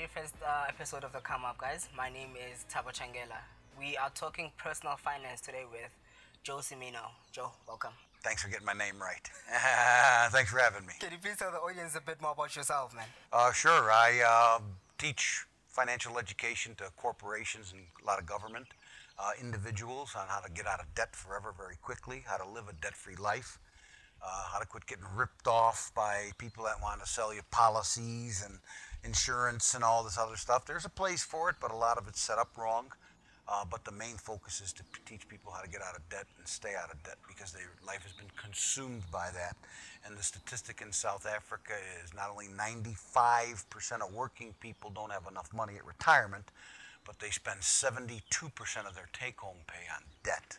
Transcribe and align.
welcome 0.00 0.12
to 0.14 0.20
the 0.20 0.20
very 0.20 0.26
first 0.26 0.34
uh, 0.42 0.64
episode 0.68 1.04
of 1.04 1.12
the 1.12 1.18
Come 1.20 1.44
Up, 1.44 1.58
guys. 1.58 1.88
My 1.96 2.08
name 2.10 2.30
is 2.36 2.64
Tabo 2.72 2.92
Changela. 2.92 3.40
We 3.78 3.96
are 3.96 4.10
talking 4.10 4.50
personal 4.56 4.96
finance 4.96 5.40
today 5.40 5.64
with 5.70 5.90
Joe 6.42 6.58
Cimino. 6.58 7.10
Joe, 7.32 7.50
welcome. 7.66 7.92
Thanks 8.22 8.42
for 8.42 8.50
getting 8.50 8.66
my 8.66 8.72
name 8.72 9.00
right. 9.00 9.30
Thanks 10.30 10.50
for 10.50 10.58
having 10.58 10.86
me. 10.86 10.94
Can 11.00 11.12
you 11.12 11.18
please 11.18 11.36
tell 11.36 11.50
the 11.50 11.58
audience 11.58 11.96
a 11.96 12.00
bit 12.00 12.20
more 12.20 12.32
about 12.32 12.54
yourself, 12.54 12.94
man? 12.94 13.06
Uh, 13.32 13.52
sure. 13.52 13.90
I 13.90 14.22
uh, 14.26 14.60
teach 14.98 15.44
financial 15.68 16.18
education 16.18 16.74
to 16.76 16.84
corporations 16.96 17.72
and 17.72 17.82
a 18.02 18.06
lot 18.06 18.18
of 18.18 18.26
government, 18.26 18.66
uh, 19.18 19.30
individuals 19.40 20.14
on 20.16 20.26
how 20.28 20.40
to 20.40 20.50
get 20.50 20.66
out 20.66 20.80
of 20.80 20.86
debt 20.94 21.14
forever 21.16 21.54
very 21.56 21.76
quickly, 21.82 22.24
how 22.26 22.36
to 22.36 22.48
live 22.48 22.68
a 22.68 22.74
debt 22.80 22.94
free 22.94 23.16
life, 23.16 23.58
uh, 24.22 24.44
how 24.52 24.58
to 24.58 24.66
quit 24.66 24.86
getting 24.86 25.04
ripped 25.14 25.46
off 25.46 25.92
by 25.94 26.30
people 26.38 26.64
that 26.64 26.80
want 26.82 27.00
to 27.00 27.06
sell 27.08 27.34
you 27.34 27.40
policies 27.50 28.44
and 28.46 28.58
insurance 29.04 29.74
and 29.74 29.84
all 29.84 30.04
this 30.04 30.18
other 30.18 30.36
stuff. 30.36 30.66
There's 30.66 30.84
a 30.84 30.90
place 30.90 31.22
for 31.22 31.50
it, 31.50 31.56
but 31.60 31.70
a 31.70 31.76
lot 31.76 31.98
of 31.98 32.08
it's 32.08 32.20
set 32.20 32.38
up 32.38 32.56
wrong. 32.56 32.92
Uh, 33.52 33.64
but 33.68 33.84
the 33.84 33.90
main 33.90 34.16
focus 34.16 34.60
is 34.60 34.72
to 34.72 34.84
teach 35.04 35.28
people 35.28 35.50
how 35.52 35.60
to 35.60 35.68
get 35.68 35.82
out 35.82 35.96
of 35.96 36.08
debt 36.08 36.26
and 36.38 36.46
stay 36.46 36.74
out 36.80 36.92
of 36.92 37.02
debt 37.02 37.16
because 37.26 37.52
their 37.52 37.72
life 37.84 38.02
has 38.04 38.12
been 38.12 38.30
consumed 38.40 39.02
by 39.10 39.28
that. 39.34 39.56
And 40.06 40.16
the 40.16 40.22
statistic 40.22 40.80
in 40.80 40.92
South 40.92 41.26
Africa 41.26 41.72
is 42.04 42.14
not 42.14 42.30
only 42.30 42.46
95% 42.46 44.02
of 44.06 44.14
working 44.14 44.54
people 44.60 44.90
don't 44.90 45.10
have 45.10 45.26
enough 45.28 45.52
money 45.52 45.74
at 45.74 45.84
retirement, 45.84 46.52
but 47.04 47.18
they 47.18 47.30
spend 47.30 47.60
72% 47.60 48.20
of 48.86 48.94
their 48.94 49.08
take 49.12 49.40
home 49.40 49.56
pay 49.66 49.82
on 49.92 50.04
debt. 50.22 50.58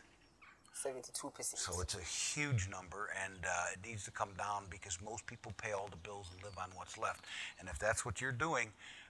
72%. 0.84 1.56
So 1.56 1.80
it's 1.80 1.94
a 1.94 2.00
huge 2.00 2.68
number, 2.68 3.10
and 3.24 3.44
uh, 3.44 3.72
it 3.72 3.86
needs 3.86 4.04
to 4.04 4.10
come 4.10 4.30
down 4.36 4.64
because 4.70 4.98
most 5.04 5.26
people 5.26 5.52
pay 5.56 5.72
all 5.72 5.88
the 5.90 5.96
bills 5.96 6.30
and 6.32 6.42
live 6.42 6.56
on 6.58 6.70
what's 6.74 6.98
left. 6.98 7.24
And 7.60 7.68
if 7.68 7.78
that's 7.78 8.04
what 8.04 8.20
you're 8.20 8.32
doing, 8.32 8.68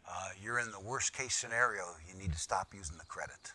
uh, 0.09 0.31
you're 0.43 0.59
in 0.59 0.71
the 0.71 0.81
worst 0.81 1.13
case 1.13 1.35
scenario. 1.35 1.85
You 2.09 2.21
need 2.21 2.33
to 2.33 2.39
stop 2.39 2.75
using 2.75 2.99
the 2.99 3.05
credit. 3.07 3.53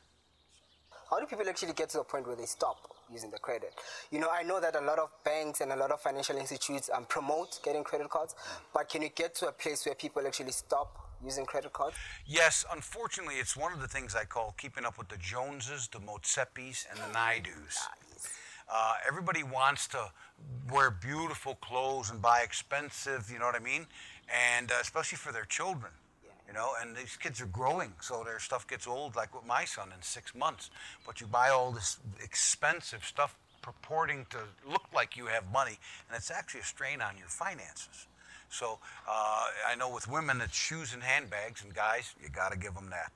How 1.10 1.20
do 1.20 1.26
people 1.26 1.48
actually 1.48 1.74
get 1.74 1.90
to 1.92 2.02
a 2.02 2.04
point 2.04 2.28
where 2.28 2.36
they 2.36 2.46
stop 2.46 2.78
using 3.12 3.32
the 3.32 3.38
credit? 3.38 3.74
You 4.12 4.20
know, 4.20 4.30
I 4.30 4.44
know 4.44 4.60
that 4.60 4.76
a 4.76 4.82
lot 4.82 5.00
of 5.00 5.10
banks 5.24 5.62
and 5.62 5.72
a 5.72 5.76
lot 5.76 5.92
of 5.92 6.02
financial 6.02 6.36
institutes 6.36 6.90
um, 6.94 7.06
promote 7.06 7.60
getting 7.64 7.84
credit 7.84 8.10
cards, 8.10 8.36
but 8.74 8.90
can 8.90 9.02
you 9.02 9.10
get 9.10 9.34
to 9.36 9.48
a 9.48 9.52
place 9.52 9.86
where 9.86 9.96
people 9.96 10.26
actually 10.28 10.52
stop 10.52 11.08
using 11.24 11.46
credit 11.46 11.72
cards? 11.72 11.96
Yes, 12.26 12.66
unfortunately, 12.74 13.36
it's 13.36 13.56
one 13.56 13.72
of 13.72 13.80
the 13.80 13.88
things 13.88 14.16
I 14.16 14.26
call 14.26 14.54
keeping 14.58 14.86
up 14.86 14.98
with 14.98 15.08
the 15.08 15.18
Joneses, 15.18 15.88
the 15.88 16.00
Motsepis, 16.00 16.86
and 16.92 17.00
the 17.00 17.18
Naidoos. 17.18 17.78
Uh, 18.72 18.96
everybody 19.08 19.44
wants 19.44 19.88
to 19.88 20.12
wear 20.72 20.92
beautiful 20.92 21.56
clothes 21.56 22.10
and 22.10 22.22
buy 22.22 22.42
expensive, 22.42 23.30
you 23.32 23.40
know 23.40 23.46
what 23.46 23.56
I 23.56 23.60
mean? 23.60 23.88
And 24.56 24.72
uh, 24.72 24.76
especially 24.82 25.18
for 25.18 25.32
their 25.32 25.46
children. 25.46 25.92
You 26.48 26.54
know, 26.54 26.72
and 26.82 26.96
these 26.96 27.18
kids 27.18 27.42
are 27.42 27.48
growing, 27.48 27.92
so 28.00 28.24
their 28.24 28.40
stuff 28.40 28.66
gets 28.70 28.88
old, 28.88 29.18
like 29.18 29.36
with 29.36 29.46
my 29.46 29.66
son 29.66 29.90
in 29.94 30.02
six 30.02 30.34
months. 30.34 30.70
But 31.06 31.20
you 31.20 31.28
buy 31.28 31.50
all 31.50 31.74
this 31.74 31.98
expensive 32.24 33.04
stuff 33.04 33.36
purporting 33.62 34.26
to 34.30 34.38
look 34.66 34.86
like 34.96 35.18
you 35.18 35.26
have 35.26 35.52
money, 35.52 35.78
and 36.08 36.16
it's 36.16 36.32
actually 36.32 36.62
a 36.62 36.64
strain 36.64 37.02
on 37.02 37.18
your 37.18 37.28
finances. 37.28 38.08
So 38.50 38.80
uh, 39.10 39.46
I 39.68 39.76
know 39.78 39.94
with 39.94 40.08
women 40.10 40.40
it's 40.40 40.56
shoes 40.56 40.94
and 40.94 41.04
handbags, 41.04 41.66
and 41.66 41.74
guys, 41.74 42.16
you 42.24 42.30
got 42.30 42.54
to 42.54 42.58
give 42.58 42.76
them 42.76 42.90
that. 42.92 43.12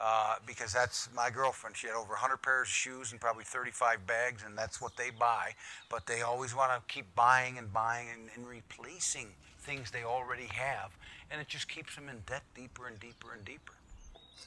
Uh, 0.00 0.36
because 0.46 0.72
that's 0.72 1.08
my 1.12 1.28
girlfriend. 1.28 1.76
She 1.76 1.88
had 1.88 1.96
over 1.96 2.10
100 2.10 2.36
pairs 2.36 2.68
of 2.68 2.72
shoes 2.72 3.10
and 3.10 3.20
probably 3.20 3.42
35 3.42 4.06
bags, 4.06 4.44
and 4.46 4.56
that's 4.56 4.80
what 4.80 4.96
they 4.96 5.10
buy. 5.10 5.54
But 5.90 6.06
they 6.06 6.22
always 6.22 6.54
want 6.54 6.70
to 6.70 6.94
keep 6.94 7.12
buying 7.16 7.58
and 7.58 7.72
buying 7.72 8.06
and, 8.14 8.30
and 8.36 8.46
replacing 8.46 9.30
things 9.58 9.90
they 9.90 10.04
already 10.04 10.46
have, 10.52 10.96
and 11.30 11.40
it 11.40 11.48
just 11.48 11.68
keeps 11.68 11.96
them 11.96 12.08
in 12.08 12.22
debt 12.26 12.44
deeper 12.54 12.86
and 12.86 12.98
deeper 13.00 13.34
and 13.34 13.44
deeper. 13.44 13.74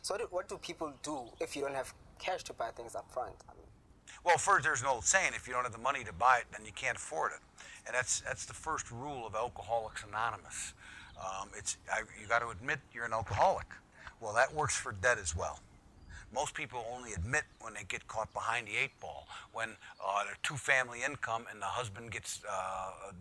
So, 0.02 0.14
what 0.14 0.22
do, 0.22 0.28
what 0.32 0.50
do 0.50 0.58
people 0.58 0.94
do 1.04 1.20
if 1.40 1.56
you 1.56 1.64
don't 1.64 1.76
have 1.76 1.94
cash 2.18 2.44
to 2.46 2.54
buy 2.54 2.70
things 2.70 2.96
up 2.96 3.12
front? 3.12 3.34
I 3.50 3.54
mean, 3.54 3.68
Well, 4.24 4.38
first, 4.38 4.64
there's 4.64 4.82
an 4.82 4.88
old 4.88 5.04
saying: 5.04 5.34
if 5.36 5.48
you 5.48 5.54
don't 5.54 5.64
have 5.64 5.74
the 5.74 5.78
money 5.78 6.04
to 6.06 6.14
buy 6.14 6.38
it, 6.38 6.46
then 6.52 6.66
you 6.66 6.72
can't 6.72 6.98
afford 6.98 7.34
it, 7.34 7.40
and 7.86 7.96
that's 7.96 8.22
that's 8.22 8.46
the 8.46 8.54
first 8.54 8.90
rule 8.90 9.28
of 9.28 9.36
Alcoholics 9.36 10.04
Anonymous. 10.08 10.74
Um, 11.20 11.50
it's 11.58 11.78
I, 11.92 12.00
you 12.20 12.28
got 12.28 12.40
to 12.40 12.50
admit 12.50 12.80
you're 12.94 13.06
an 13.06 13.14
alcoholic. 13.14 13.68
Well, 14.22 14.34
that 14.34 14.54
works 14.54 14.78
for 14.78 14.92
debt 14.92 15.18
as 15.18 15.36
well. 15.36 15.60
Most 16.34 16.54
people 16.54 16.86
only 16.96 17.12
admit 17.14 17.44
when 17.60 17.74
they 17.74 17.84
get 17.84 18.08
caught 18.08 18.32
behind 18.34 18.68
the 18.68 18.78
eight 18.82 18.98
ball, 19.02 19.28
when 19.52 19.70
uh, 20.00 20.24
they're 20.24 20.38
two 20.44 20.56
family 20.56 21.00
income 21.04 21.46
and 21.52 21.62
the 21.62 21.66
husband 21.66 22.12
gets 22.12 22.40
uh, 22.50 23.12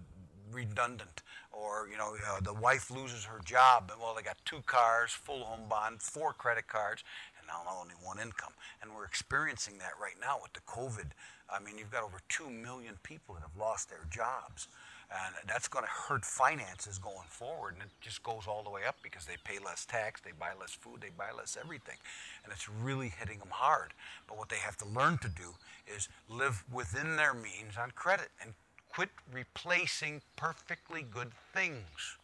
redundant, 0.53 1.22
or 1.53 1.88
you 1.91 1.97
know 1.97 2.15
uh, 2.28 2.41
the 2.41 2.55
wife 2.55 2.91
loses 2.91 3.25
her 3.25 3.41
job. 3.44 3.91
and 3.91 4.00
Well, 4.00 4.15
they 4.15 4.22
got 4.22 4.37
two 4.44 4.61
cars, 4.66 5.11
full 5.11 5.44
home 5.44 5.69
bond, 5.69 6.03
four 6.03 6.34
credit 6.34 6.69
cards, 6.69 7.03
and 7.38 7.47
now 7.49 7.62
only 7.81 7.94
one 8.03 8.21
income. 8.21 8.53
And 8.82 8.93
we're 8.94 9.06
experiencing 9.06 9.78
that 9.78 9.93
right 10.00 10.21
now 10.21 10.38
with 10.41 10.53
the 10.53 10.61
COVID. 10.61 11.11
I 11.53 11.59
mean, 11.65 11.78
you've 11.78 11.91
got 11.91 12.05
over 12.05 12.21
two 12.28 12.49
million 12.49 12.94
people 13.03 13.34
that 13.34 13.41
have 13.43 13.56
lost 13.59 13.88
their 13.88 14.06
jobs. 14.11 14.69
And 15.12 15.34
that's 15.48 15.66
going 15.66 15.84
to 15.84 15.91
hurt 15.91 16.25
finances 16.25 16.98
going 16.98 17.26
forward. 17.28 17.75
And 17.75 17.82
it 17.82 17.91
just 18.00 18.22
goes 18.22 18.47
all 18.47 18.62
the 18.62 18.71
way 18.71 18.82
up 18.87 18.97
because 19.03 19.26
they 19.26 19.34
pay 19.43 19.59
less 19.59 19.84
tax, 19.84 20.21
they 20.21 20.31
buy 20.38 20.50
less 20.59 20.71
food, 20.71 21.00
they 21.00 21.10
buy 21.16 21.31
less 21.37 21.56
everything. 21.60 21.97
And 22.44 22.53
it's 22.53 22.69
really 22.69 23.09
hitting 23.09 23.41
them 23.41 23.50
hard. 23.50 23.93
But 24.28 24.38
what 24.38 24.49
they 24.49 24.56
have 24.56 24.76
to 24.78 24.87
learn 24.87 25.19
to 25.19 25.28
do 25.28 25.54
is 25.93 26.09
live 26.28 26.65
within 26.72 27.16
their 27.16 27.34
means 27.34 27.76
on 27.76 27.91
credit 27.91 28.28
and 28.41 28.54
quit 28.88 29.10
replacing 29.32 30.22
perfectly 30.37 31.03
good 31.03 31.32
things. 31.54 32.16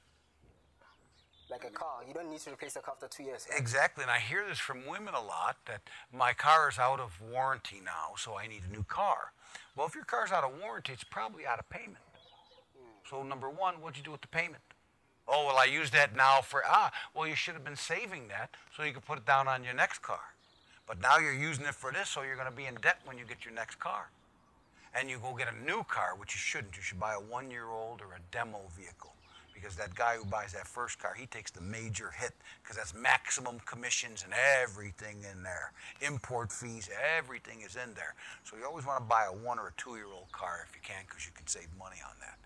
like 1.50 1.64
a 1.64 1.70
car, 1.70 2.00
you 2.06 2.12
don't 2.12 2.28
need 2.30 2.40
to 2.40 2.50
replace 2.50 2.74
a 2.76 2.80
car 2.80 2.94
after 2.94 3.08
two 3.08 3.22
years. 3.22 3.46
right? 3.50 3.58
Exactly, 3.60 4.02
and 4.02 4.10
I 4.10 4.18
hear 4.18 4.44
this 4.48 4.58
from 4.58 4.84
women 4.86 5.14
a 5.14 5.20
lot 5.20 5.56
that 5.66 5.80
my 6.12 6.32
car 6.32 6.68
is 6.68 6.78
out 6.78 6.98
of 6.98 7.20
warranty 7.20 7.80
now, 7.84 8.14
so 8.16 8.36
I 8.36 8.48
need 8.48 8.62
a 8.68 8.72
new 8.72 8.82
car. 8.84 9.32
Well, 9.76 9.86
if 9.86 9.94
your 9.94 10.04
car's 10.04 10.32
out 10.32 10.42
of 10.42 10.58
warranty, 10.60 10.92
it's 10.92 11.04
probably 11.04 11.46
out 11.46 11.58
of 11.60 11.68
payment. 11.70 11.98
So, 13.08 13.22
number 13.22 13.48
one, 13.48 13.74
what'd 13.74 13.96
you 13.96 14.02
do 14.02 14.10
with 14.10 14.20
the 14.20 14.28
payment? 14.28 14.62
Oh, 15.28 15.46
well, 15.46 15.56
I 15.58 15.64
use 15.64 15.90
that 15.90 16.16
now 16.16 16.40
for, 16.40 16.62
ah, 16.66 16.92
well, 17.14 17.26
you 17.26 17.34
should 17.34 17.54
have 17.54 17.64
been 17.64 17.76
saving 17.76 18.28
that 18.28 18.50
so 18.76 18.82
you 18.82 18.92
could 18.92 19.04
put 19.04 19.18
it 19.18 19.26
down 19.26 19.48
on 19.48 19.64
your 19.64 19.74
next 19.74 20.02
car. 20.02 20.20
But 20.86 21.00
now 21.00 21.18
you're 21.18 21.34
using 21.34 21.66
it 21.66 21.74
for 21.74 21.92
this, 21.92 22.08
so 22.08 22.22
you're 22.22 22.36
going 22.36 22.50
to 22.50 22.56
be 22.56 22.66
in 22.66 22.76
debt 22.76 22.98
when 23.04 23.18
you 23.18 23.24
get 23.24 23.44
your 23.44 23.54
next 23.54 23.78
car. 23.80 24.08
And 24.94 25.10
you 25.10 25.18
go 25.18 25.34
get 25.34 25.48
a 25.52 25.64
new 25.64 25.82
car, 25.84 26.14
which 26.16 26.34
you 26.34 26.38
shouldn't. 26.38 26.76
You 26.76 26.82
should 26.82 27.00
buy 27.00 27.14
a 27.14 27.20
one 27.20 27.50
year 27.50 27.66
old 27.66 28.00
or 28.00 28.14
a 28.14 28.20
demo 28.30 28.60
vehicle 28.76 29.12
because 29.52 29.74
that 29.76 29.94
guy 29.94 30.16
who 30.16 30.24
buys 30.24 30.52
that 30.52 30.66
first 30.66 30.98
car, 30.98 31.14
he 31.18 31.26
takes 31.26 31.50
the 31.50 31.60
major 31.60 32.12
hit 32.16 32.32
because 32.62 32.76
that's 32.76 32.94
maximum 32.94 33.58
commissions 33.66 34.22
and 34.22 34.32
everything 34.62 35.16
in 35.30 35.42
there. 35.42 35.72
Import 36.02 36.52
fees, 36.52 36.88
everything 37.16 37.62
is 37.62 37.76
in 37.76 37.94
there. 37.94 38.14
So 38.44 38.56
you 38.56 38.64
always 38.64 38.86
want 38.86 39.02
to 39.02 39.08
buy 39.08 39.24
a 39.24 39.32
one 39.32 39.58
or 39.58 39.68
a 39.68 39.72
two 39.76 39.96
year 39.96 40.06
old 40.06 40.30
car 40.30 40.66
if 40.68 40.74
you 40.74 40.80
can 40.82 41.04
because 41.08 41.26
you 41.26 41.32
can 41.34 41.46
save 41.46 41.68
money 41.78 41.98
on 42.04 42.14
that. 42.20 42.38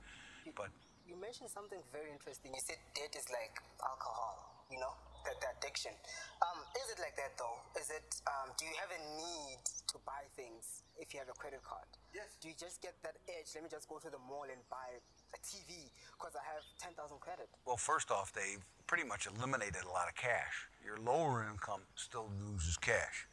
But 0.57 0.71
You 1.07 1.17
mentioned 1.21 1.51
something 1.51 1.81
very 1.93 2.11
interesting. 2.13 2.53
You 2.55 2.63
said 2.63 2.79
debt 2.95 3.13
is 3.19 3.29
like 3.29 3.61
alcohol, 3.83 4.65
you 4.71 4.79
know, 4.79 4.95
that, 5.27 5.37
that 5.43 5.61
addiction. 5.61 5.93
Um, 6.41 6.65
is 6.81 6.87
it 6.93 6.99
like 7.03 7.17
that 7.21 7.37
though? 7.37 7.59
Is 7.77 7.91
it, 7.91 8.07
um, 8.25 8.55
do 8.57 8.65
you 8.65 8.73
have 8.81 8.89
a 8.95 9.01
need 9.21 9.61
to 9.93 9.97
buy 10.07 10.23
things 10.39 10.83
if 10.97 11.13
you 11.13 11.21
have 11.21 11.29
a 11.29 11.37
credit 11.37 11.61
card? 11.67 11.85
Yes. 12.15 12.39
Do 12.41 12.49
you 12.49 12.55
just 12.57 12.81
get 12.81 12.95
that 13.03 13.19
edge? 13.29 13.53
Let 13.55 13.65
me 13.65 13.71
just 13.71 13.89
go 13.89 13.99
to 13.99 14.09
the 14.09 14.23
mall 14.25 14.47
and 14.49 14.61
buy 14.71 14.97
a 15.35 15.39
TV 15.45 15.91
because 16.17 16.33
I 16.39 16.45
have 16.55 16.65
10,000 16.81 16.97
credit. 17.21 17.49
Well, 17.67 17.77
first 17.77 18.11
off, 18.11 18.33
they've 18.33 18.63
pretty 18.87 19.05
much 19.05 19.27
eliminated 19.27 19.85
a 19.85 19.93
lot 19.93 20.09
of 20.09 20.15
cash. 20.17 20.67
Your 20.85 20.97
lower 20.99 21.45
income 21.49 21.83
still 21.95 22.31
loses 22.41 22.77
cash. 22.77 23.29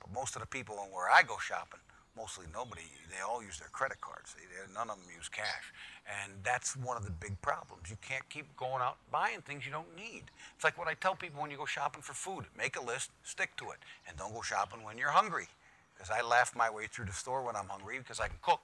But 0.00 0.12
most 0.12 0.36
of 0.36 0.42
the 0.42 0.48
people 0.48 0.76
where 0.92 1.08
I 1.10 1.22
go 1.22 1.36
shopping, 1.40 1.80
mostly 2.16 2.46
nobody, 2.52 2.82
they 3.10 3.20
all 3.20 3.42
use 3.42 3.58
their 3.58 3.68
credit 3.68 4.00
cards. 4.00 4.34
None 4.74 4.90
of 4.90 4.96
them 4.96 5.06
use 5.16 5.28
cash. 5.28 5.72
And 6.06 6.32
that's 6.42 6.76
one 6.76 6.96
of 6.96 7.04
the 7.04 7.10
big 7.10 7.40
problems. 7.42 7.90
You 7.90 7.96
can't 8.02 8.28
keep 8.28 8.56
going 8.56 8.82
out 8.82 8.96
buying 9.10 9.40
things 9.40 9.64
you 9.66 9.72
don't 9.72 9.96
need. 9.96 10.24
It's 10.54 10.64
like 10.64 10.78
what 10.78 10.88
I 10.88 10.94
tell 10.94 11.14
people 11.14 11.40
when 11.40 11.50
you 11.50 11.56
go 11.56 11.66
shopping 11.66 12.02
for 12.02 12.12
food 12.12 12.44
make 12.56 12.76
a 12.76 12.82
list, 12.82 13.10
stick 13.22 13.56
to 13.56 13.70
it, 13.70 13.78
and 14.08 14.16
don't 14.16 14.34
go 14.34 14.42
shopping 14.42 14.82
when 14.82 14.98
you're 14.98 15.10
hungry. 15.10 15.48
Because 15.94 16.10
I 16.10 16.22
laugh 16.22 16.54
my 16.56 16.70
way 16.70 16.86
through 16.86 17.06
the 17.06 17.12
store 17.12 17.42
when 17.42 17.56
I'm 17.56 17.68
hungry 17.68 17.98
because 17.98 18.20
I 18.20 18.28
can 18.28 18.38
cook 18.42 18.60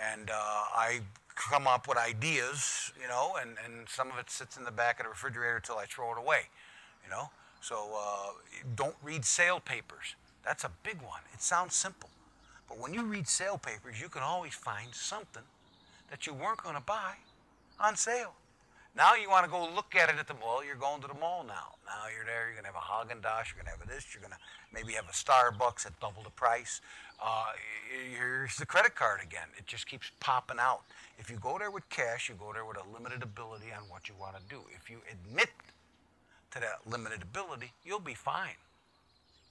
and 0.00 0.30
uh, 0.30 0.34
I 0.34 1.00
come 1.34 1.66
up 1.66 1.88
with 1.88 1.98
ideas, 1.98 2.92
you 3.00 3.08
know, 3.08 3.36
and, 3.40 3.56
and 3.64 3.88
some 3.88 4.10
of 4.10 4.18
it 4.18 4.30
sits 4.30 4.56
in 4.56 4.64
the 4.64 4.70
back 4.70 5.00
of 5.00 5.04
the 5.04 5.10
refrigerator 5.10 5.56
until 5.56 5.76
I 5.76 5.86
throw 5.86 6.12
it 6.12 6.18
away, 6.18 6.42
you 7.04 7.10
know. 7.10 7.30
So 7.60 7.90
uh, 7.96 8.32
don't 8.74 8.96
read 9.02 9.24
sale 9.24 9.60
papers. 9.60 10.16
That's 10.44 10.64
a 10.64 10.70
big 10.82 11.00
one. 11.02 11.20
It 11.32 11.42
sounds 11.42 11.74
simple, 11.74 12.10
but 12.72 12.80
when 12.80 12.94
you 12.94 13.02
read 13.02 13.28
sale 13.28 13.58
papers, 13.58 14.00
you 14.00 14.08
can 14.08 14.22
always 14.22 14.54
find 14.54 14.94
something 14.94 15.42
that 16.10 16.26
you 16.26 16.32
weren't 16.32 16.62
going 16.62 16.74
to 16.74 16.80
buy 16.80 17.12
on 17.78 17.96
sale. 17.96 18.32
Now 18.96 19.14
you 19.14 19.28
want 19.28 19.44
to 19.44 19.50
go 19.50 19.68
look 19.74 19.94
at 19.94 20.08
it 20.08 20.14
at 20.18 20.26
the 20.26 20.32
mall. 20.34 20.64
You're 20.64 20.76
going 20.76 21.02
to 21.02 21.06
the 21.08 21.20
mall 21.20 21.44
now. 21.46 21.76
Now 21.84 22.08
you're 22.08 22.24
there. 22.24 22.46
You're 22.46 22.62
going 22.62 22.64
to 22.64 22.72
have 22.72 22.76
a 22.76 22.88
Haagen 22.88 23.20
Dazs. 23.20 23.52
You're 23.52 23.62
going 23.62 23.68
to 23.68 23.78
have 23.78 23.86
this. 23.86 24.06
You're 24.14 24.22
going 24.22 24.32
to 24.32 24.38
maybe 24.72 24.94
have 24.94 25.04
a 25.04 25.12
Starbucks 25.12 25.84
at 25.84 26.00
double 26.00 26.22
the 26.22 26.30
price. 26.30 26.80
Uh, 27.22 27.52
here's 28.16 28.56
the 28.56 28.64
credit 28.64 28.94
card 28.94 29.20
again. 29.22 29.48
It 29.58 29.66
just 29.66 29.86
keeps 29.86 30.10
popping 30.20 30.58
out. 30.58 30.80
If 31.18 31.28
you 31.28 31.36
go 31.36 31.58
there 31.58 31.70
with 31.70 31.86
cash, 31.90 32.30
you 32.30 32.36
go 32.36 32.54
there 32.54 32.64
with 32.64 32.78
a 32.78 32.88
limited 32.90 33.22
ability 33.22 33.66
on 33.76 33.84
what 33.90 34.08
you 34.08 34.14
want 34.18 34.36
to 34.36 34.42
do. 34.48 34.62
If 34.74 34.88
you 34.88 34.96
admit 35.12 35.50
to 36.52 36.60
that 36.60 36.80
limited 36.90 37.20
ability, 37.20 37.72
you'll 37.84 38.00
be 38.00 38.14
fine. 38.14 38.56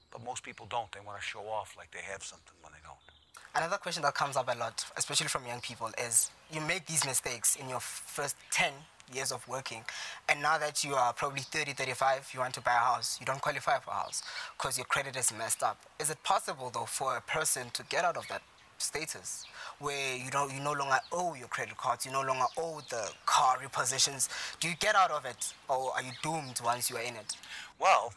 But 0.09 0.23
most 0.25 0.41
people 0.41 0.65
don't. 0.65 0.91
They 0.91 1.01
want 1.06 1.21
to 1.21 1.23
show 1.23 1.41
off 1.41 1.75
like 1.77 1.91
they 1.91 2.01
have 2.12 2.23
something 2.23 2.57
when 2.63 2.73
they 2.73 2.81
don't. 2.83 3.10
Another 3.53 3.77
question 3.77 4.01
that 4.03 4.15
comes 4.15 4.38
up 4.38 4.48
a 4.48 4.57
lot, 4.57 4.86
especially 4.95 5.27
from 5.27 5.45
young 5.45 5.59
people, 5.59 5.89
is 5.98 6.31
you 6.53 6.62
make 6.62 6.86
these 6.86 7.06
mistakes 7.06 7.57
in 7.57 7.68
your 7.68 7.81
first 7.81 8.38
10 8.51 8.71
years 9.13 9.31
of 9.31 9.45
working, 9.45 9.83
and 10.30 10.42
now 10.42 10.57
that 10.57 10.86
you 10.86 10.94
are 10.94 11.12
probably 11.12 11.42
30, 11.42 11.74
35, 11.74 12.30
you 12.33 12.39
want 12.39 12.53
to 12.53 12.62
buy 12.62 12.74
a 12.74 12.80
house, 12.80 13.18
you 13.19 13.25
don't 13.25 13.42
qualify 13.42 13.77
for 13.80 13.92
a 13.92 13.94
house 13.94 14.24
because 14.57 14.77
your 14.77 14.86
credit 14.86 15.18
is 15.18 15.33
messed 15.38 15.63
up. 15.63 15.77
Is 16.00 16.09
it 16.09 16.24
possible, 16.24 16.71
though, 16.74 16.86
for 16.86 17.18
a 17.18 17.21
person 17.21 17.69
to 17.74 17.83
get 17.89 18.06
out 18.06 18.15
of 18.15 18.25
that 18.30 18.42
status 18.77 19.45
where 19.80 20.15
you 20.15 20.31
don't 20.31 20.54
you 20.54 20.62
no 20.62 20.71
longer 20.71 21.00
owe 21.12 21.36
your 21.36 21.47
credit 21.50 21.75
cards, 21.75 22.06
you 22.06 22.12
no 22.12 22.21
longer 22.21 22.45
owe 22.57 22.81
the 22.89 23.12
car 23.25 23.57
repositions? 23.57 24.30
Do 24.62 24.69
you 24.69 24.75
get 24.80 24.95
out 24.95 25.12
of 25.12 25.25
it, 25.25 25.54
or 25.68 25.92
are 25.94 26.01
you 26.01 26.12
doomed 26.24 26.62
once 26.63 26.89
you 26.89 26.95
are 26.95 27.04
in 27.04 27.15
it? 27.15 27.36
Well, 27.80 28.13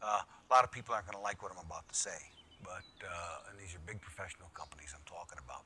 uh, 0.00 0.20
a 0.48 0.54
lot 0.54 0.62
of 0.64 0.70
people 0.70 0.94
aren't 0.94 1.06
going 1.06 1.18
to 1.18 1.22
like 1.22 1.42
what 1.42 1.50
I'm 1.50 1.64
about 1.66 1.88
to 1.88 1.94
say, 1.94 2.18
but 2.62 2.86
uh, 3.02 3.50
and 3.50 3.58
these 3.60 3.74
are 3.74 3.80
big 3.86 4.00
professional 4.00 4.48
companies 4.54 4.94
I'm 4.94 5.04
talking 5.06 5.38
about. 5.44 5.64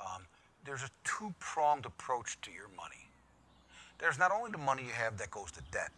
Um, 0.00 0.22
there's 0.70 0.84
a 0.84 0.90
two-pronged 1.02 1.84
approach 1.84 2.40
to 2.42 2.52
your 2.52 2.68
money. 2.76 3.10
There's 3.98 4.20
not 4.20 4.30
only 4.30 4.52
the 4.52 4.58
money 4.58 4.84
you 4.84 4.92
have 4.92 5.18
that 5.18 5.32
goes 5.32 5.50
to 5.50 5.62
debt, 5.72 5.90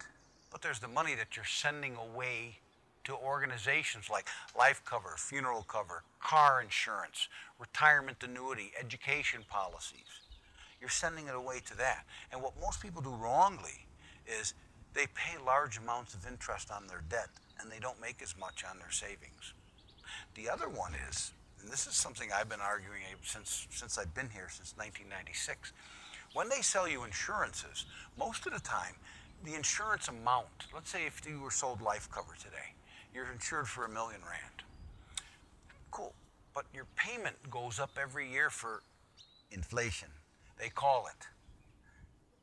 but 0.50 0.62
there's 0.62 0.78
the 0.78 0.88
money 0.88 1.14
that 1.14 1.36
you're 1.36 1.44
sending 1.44 1.94
away 1.96 2.56
to 3.04 3.14
organizations 3.14 4.08
like 4.08 4.28
life 4.58 4.80
cover, 4.86 5.16
funeral 5.18 5.64
cover, 5.64 6.04
car 6.20 6.62
insurance, 6.62 7.28
retirement 7.58 8.16
annuity, 8.24 8.72
education 8.80 9.44
policies. 9.46 10.22
You're 10.80 10.88
sending 10.88 11.26
it 11.26 11.34
away 11.34 11.60
to 11.66 11.76
that. 11.76 12.06
And 12.32 12.40
what 12.40 12.54
most 12.58 12.80
people 12.80 13.02
do 13.02 13.10
wrongly 13.10 13.84
is 14.26 14.54
they 14.94 15.06
pay 15.14 15.36
large 15.44 15.76
amounts 15.76 16.14
of 16.14 16.26
interest 16.26 16.70
on 16.70 16.86
their 16.86 17.04
debt 17.10 17.28
and 17.60 17.70
they 17.70 17.78
don't 17.78 18.00
make 18.00 18.22
as 18.22 18.34
much 18.40 18.64
on 18.64 18.78
their 18.78 18.90
savings. 18.90 19.52
The 20.34 20.48
other 20.48 20.70
one 20.70 20.94
is, 21.10 21.32
and 21.62 21.70
this 21.70 21.86
is 21.86 21.94
something 21.94 22.28
I've 22.34 22.48
been 22.48 22.60
arguing 22.60 23.02
since, 23.22 23.66
since 23.70 23.96
I've 23.98 24.14
been 24.14 24.28
here, 24.30 24.48
since 24.50 24.74
1996. 24.76 25.72
When 26.34 26.48
they 26.48 26.60
sell 26.60 26.88
you 26.88 27.04
insurances, 27.04 27.86
most 28.18 28.46
of 28.46 28.52
the 28.52 28.60
time, 28.60 28.94
the 29.44 29.54
insurance 29.54 30.08
amount, 30.08 30.66
let's 30.74 30.90
say 30.90 31.06
if 31.06 31.20
you 31.26 31.40
were 31.40 31.50
sold 31.50 31.80
life 31.80 32.08
cover 32.10 32.34
today, 32.38 32.74
you're 33.14 33.30
insured 33.30 33.68
for 33.68 33.84
a 33.84 33.88
million 33.88 34.20
rand. 34.28 34.62
Cool. 35.90 36.14
But 36.54 36.64
your 36.74 36.86
payment 36.96 37.36
goes 37.50 37.78
up 37.78 37.90
every 38.00 38.30
year 38.30 38.50
for 38.50 38.82
inflation, 39.50 40.08
they 40.58 40.68
call 40.68 41.06
it. 41.06 41.26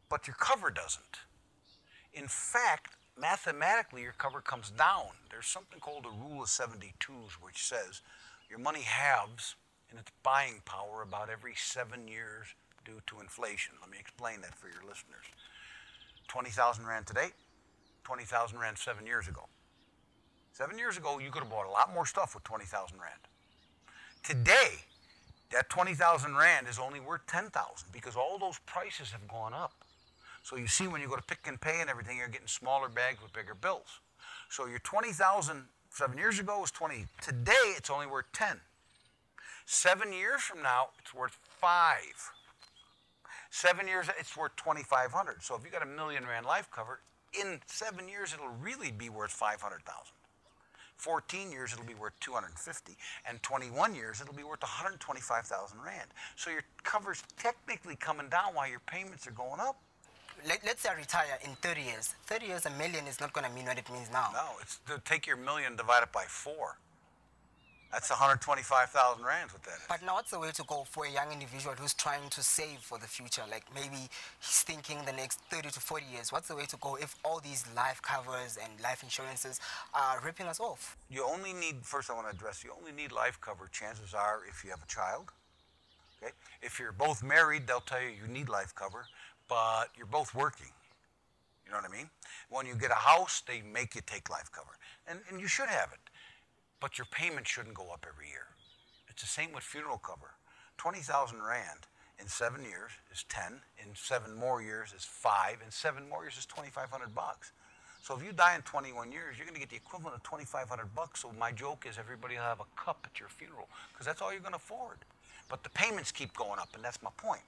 But 0.09 0.27
your 0.27 0.35
cover 0.39 0.71
doesn't. 0.71 1.19
In 2.13 2.27
fact, 2.27 2.95
mathematically, 3.19 4.01
your 4.01 4.15
cover 4.17 4.41
comes 4.41 4.71
down. 4.71 5.07
There's 5.29 5.45
something 5.47 5.79
called 5.79 6.05
the 6.05 6.09
rule 6.09 6.41
of 6.41 6.47
72s, 6.47 7.33
which 7.41 7.63
says 7.63 8.01
your 8.49 8.59
money 8.59 8.81
halves 8.81 9.55
in 9.91 9.97
its 9.97 10.11
buying 10.23 10.61
power 10.65 11.01
about 11.03 11.29
every 11.29 11.53
seven 11.55 12.07
years 12.07 12.47
due 12.85 13.01
to 13.07 13.19
inflation. 13.19 13.73
Let 13.81 13.91
me 13.91 13.97
explain 13.99 14.41
that 14.41 14.55
for 14.55 14.67
your 14.67 14.81
listeners. 14.87 15.25
20,000 16.27 16.85
Rand 16.85 17.07
today, 17.07 17.29
20,000 18.03 18.59
Rand 18.59 18.77
seven 18.77 19.05
years 19.05 19.27
ago. 19.27 19.47
Seven 20.51 20.77
years 20.77 20.97
ago, 20.97 21.19
you 21.19 21.31
could 21.31 21.43
have 21.43 21.49
bought 21.49 21.67
a 21.67 21.71
lot 21.71 21.93
more 21.93 22.05
stuff 22.05 22.33
with 22.33 22.43
20,000 22.43 22.97
Rand. 22.99 23.19
Today, 24.23 24.83
that 25.51 25.69
20,000 25.69 26.35
Rand 26.35 26.67
is 26.67 26.77
only 26.77 26.99
worth 26.99 27.25
10,000 27.27 27.51
because 27.91 28.15
all 28.15 28.37
those 28.37 28.59
prices 28.65 29.11
have 29.11 29.27
gone 29.27 29.53
up. 29.53 29.73
So 30.43 30.55
you 30.55 30.67
see 30.67 30.87
when 30.87 31.01
you 31.01 31.07
go 31.07 31.15
to 31.15 31.23
Pick 31.23 31.39
n 31.47 31.57
Pay 31.57 31.81
and 31.81 31.89
everything, 31.89 32.17
you're 32.17 32.27
getting 32.27 32.47
smaller 32.47 32.89
bags 32.89 33.21
with 33.21 33.33
bigger 33.33 33.55
bills. 33.55 33.99
So 34.49 34.65
your 34.65 34.79
20,000 34.79 35.65
seven 35.89 36.17
years 36.17 36.39
ago 36.39 36.57
it 36.57 36.61
was 36.61 36.71
20. 36.71 37.05
Today, 37.21 37.73
it's 37.77 37.89
only 37.89 38.07
worth 38.07 38.31
10. 38.33 38.59
Seven 39.65 40.11
years 40.11 40.41
from 40.41 40.63
now, 40.63 40.87
it's 40.99 41.13
worth 41.13 41.37
five. 41.43 42.31
Seven 43.51 43.87
years, 43.87 44.07
it's 44.19 44.35
worth 44.35 44.55
2,500. 44.55 45.43
So 45.43 45.55
if 45.55 45.63
you 45.63 45.71
got 45.71 45.83
a 45.83 45.85
million 45.85 46.25
rand 46.25 46.45
life 46.45 46.69
cover, 46.71 46.99
in 47.39 47.59
seven 47.65 48.07
years, 48.07 48.33
it'll 48.33 48.55
really 48.61 48.91
be 48.91 49.09
worth 49.09 49.31
500,000. 49.31 49.83
14 50.97 51.51
years, 51.51 51.71
it'll 51.71 51.85
be 51.85 51.93
worth 51.93 52.19
250. 52.19 52.97
And 53.27 53.41
21 53.41 53.95
years, 53.95 54.21
it'll 54.21 54.33
be 54.33 54.43
worth 54.43 54.61
125,000 54.61 55.77
rand. 55.81 56.09
So 56.35 56.49
your 56.49 56.63
cover's 56.83 57.23
technically 57.37 57.95
coming 57.95 58.27
down 58.27 58.53
while 58.53 58.67
your 58.67 58.81
payments 58.81 59.25
are 59.25 59.31
going 59.31 59.59
up. 59.59 59.77
Let, 60.47 60.63
us 60.63 60.79
say 60.79 60.89
I 60.89 60.95
retire 60.95 61.39
in 61.43 61.51
30 61.55 61.81
years. 61.81 62.15
30 62.25 62.45
years, 62.45 62.65
a 62.65 62.71
million 62.71 63.07
is 63.07 63.19
not 63.19 63.33
going 63.33 63.45
to 63.45 63.53
mean 63.53 63.65
what 63.65 63.77
it 63.77 63.89
means 63.91 64.09
now. 64.11 64.29
No, 64.33 64.47
it's 64.61 64.79
to 64.87 65.01
take 65.03 65.27
your 65.27 65.37
million, 65.37 65.75
divide 65.75 66.03
it 66.03 66.11
by 66.11 66.23
four. 66.27 66.77
That's 67.91 68.09
125,000 68.11 69.25
rands 69.25 69.51
with 69.51 69.63
that. 69.63 69.79
But 69.89 70.05
now 70.05 70.13
what's 70.13 70.29
the 70.29 70.39
way 70.39 70.51
to 70.51 70.63
go 70.67 70.85
for 70.87 71.05
a 71.05 71.11
young 71.11 71.31
individual 71.31 71.73
who's 71.75 71.95
trying 71.95 72.29
to 72.29 72.43
save 72.43 72.77
for 72.81 72.99
the 72.99 73.07
future? 73.07 73.41
Like 73.49 73.63
maybe 73.73 73.97
he's 74.39 74.61
thinking 74.61 74.99
the 75.05 75.11
next 75.11 75.39
30 75.49 75.69
to 75.71 75.79
40 75.79 76.05
years. 76.13 76.31
What's 76.31 76.49
the 76.49 76.55
way 76.55 76.65
to 76.65 76.77
go 76.77 76.95
if 76.95 77.15
all 77.25 77.39
these 77.39 77.65
life 77.75 77.99
covers 78.03 78.59
and 78.61 78.71
life 78.83 79.01
insurances 79.01 79.59
are 79.95 80.21
ripping 80.23 80.45
us 80.45 80.59
off? 80.59 80.97
You 81.09 81.25
only 81.25 81.51
need, 81.51 81.77
first 81.81 82.11
I 82.11 82.13
want 82.13 82.29
to 82.29 82.35
address, 82.35 82.63
you 82.63 82.71
only 82.77 82.91
need 82.91 83.11
life 83.11 83.41
cover, 83.41 83.67
chances 83.71 84.13
are, 84.13 84.41
if 84.47 84.63
you 84.63 84.69
have 84.69 84.83
a 84.83 84.87
child. 84.87 85.31
Okay? 86.21 86.33
If 86.61 86.79
you're 86.79 86.91
both 86.91 87.23
married, 87.23 87.65
they'll 87.65 87.79
tell 87.79 88.01
you 88.01 88.09
you 88.09 88.31
need 88.31 88.49
life 88.49 88.75
cover, 88.75 89.07
but 89.49 89.87
you're 89.97 90.05
both 90.05 90.33
working. 90.33 90.71
You 91.65 91.71
know 91.71 91.77
what 91.77 91.89
I 91.89 91.95
mean? 91.95 92.09
When 92.49 92.65
you 92.65 92.75
get 92.75 92.91
a 92.91 92.95
house, 92.95 93.43
they 93.45 93.61
make 93.61 93.95
you 93.95 94.01
take 94.05 94.29
life 94.29 94.49
cover. 94.51 94.71
And, 95.07 95.19
and 95.29 95.41
you 95.41 95.47
should 95.47 95.67
have 95.67 95.89
it 95.91 96.09
but 96.79 96.97
your 96.97 97.07
payment 97.11 97.47
shouldn't 97.47 97.75
go 97.75 97.89
up 97.91 98.05
every 98.07 98.27
year. 98.27 98.47
It's 99.09 99.21
the 99.21 99.27
same 99.27 99.51
with 99.53 99.63
funeral 99.63 99.97
cover. 99.97 100.31
20,000 100.77 101.41
Rand 101.41 101.87
in 102.19 102.27
seven 102.27 102.63
years 102.63 102.91
is 103.11 103.25
10, 103.29 103.59
in 103.85 103.95
seven 103.95 104.35
more 104.35 104.61
years 104.61 104.93
is 104.95 105.03
five, 105.03 105.57
in 105.63 105.71
seven 105.71 106.07
more 106.09 106.23
years 106.23 106.37
is 106.37 106.45
2,500 106.45 107.13
bucks. 107.13 107.51
So 108.01 108.15
if 108.15 108.23
you 108.23 108.31
die 108.31 108.55
in 108.55 108.61
21 108.61 109.11
years, 109.11 109.37
you're 109.37 109.45
going 109.45 109.55
to 109.55 109.59
get 109.59 109.69
the 109.69 109.75
equivalent 109.75 110.15
of 110.15 110.23
2,500 110.23 110.95
bucks. 110.95 111.21
So 111.21 111.31
my 111.37 111.51
joke 111.51 111.85
is 111.87 111.97
everybody 111.99 112.35
will 112.35 112.43
have 112.43 112.61
a 112.61 112.81
cup 112.81 113.05
at 113.11 113.19
your 113.19 113.29
funeral 113.29 113.67
because 113.91 114.05
that's 114.05 114.21
all 114.21 114.31
you're 114.31 114.41
going 114.41 114.53
to 114.53 114.57
afford. 114.57 114.97
But 115.49 115.63
the 115.63 115.69
payments 115.69 116.11
keep 116.11 116.33
going 116.35 116.59
up, 116.59 116.69
and 116.75 116.83
that's 116.83 117.01
my 117.03 117.09
point. 117.17 117.41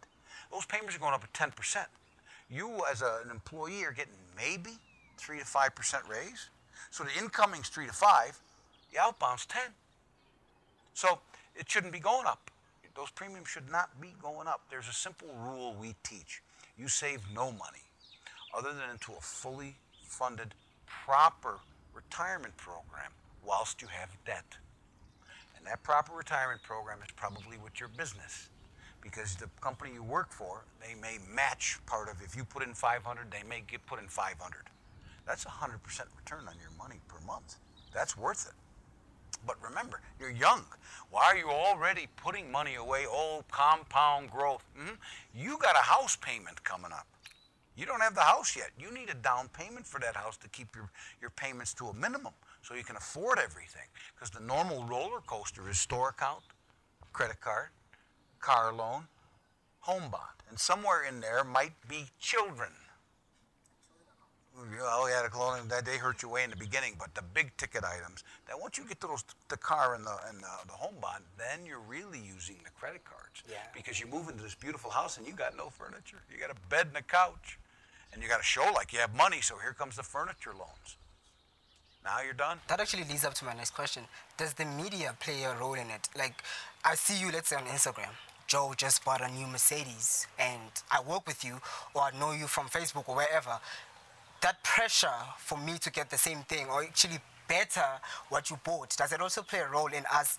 Those 0.51 0.65
payments 0.65 0.96
are 0.96 1.00
going 1.00 1.13
up 1.13 1.24
at 1.24 1.34
10%. 1.34 1.86
You, 2.50 2.81
as 2.91 3.01
a, 3.01 3.22
an 3.24 3.31
employee, 3.31 3.84
are 3.86 3.91
getting 3.91 4.13
maybe 4.36 4.72
three 5.17 5.39
to 5.39 5.46
five 5.46 5.74
percent 5.75 6.03
raise. 6.10 6.50
So 6.89 7.03
the 7.03 7.17
incoming's 7.17 7.70
three 7.70 7.88
to 7.88 7.93
five. 7.93 8.38
The 8.91 9.00
outbound's 9.00 9.46
10. 9.46 9.62
So 10.93 11.20
it 11.55 11.70
shouldn't 11.70 11.93
be 11.93 12.00
going 12.00 12.25
up. 12.25 12.51
Those 12.96 13.12
premiums 13.12 13.48
should 13.48 13.72
not 13.72 13.89
be 14.01 14.13
going 14.22 14.48
up. 14.48 14.62
There's 14.70 14.89
a 14.89 14.93
simple 14.93 15.29
rule 15.39 15.74
we 15.79 15.96
teach. 16.03 16.41
You 16.77 16.89
save 16.89 17.22
no 17.34 17.51
money 17.51 17.86
other 18.53 18.74
than 18.74 18.89
into 18.91 19.13
a 19.13 19.22
fully 19.22 19.75
funded, 20.03 20.53
proper 21.05 21.60
retirement 21.93 22.55
program 22.58 23.12
whilst 23.46 23.81
you 23.81 23.88
have 23.88 24.10
debt. 24.25 24.58
And 25.58 25.65
that 25.67 25.81
proper 25.84 26.13
retirement 26.13 26.62
program 26.63 26.98
is 27.01 27.12
probably 27.15 27.58
with 27.63 27.79
your 27.79 27.89
business 27.89 28.50
because 29.01 29.36
the 29.36 29.50
company 29.60 29.91
you 29.93 30.03
work 30.03 30.31
for, 30.31 30.63
they 30.79 30.93
may 31.01 31.17
match 31.34 31.79
part 31.86 32.10
of, 32.10 32.22
if 32.24 32.36
you 32.36 32.43
put 32.46 32.63
in 32.63 32.74
500, 32.74 33.31
they 33.31 33.43
may 33.48 33.63
get 33.67 33.86
put 33.86 34.00
in 34.00 34.08
500. 34.08 34.53
That's 35.25 35.46
a 35.46 35.50
100% 35.50 35.74
return 36.17 36.48
on 36.48 36.55
your 36.60 36.72
money 36.77 37.00
per 37.08 37.17
month. 37.25 37.58
That's 37.93 38.17
worth 38.17 38.48
it. 38.48 38.53
But 39.46 39.55
remember, 39.63 40.01
you're 40.20 40.31
young. 40.31 40.63
Why 41.10 41.25
are 41.25 41.38
you 41.38 41.50
already 41.50 42.08
putting 42.15 42.51
money 42.51 42.75
away? 42.75 43.05
Oh, 43.08 43.43
compound 43.51 44.29
growth. 44.29 44.63
Mm-hmm. 44.77 44.96
You 45.36 45.58
got 45.58 45.75
a 45.75 45.79
house 45.79 46.15
payment 46.15 46.63
coming 46.63 46.91
up. 46.91 47.08
You 47.75 47.86
don't 47.86 48.01
have 48.01 48.13
the 48.13 48.22
house 48.22 48.55
yet. 48.55 48.70
You 48.77 48.93
need 48.93 49.10
a 49.10 49.15
down 49.15 49.48
payment 49.50 49.88
for 49.88 50.00
that 50.01 50.15
house 50.15 50.38
to 50.38 50.50
keep 50.50 50.75
your, 50.75 50.89
your 51.22 51.31
payments 51.31 51.74
to 51.75 51.88
a 51.88 51.93
minimum 51.93 52.34
so 52.62 52.75
you 52.75 52.84
can 52.84 52.96
afford 52.96 53.39
everything. 53.39 53.88
Because 54.13 54.29
the 54.29 54.41
normal 54.41 54.84
roller 54.84 55.22
coaster 55.25 55.67
is 55.70 55.79
store 55.79 56.10
account, 56.10 56.43
credit 57.13 57.39
card, 57.41 57.70
car 58.41 58.74
loan, 58.74 59.07
home 59.81 60.10
bond. 60.12 60.24
And 60.50 60.60
somewhere 60.60 61.03
in 61.07 61.21
there 61.21 61.43
might 61.43 61.74
be 61.88 62.05
children 62.19 62.71
oh 64.81 65.07
yeah, 65.10 65.21
the 65.24 65.29
clothing 65.29 65.67
that 65.69 65.86
they 65.86 65.98
hurt 65.98 66.21
you 66.21 66.29
way 66.29 66.43
in 66.43 66.50
the 66.50 66.55
beginning, 66.55 66.95
but 67.00 67.13
the 67.15 67.21
big 67.33 67.55
ticket 67.57 67.83
items. 67.83 68.24
That 68.48 68.60
once 68.60 68.77
you 68.77 68.86
get 68.86 69.00
to 69.01 69.07
those, 69.07 69.24
the 69.50 69.57
car 69.57 69.95
and 69.95 70.05
the 70.05 70.15
and 70.29 70.39
the, 70.39 70.67
the 70.67 70.74
home 70.74 70.95
bond, 71.01 71.24
then 71.38 71.65
you're 71.65 71.79
really 71.79 72.19
using 72.19 72.57
the 72.63 72.71
credit 72.71 73.03
cards. 73.03 73.43
Yeah. 73.50 73.57
Because 73.74 74.00
you 74.00 74.07
move 74.07 74.29
into 74.29 74.43
this 74.43 74.55
beautiful 74.55 74.91
house 74.91 75.17
and 75.17 75.25
you 75.25 75.33
got 75.33 75.55
no 75.57 75.69
furniture. 75.69 76.21
You 76.31 76.38
got 76.39 76.51
a 76.51 76.60
bed 76.69 76.88
and 76.88 76.98
a 76.98 77.01
couch, 77.01 77.60
and 78.13 78.21
you 78.21 78.29
got 78.29 78.38
to 78.38 78.43
show 78.43 78.71
like 78.74 78.93
you 78.93 79.00
have 79.00 79.15
money. 79.15 79.41
So 79.41 79.55
here 79.57 79.74
comes 79.74 79.95
the 79.95 80.03
furniture 80.03 80.53
loans. 80.53 80.98
Now 82.03 82.21
you're 82.24 82.33
done. 82.33 82.57
That 82.67 82.79
actually 82.79 83.03
leads 83.03 83.25
up 83.25 83.36
to 83.36 83.45
my 83.45 83.53
next 83.53 83.71
question. 83.71 84.03
Does 84.36 84.53
the 84.53 84.65
media 84.65 85.15
play 85.19 85.43
a 85.43 85.55
role 85.55 85.75
in 85.75 85.88
it? 85.91 86.10
Like, 86.17 86.33
I 86.83 86.95
see 86.95 87.19
you, 87.19 87.31
let's 87.31 87.50
say 87.50 87.57
on 87.57 87.65
Instagram. 87.65 88.10
Joe 88.51 88.74
just 88.75 89.05
bought 89.05 89.22
a 89.22 89.31
new 89.31 89.48
Mercedes 89.48 90.27
and 90.38 90.60
I 90.91 91.00
work 91.01 91.25
with 91.25 91.46
you 91.46 91.62
or 91.93 92.01
I 92.01 92.12
know 92.20 92.34
you 92.34 92.48
from 92.48 92.67
Facebook 92.67 93.08
or 93.08 93.15
wherever 93.15 93.58
that 94.41 94.62
pressure 94.62 95.22
for 95.38 95.58
me 95.58 95.77
to 95.77 95.89
get 95.89 96.10
the 96.10 96.17
same 96.17 96.39
thing 96.50 96.67
or 96.67 96.84
actually 96.84 97.20
better 97.48 97.88
what 98.27 98.50
you 98.50 98.60
bought, 98.65 98.89
does 98.98 99.13
it 99.13 99.22
also 99.22 99.41
play 99.41 99.60
a 99.60 99.70
role 99.70 99.88
in 99.88 100.03
us 100.13 100.38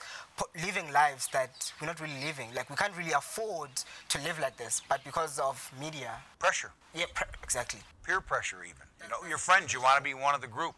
living 0.62 0.92
lives 0.92 1.26
that 1.32 1.72
we're 1.80 1.86
not 1.86 2.00
really 2.00 2.22
living? 2.22 2.50
Like 2.54 2.68
we 2.68 2.76
can't 2.76 2.94
really 2.98 3.12
afford 3.12 3.70
to 4.10 4.18
live 4.18 4.38
like 4.38 4.58
this, 4.58 4.82
but 4.90 5.02
because 5.04 5.38
of 5.38 5.72
media. 5.80 6.10
Pressure. 6.38 6.72
Yeah, 6.94 7.06
pre- 7.14 7.28
exactly. 7.42 7.80
Peer 8.04 8.20
pressure, 8.20 8.62
even. 8.62 8.86
You 9.02 9.08
know, 9.08 9.26
your 9.26 9.38
friends, 9.38 9.72
you 9.72 9.80
want 9.80 9.96
to 9.96 10.02
be 10.02 10.12
one 10.12 10.34
of 10.34 10.42
the 10.42 10.48
group. 10.48 10.74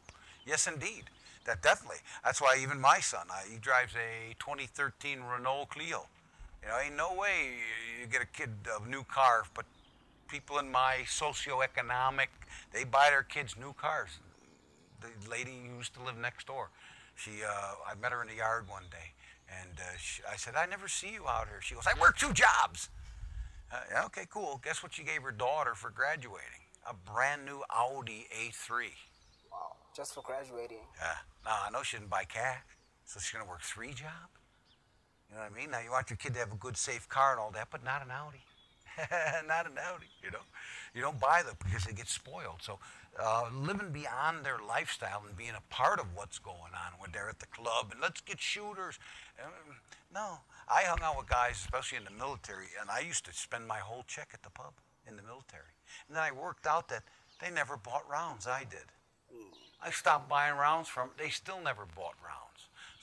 Yes, 0.46 0.68
indeed. 0.68 1.10
That 1.46 1.64
definitely. 1.64 1.98
That's 2.22 2.40
why 2.40 2.58
even 2.62 2.80
my 2.80 3.00
son, 3.00 3.26
uh, 3.28 3.40
he 3.50 3.58
drives 3.58 3.94
a 3.96 4.34
2013 4.38 5.18
Renault 5.20 5.66
Clio. 5.70 6.06
You 6.64 6.70
know, 6.70 6.78
ain't 6.78 6.96
no 6.96 7.14
way 7.14 7.50
you 8.00 8.06
get 8.06 8.22
a 8.22 8.26
kid 8.26 8.48
a 8.80 8.88
new 8.88 9.04
car, 9.04 9.44
but 9.54 9.66
people 10.28 10.58
in 10.58 10.70
my 10.70 11.00
socioeconomic, 11.04 12.28
they 12.72 12.84
buy 12.84 13.08
their 13.10 13.22
kids 13.22 13.54
new 13.60 13.74
cars. 13.74 14.18
The 15.02 15.08
lady 15.30 15.52
used 15.76 15.92
to 15.94 16.02
live 16.02 16.16
next 16.16 16.46
door. 16.46 16.70
She, 17.16 17.30
uh, 17.46 17.74
I 17.86 17.94
met 18.00 18.12
her 18.12 18.22
in 18.22 18.28
the 18.28 18.36
yard 18.36 18.66
one 18.66 18.84
day, 18.90 19.12
and 19.60 19.78
uh, 19.78 19.82
she, 19.98 20.22
I 20.30 20.36
said, 20.36 20.54
"I 20.56 20.64
never 20.64 20.88
see 20.88 21.12
you 21.12 21.28
out 21.28 21.48
here." 21.48 21.60
She 21.60 21.74
goes, 21.74 21.86
"I 21.86 21.98
work 22.00 22.16
two 22.16 22.32
jobs." 22.32 22.88
Uh, 23.70 23.76
yeah, 23.90 24.04
okay, 24.06 24.24
cool. 24.30 24.60
Guess 24.64 24.82
what 24.82 24.94
she 24.94 25.04
gave 25.04 25.22
her 25.22 25.32
daughter 25.32 25.74
for 25.74 25.90
graduating? 25.90 26.64
A 26.88 26.94
brand 26.94 27.44
new 27.44 27.62
Audi 27.70 28.26
A3. 28.32 28.88
Wow, 29.52 29.76
just 29.94 30.14
for 30.14 30.22
graduating. 30.22 30.78
Yeah. 30.98 31.14
No, 31.44 31.50
I 31.66 31.70
know 31.70 31.82
she 31.82 31.98
didn't 31.98 32.10
buy 32.10 32.24
cash, 32.24 32.62
so 33.04 33.20
she's 33.20 33.32
gonna 33.32 33.48
work 33.48 33.60
three 33.60 33.92
jobs. 33.92 34.33
You 35.34 35.40
know 35.40 35.46
what 35.46 35.58
I 35.58 35.60
mean? 35.60 35.70
Now 35.72 35.80
you 35.80 35.90
want 35.90 36.10
your 36.10 36.16
kid 36.16 36.34
to 36.34 36.38
have 36.38 36.52
a 36.52 36.56
good, 36.56 36.76
safe 36.76 37.08
car 37.08 37.32
and 37.32 37.40
all 37.40 37.50
that, 37.50 37.66
but 37.72 37.82
not 37.82 38.04
an 38.04 38.12
Audi. 38.12 38.38
not 39.48 39.66
an 39.66 39.72
Audi. 39.82 40.06
You 40.22 40.30
know, 40.30 40.46
you 40.94 41.00
don't 41.02 41.18
buy 41.18 41.42
them 41.42 41.56
because 41.58 41.82
they 41.82 41.92
get 41.92 42.06
spoiled. 42.06 42.62
So 42.62 42.78
uh, 43.20 43.50
living 43.52 43.90
beyond 43.90 44.44
their 44.44 44.58
lifestyle 44.64 45.24
and 45.26 45.36
being 45.36 45.58
a 45.58 45.74
part 45.74 45.98
of 45.98 46.06
what's 46.14 46.38
going 46.38 46.70
on 46.70 46.94
when 47.00 47.10
they're 47.10 47.28
at 47.28 47.40
the 47.40 47.46
club 47.46 47.88
and 47.90 48.00
let's 48.00 48.20
get 48.20 48.40
shooters. 48.40 49.00
Um, 49.44 49.50
no, 50.14 50.38
I 50.68 50.84
hung 50.84 51.00
out 51.02 51.18
with 51.18 51.28
guys, 51.28 51.56
especially 51.56 51.98
in 51.98 52.04
the 52.04 52.12
military, 52.12 52.70
and 52.80 52.88
I 52.88 53.00
used 53.00 53.24
to 53.24 53.32
spend 53.32 53.66
my 53.66 53.78
whole 53.78 54.04
check 54.06 54.28
at 54.34 54.44
the 54.44 54.50
pub 54.50 54.74
in 55.08 55.16
the 55.16 55.22
military. 55.22 55.74
And 56.06 56.16
then 56.16 56.22
I 56.22 56.30
worked 56.30 56.64
out 56.64 56.88
that 56.90 57.02
they 57.42 57.50
never 57.50 57.76
bought 57.76 58.08
rounds. 58.08 58.46
I 58.46 58.62
did. 58.70 58.86
I 59.82 59.90
stopped 59.90 60.28
buying 60.28 60.54
rounds 60.54 60.88
from. 60.88 61.10
They 61.18 61.30
still 61.30 61.60
never 61.60 61.86
bought 61.96 62.14
rounds. 62.22 62.43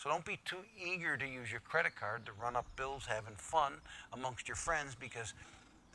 So 0.01 0.10
don't 0.10 0.25
be 0.25 0.39
too 0.46 0.58
eager 0.84 1.15
to 1.15 1.27
use 1.27 1.51
your 1.51 1.60
credit 1.60 1.96
card 1.96 2.25
to 2.25 2.31
run 2.41 2.55
up 2.55 2.65
bills 2.75 3.05
having 3.05 3.36
fun 3.36 3.74
amongst 4.13 4.48
your 4.48 4.55
friends 4.55 4.96
because 5.00 5.36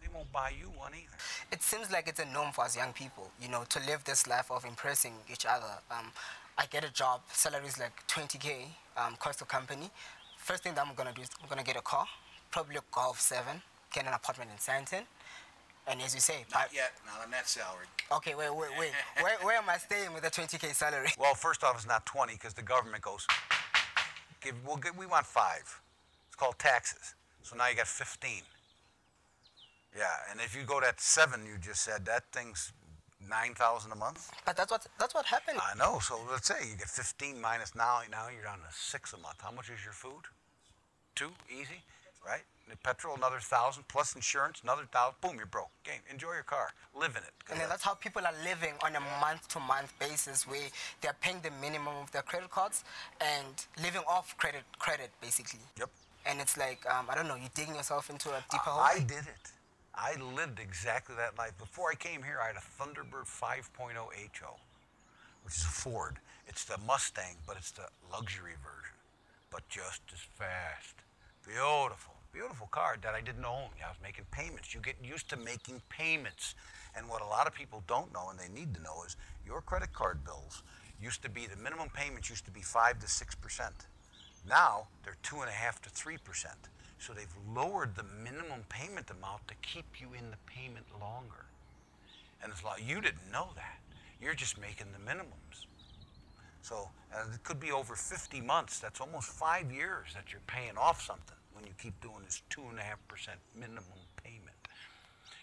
they 0.01 0.07
won't 0.15 0.31
buy 0.31 0.53
you 0.57 0.67
one 0.79 0.93
either. 0.95 1.17
It 1.51 1.61
seems 1.61 1.91
like 1.91 2.07
it's 2.07 2.21
a 2.21 2.25
norm 2.27 2.53
for 2.53 2.67
us 2.67 2.77
young 2.77 2.93
people, 2.93 3.33
you 3.43 3.49
know, 3.49 3.65
to 3.69 3.81
live 3.81 4.05
this 4.05 4.29
life 4.29 4.53
of 4.53 4.65
impressing 4.65 5.15
each 5.29 5.45
other. 5.45 5.73
Um, 5.91 6.13
I 6.57 6.67
get 6.67 6.85
a 6.85 6.93
job, 6.93 7.23
salary 7.33 7.67
is 7.67 7.81
like 7.81 8.07
20k, 8.07 8.67
um, 8.97 9.17
cost 9.19 9.43
of 9.43 9.49
company. 9.49 9.91
First 10.39 10.63
thing 10.63 10.77
that 10.77 10.87
I'm 10.87 10.95
gonna 10.95 11.13
do 11.13 11.23
is 11.23 11.31
I'm 11.43 11.49
gonna 11.49 11.65
get 11.65 11.77
a 11.77 11.83
car, 11.83 12.07
probably 12.53 12.77
a 12.77 12.85
Golf 12.93 13.21
7, 13.21 13.61
get 13.93 14.07
an 14.07 14.13
apartment 14.13 14.53
in 14.53 14.59
Sandton. 14.59 15.03
And 15.89 16.01
as 16.03 16.15
you 16.15 16.21
say, 16.21 16.45
not 16.53 16.71
yet, 16.75 16.93
not 17.07 17.25
on 17.25 17.31
that 17.31 17.49
salary. 17.49 17.87
Okay, 18.11 18.35
wait, 18.35 18.55
wait, 18.55 18.71
wait. 18.79 18.91
where, 19.21 19.37
where 19.43 19.57
am 19.57 19.69
I 19.69 19.79
staying 19.79 20.13
with 20.13 20.25
a 20.25 20.31
20k 20.31 20.75
salary? 20.75 21.09
Well, 21.19 21.35
first 21.35 21.63
off, 21.63 21.77
it's 21.77 21.87
not 21.87 22.05
20 22.07 22.35
because 22.35 22.55
the 22.55 22.63
government 22.63 23.03
goes, 23.03 23.27
give, 24.47 24.67
we'll 24.67 24.77
get, 24.77 24.97
we 24.97 25.07
want 25.07 25.27
five. 25.27 25.81
It's 26.27 26.37
called 26.37 26.59
taxes. 26.59 27.15
So 27.43 27.57
now 27.57 27.69
you 27.69 27.77
got 27.77 27.87
15. 27.87 28.43
Yeah, 29.97 30.05
and 30.31 30.41
if 30.41 30.55
you 30.55 30.63
go 30.63 30.81
that 30.81 31.01
seven 31.01 31.47
you 31.47 31.57
just 31.59 31.83
said, 31.83 32.05
that 32.05 32.25
thing's 32.31 32.73
nine 33.29 33.55
thousand 33.55 33.93
a 33.93 33.97
month. 33.97 34.31
But 34.45 34.57
that's 34.57 34.71
what 34.71 34.87
that's 34.99 35.15
what 35.15 35.25
happened. 35.25 35.59
I 35.59 35.77
know. 35.79 35.99
So 36.01 36.21
let's 36.31 36.49
say 36.49 36.69
you 36.71 36.77
get 36.77 36.89
fifteen 36.89 37.41
minus 37.41 37.75
now. 37.75 38.01
Now 38.11 38.29
you're 38.29 38.43
down 38.43 38.59
to 38.59 38.71
six 38.71 39.15
a 39.15 39.19
month. 39.19 39.41
How 39.41 39.51
much 39.51 39.71
is 39.71 39.83
your 39.83 39.95
food? 39.95 40.25
Two, 41.15 41.31
easy, 41.49 41.81
right? 42.27 42.43
Petrol 42.83 43.15
another 43.17 43.39
thousand 43.39 43.87
plus 43.89 44.15
insurance 44.15 44.61
another 44.63 44.85
thousand. 44.91 45.21
Boom, 45.21 45.37
you're 45.37 45.47
broke. 45.47 45.71
Game. 45.85 46.01
Enjoy 46.11 46.33
your 46.35 46.43
car. 46.43 46.71
Live 46.99 47.11
in 47.11 47.23
it. 47.23 47.33
And 47.51 47.61
that's 47.71 47.85
how 47.85 47.95
people 47.95 48.23
are 48.23 48.35
living 48.45 48.75
on 48.85 48.97
a 48.97 49.01
month-to-month 49.21 49.95
basis, 50.01 50.47
where 50.47 50.69
they're 51.01 51.17
paying 51.21 51.41
the 51.43 51.51
minimum 51.61 51.95
of 52.03 52.11
their 52.11 52.23
credit 52.23 52.51
cards 52.51 52.83
and 53.21 53.67
living 53.83 54.03
off 54.09 54.37
credit 54.37 54.63
credit 54.79 55.11
basically. 55.21 55.61
Yep. 55.79 55.91
And 56.27 56.41
it's 56.41 56.57
like 56.57 56.85
um, 56.91 57.07
I 57.09 57.15
don't 57.15 57.29
know, 57.29 57.37
you're 57.37 57.55
digging 57.55 57.77
yourself 57.77 58.11
into 58.11 58.31
a 58.31 58.43
deeper 58.51 58.71
hole. 58.71 58.81
I 58.81 58.99
did 58.99 59.27
it. 59.27 59.53
I 59.95 60.15
lived 60.35 60.61
exactly 60.61 61.15
that 61.17 61.39
life. 61.39 61.57
Before 61.59 61.91
I 61.91 61.95
came 61.95 62.23
here, 62.23 62.39
I 62.43 62.49
had 62.49 62.57
a 62.57 62.61
Thunderbird 62.61 63.25
5.0 63.25 63.97
HO, 63.97 64.57
which 65.43 65.55
is 65.55 65.63
a 65.63 65.69
Ford. 65.69 66.19
It's 66.47 66.65
the 66.65 66.77
Mustang, 66.87 67.37
but 67.47 67.57
it's 67.57 67.71
the 67.71 67.89
luxury 68.13 68.53
version, 68.63 68.97
but 69.51 69.67
just 69.69 70.03
as 70.13 70.21
fast. 70.21 70.95
Beautiful, 71.47 72.15
beautiful 72.37 72.67
car 72.71 72.97
that 73.01 73.15
I 73.15 73.23
didn't 73.23 73.47
own. 73.47 73.73
I 73.83 73.89
was 73.89 73.97
making 74.03 74.27
payments. 74.31 74.75
You 74.75 74.81
get 74.81 74.97
used 75.03 75.31
to 75.31 75.39
making 75.39 75.81
payments. 75.89 76.55
And 76.95 77.09
what 77.09 77.23
a 77.23 77.25
lot 77.25 77.47
of 77.47 77.55
people 77.55 77.83
don't 77.87 78.13
know 78.13 78.29
and 78.29 78.39
they 78.39 78.53
need 78.53 78.75
to 78.75 78.83
know 78.83 79.05
is 79.07 79.17
your 79.47 79.63
credit 79.63 79.95
card 79.95 80.23
bills 80.23 80.63
used 81.01 81.23
to 81.23 81.31
be, 81.31 81.47
the 81.47 81.57
minimum 81.57 81.89
payments 81.95 82.29
used 82.29 82.45
to 82.45 82.51
be 82.51 82.61
5 82.61 82.99
to 82.99 83.07
6%. 83.07 83.71
Now 84.47 84.89
they're 85.03 85.17
2.5 85.23 85.81
to 85.81 85.91
3%. 85.91 86.47
So 86.99 87.15
they've 87.15 87.27
lowered 87.55 87.95
the 87.95 88.05
minimum 88.23 88.65
payment 88.69 89.11
amount 89.11 89.49
to 89.49 89.55
keep 89.63 89.87
you 89.99 90.09
in 90.13 90.31
the 90.31 90.39
payment 90.47 90.85
longer. 91.01 91.47
And 92.43 92.53
it's 92.53 92.63
like 92.63 92.87
you 92.87 93.01
didn't 93.01 93.33
know 93.33 93.49
that. 93.57 93.79
You're 94.21 94.35
just 94.35 94.61
making 94.61 94.89
the 94.93 95.11
minimums. 95.11 95.65
So 96.61 96.91
it 97.33 97.43
could 97.45 97.61
be 97.61 97.73
over 97.73 97.95
50 97.95 98.43
months. 98.43 98.79
That's 98.79 99.01
almost 99.01 99.29
five 99.29 99.73
years 99.73 100.09
that 100.15 100.33
you're 100.33 100.43
paying 100.47 100.77
off 100.77 101.01
something 101.01 101.36
when 101.57 101.65
you 101.65 101.73
keep 101.81 101.99
doing 102.01 102.21
this 102.25 102.43
two 102.51 102.63
and 102.69 102.79
a 102.79 102.83
half 102.83 103.01
percent 103.09 103.39
minimum 103.55 103.99
payment. 104.23 104.61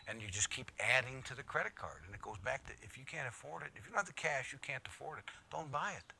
And 0.07 0.21
you 0.21 0.27
just 0.29 0.49
keep 0.49 0.71
adding 0.79 1.23
to 1.25 1.35
the 1.35 1.43
credit 1.43 1.75
card. 1.75 2.05
And 2.05 2.13
it 2.13 2.21
goes 2.21 2.37
back 2.45 2.65
to 2.67 2.73
if 2.83 2.97
you 2.97 3.03
can't 3.05 3.27
afford 3.27 3.63
it, 3.63 3.69
if 3.75 3.85
you 3.85 3.91
don't 3.91 3.97
have 3.97 4.05
the 4.05 4.13
cash, 4.13 4.53
you 4.53 4.59
can't 4.61 4.83
afford 4.85 5.19
it. 5.19 5.25
Don't 5.51 5.71
buy 5.71 5.93
it. 5.97 6.13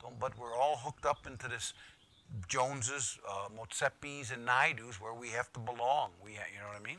Don't. 0.00 0.18
But 0.18 0.38
we're 0.38 0.56
all 0.56 0.76
hooked 0.76 1.04
up 1.04 1.26
into 1.26 1.48
this 1.48 1.74
Joneses, 2.46 3.18
uh, 3.28 3.48
Motsepis, 3.58 4.32
and 4.32 4.46
Naidoos 4.46 5.00
where 5.00 5.14
we 5.14 5.28
have 5.30 5.52
to 5.54 5.60
belong. 5.60 6.10
We, 6.24 6.32
you 6.32 6.60
know 6.60 6.68
what 6.68 6.80
I 6.80 6.84
mean? 6.84 6.98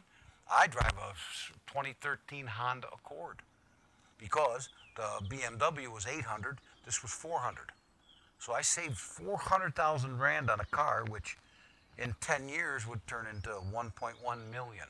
I 0.52 0.68
drive 0.68 0.94
a 0.98 1.14
2013 1.68 2.48
Honda 2.48 2.88
Accord 2.88 3.38
because 4.18 4.70
the 4.96 5.26
BMW 5.30 5.88
was 5.88 6.06
800. 6.06 6.58
This 6.86 7.02
was 7.02 7.12
400. 7.12 7.72
So 8.40 8.54
I 8.54 8.62
saved 8.62 8.98
400,000 8.98 10.18
rand 10.18 10.50
on 10.50 10.60
a 10.60 10.66
car, 10.66 11.06
which 11.08 11.38
in 12.02 12.16
10 12.22 12.50
years 12.50 12.88
would 12.88 13.06
turn 13.08 13.28
into 13.34 13.50
1.1 13.50 14.14
million. 14.52 14.88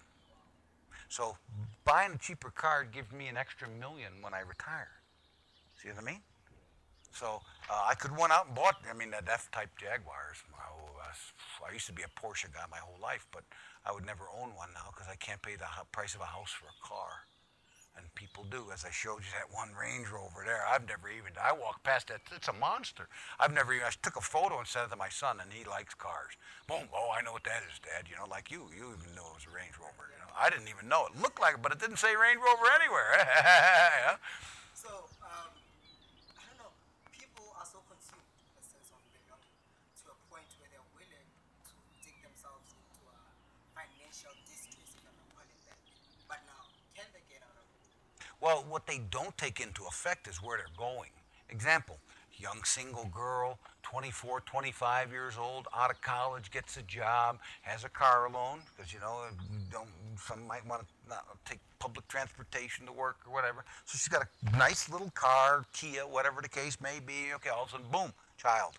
So 1.09 1.37
buying 1.85 2.13
a 2.13 2.17
cheaper 2.17 2.51
car 2.51 2.83
gives 2.83 3.11
me 3.11 3.27
an 3.27 3.37
extra 3.37 3.67
million 3.67 4.13
when 4.21 4.33
I 4.33 4.41
retire. 4.41 5.01
See 5.81 5.89
what 5.89 5.97
I 5.97 6.05
mean? 6.05 6.21
So 7.11 7.41
uh, 7.69 7.85
I 7.89 7.95
could 7.95 8.15
went 8.15 8.31
out 8.31 8.47
and 8.47 8.55
bought. 8.55 8.75
I 8.89 8.93
mean, 8.93 9.09
that 9.11 9.27
F-type 9.27 9.69
Jaguars. 9.79 10.37
I 11.69 11.73
used 11.73 11.87
to 11.87 11.93
be 11.93 12.03
a 12.03 12.19
Porsche 12.19 12.51
guy 12.53 12.65
my 12.71 12.77
whole 12.77 12.99
life, 13.01 13.27
but 13.31 13.43
I 13.85 13.91
would 13.91 14.05
never 14.05 14.25
own 14.33 14.55
one 14.55 14.69
now 14.73 14.89
because 14.93 15.07
I 15.09 15.15
can't 15.15 15.41
pay 15.41 15.55
the 15.55 15.65
price 15.91 16.15
of 16.15 16.21
a 16.21 16.25
house 16.25 16.51
for 16.51 16.65
a 16.65 16.87
car. 16.87 17.25
And 17.97 18.05
people 18.15 18.45
do, 18.49 18.71
as 18.73 18.85
I 18.85 18.91
showed 18.91 19.25
you 19.25 19.31
that 19.35 19.53
one 19.53 19.69
Range 19.75 20.07
Rover 20.09 20.43
there. 20.45 20.63
I've 20.67 20.87
never 20.87 21.09
even. 21.09 21.33
I 21.41 21.51
walked 21.51 21.83
past 21.83 22.07
that. 22.07 22.21
It's 22.35 22.47
a 22.47 22.53
monster. 22.53 23.07
I've 23.39 23.53
never 23.53 23.73
even. 23.73 23.85
I 23.85 23.91
took 24.01 24.15
a 24.15 24.21
photo 24.21 24.59
and 24.59 24.67
sent 24.67 24.87
it 24.87 24.89
to 24.91 24.95
my 24.95 25.09
son, 25.09 25.39
and 25.41 25.51
he 25.51 25.65
likes 25.65 25.93
cars. 25.93 26.33
Boom. 26.67 26.87
Oh, 26.93 27.11
I 27.15 27.21
know 27.21 27.33
what 27.33 27.43
that 27.43 27.63
is, 27.67 27.79
Dad. 27.79 28.07
You 28.09 28.15
know, 28.15 28.29
like 28.29 28.51
you. 28.51 28.69
You 28.71 28.95
even 28.95 29.11
knew 29.13 29.25
it 29.25 29.35
was 29.35 29.47
a 29.49 29.53
Range 29.55 29.75
Rover. 29.75 30.07
You 30.13 30.19
know, 30.23 30.31
I 30.37 30.49
didn't 30.49 30.69
even 30.69 30.87
know 30.87 31.07
it. 31.07 31.19
Looked 31.19 31.41
like 31.41 31.55
it, 31.55 31.61
but 31.61 31.71
it 31.71 31.79
didn't 31.79 31.99
say 31.99 32.15
Range 32.15 32.39
Rover 32.39 32.69
anywhere. 32.71 33.11
yeah. 33.19 34.15
So 34.73 34.87
Well, 48.41 48.65
what 48.69 48.87
they 48.87 49.01
don't 49.11 49.37
take 49.37 49.59
into 49.59 49.83
effect 49.85 50.27
is 50.27 50.37
where 50.37 50.57
they're 50.57 50.67
going. 50.77 51.09
Example, 51.49 51.97
young 52.37 52.63
single 52.63 53.05
girl, 53.13 53.59
24, 53.83 54.41
25 54.41 55.11
years 55.11 55.37
old, 55.37 55.67
out 55.75 55.91
of 55.91 55.99
college, 56.01 56.49
gets 56.51 56.77
a 56.77 56.81
job, 56.83 57.39
has 57.61 57.83
a 57.83 57.89
car 57.89 58.29
loan, 58.31 58.59
because, 58.75 58.93
you 58.93 58.99
know, 58.99 59.23
don't, 59.71 59.89
some 60.17 60.47
might 60.47 60.65
want 60.65 60.85
to 61.09 61.15
take 61.43 61.59
public 61.79 62.07
transportation 62.07 62.85
to 62.85 62.93
work 62.93 63.17
or 63.27 63.33
whatever. 63.33 63.65
So 63.85 63.97
she's 63.97 64.07
got 64.07 64.23
a 64.23 64.57
nice 64.57 64.89
little 64.89 65.11
car, 65.11 65.65
Kia, 65.73 66.01
whatever 66.01 66.41
the 66.41 66.49
case 66.49 66.79
may 66.79 66.99
be. 67.05 67.33
Okay, 67.35 67.49
all 67.49 67.63
of 67.63 67.69
a 67.69 67.71
sudden, 67.71 67.87
boom, 67.91 68.13
child. 68.37 68.73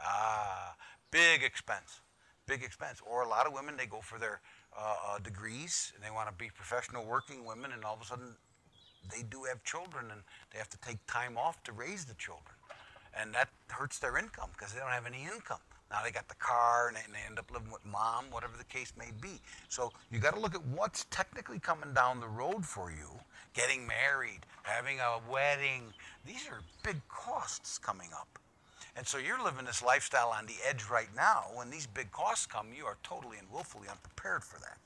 Ah, 0.00 0.74
big 1.10 1.44
expense, 1.44 2.00
big 2.46 2.64
expense. 2.64 3.00
Or 3.08 3.22
a 3.22 3.28
lot 3.28 3.46
of 3.46 3.52
women, 3.52 3.76
they 3.76 3.86
go 3.86 4.00
for 4.00 4.18
their 4.18 4.40
uh, 4.76 4.94
uh, 5.06 5.18
degrees 5.20 5.92
and 5.94 6.04
they 6.04 6.10
want 6.10 6.28
to 6.28 6.34
be 6.34 6.50
professional 6.50 7.04
working 7.04 7.44
women, 7.44 7.70
and 7.72 7.84
all 7.84 7.94
of 7.94 8.00
a 8.00 8.04
sudden 8.04 8.34
they 9.10 9.22
do 9.22 9.44
have 9.44 9.62
children 9.64 10.06
and 10.10 10.22
they 10.52 10.58
have 10.58 10.70
to 10.70 10.78
take 10.78 10.98
time 11.06 11.36
off 11.36 11.62
to 11.64 11.72
raise 11.72 12.04
the 12.04 12.14
children. 12.14 12.54
And 13.18 13.32
that 13.34 13.48
hurts 13.68 13.98
their 13.98 14.18
income 14.18 14.50
because 14.52 14.72
they 14.72 14.80
don't 14.80 14.90
have 14.90 15.06
any 15.06 15.22
income. 15.22 15.60
Now 15.90 16.02
they 16.02 16.10
got 16.10 16.28
the 16.28 16.34
car 16.36 16.88
and 16.88 16.96
they, 16.96 17.02
and 17.04 17.14
they 17.14 17.20
end 17.26 17.38
up 17.38 17.50
living 17.52 17.70
with 17.70 17.84
mom, 17.86 18.24
whatever 18.30 18.56
the 18.58 18.64
case 18.64 18.92
may 18.98 19.10
be. 19.20 19.40
So 19.68 19.92
you 20.10 20.18
got 20.18 20.34
to 20.34 20.40
look 20.40 20.54
at 20.54 20.64
what's 20.66 21.04
technically 21.10 21.60
coming 21.60 21.94
down 21.94 22.20
the 22.20 22.28
road 22.28 22.64
for 22.64 22.90
you. 22.90 23.20
Getting 23.52 23.86
married, 23.86 24.40
having 24.64 24.98
a 24.98 25.20
wedding, 25.30 25.92
these 26.26 26.48
are 26.50 26.60
big 26.82 26.96
costs 27.08 27.78
coming 27.78 28.08
up. 28.12 28.26
And 28.96 29.06
so 29.06 29.18
you're 29.18 29.42
living 29.42 29.64
this 29.64 29.82
lifestyle 29.82 30.30
on 30.30 30.46
the 30.46 30.54
edge 30.68 30.84
right 30.90 31.08
now. 31.14 31.44
When 31.54 31.70
these 31.70 31.86
big 31.86 32.10
costs 32.10 32.46
come, 32.46 32.68
you 32.76 32.84
are 32.86 32.96
totally 33.02 33.38
and 33.38 33.46
willfully 33.52 33.88
unprepared 33.88 34.42
for 34.42 34.58
that. 34.60 34.78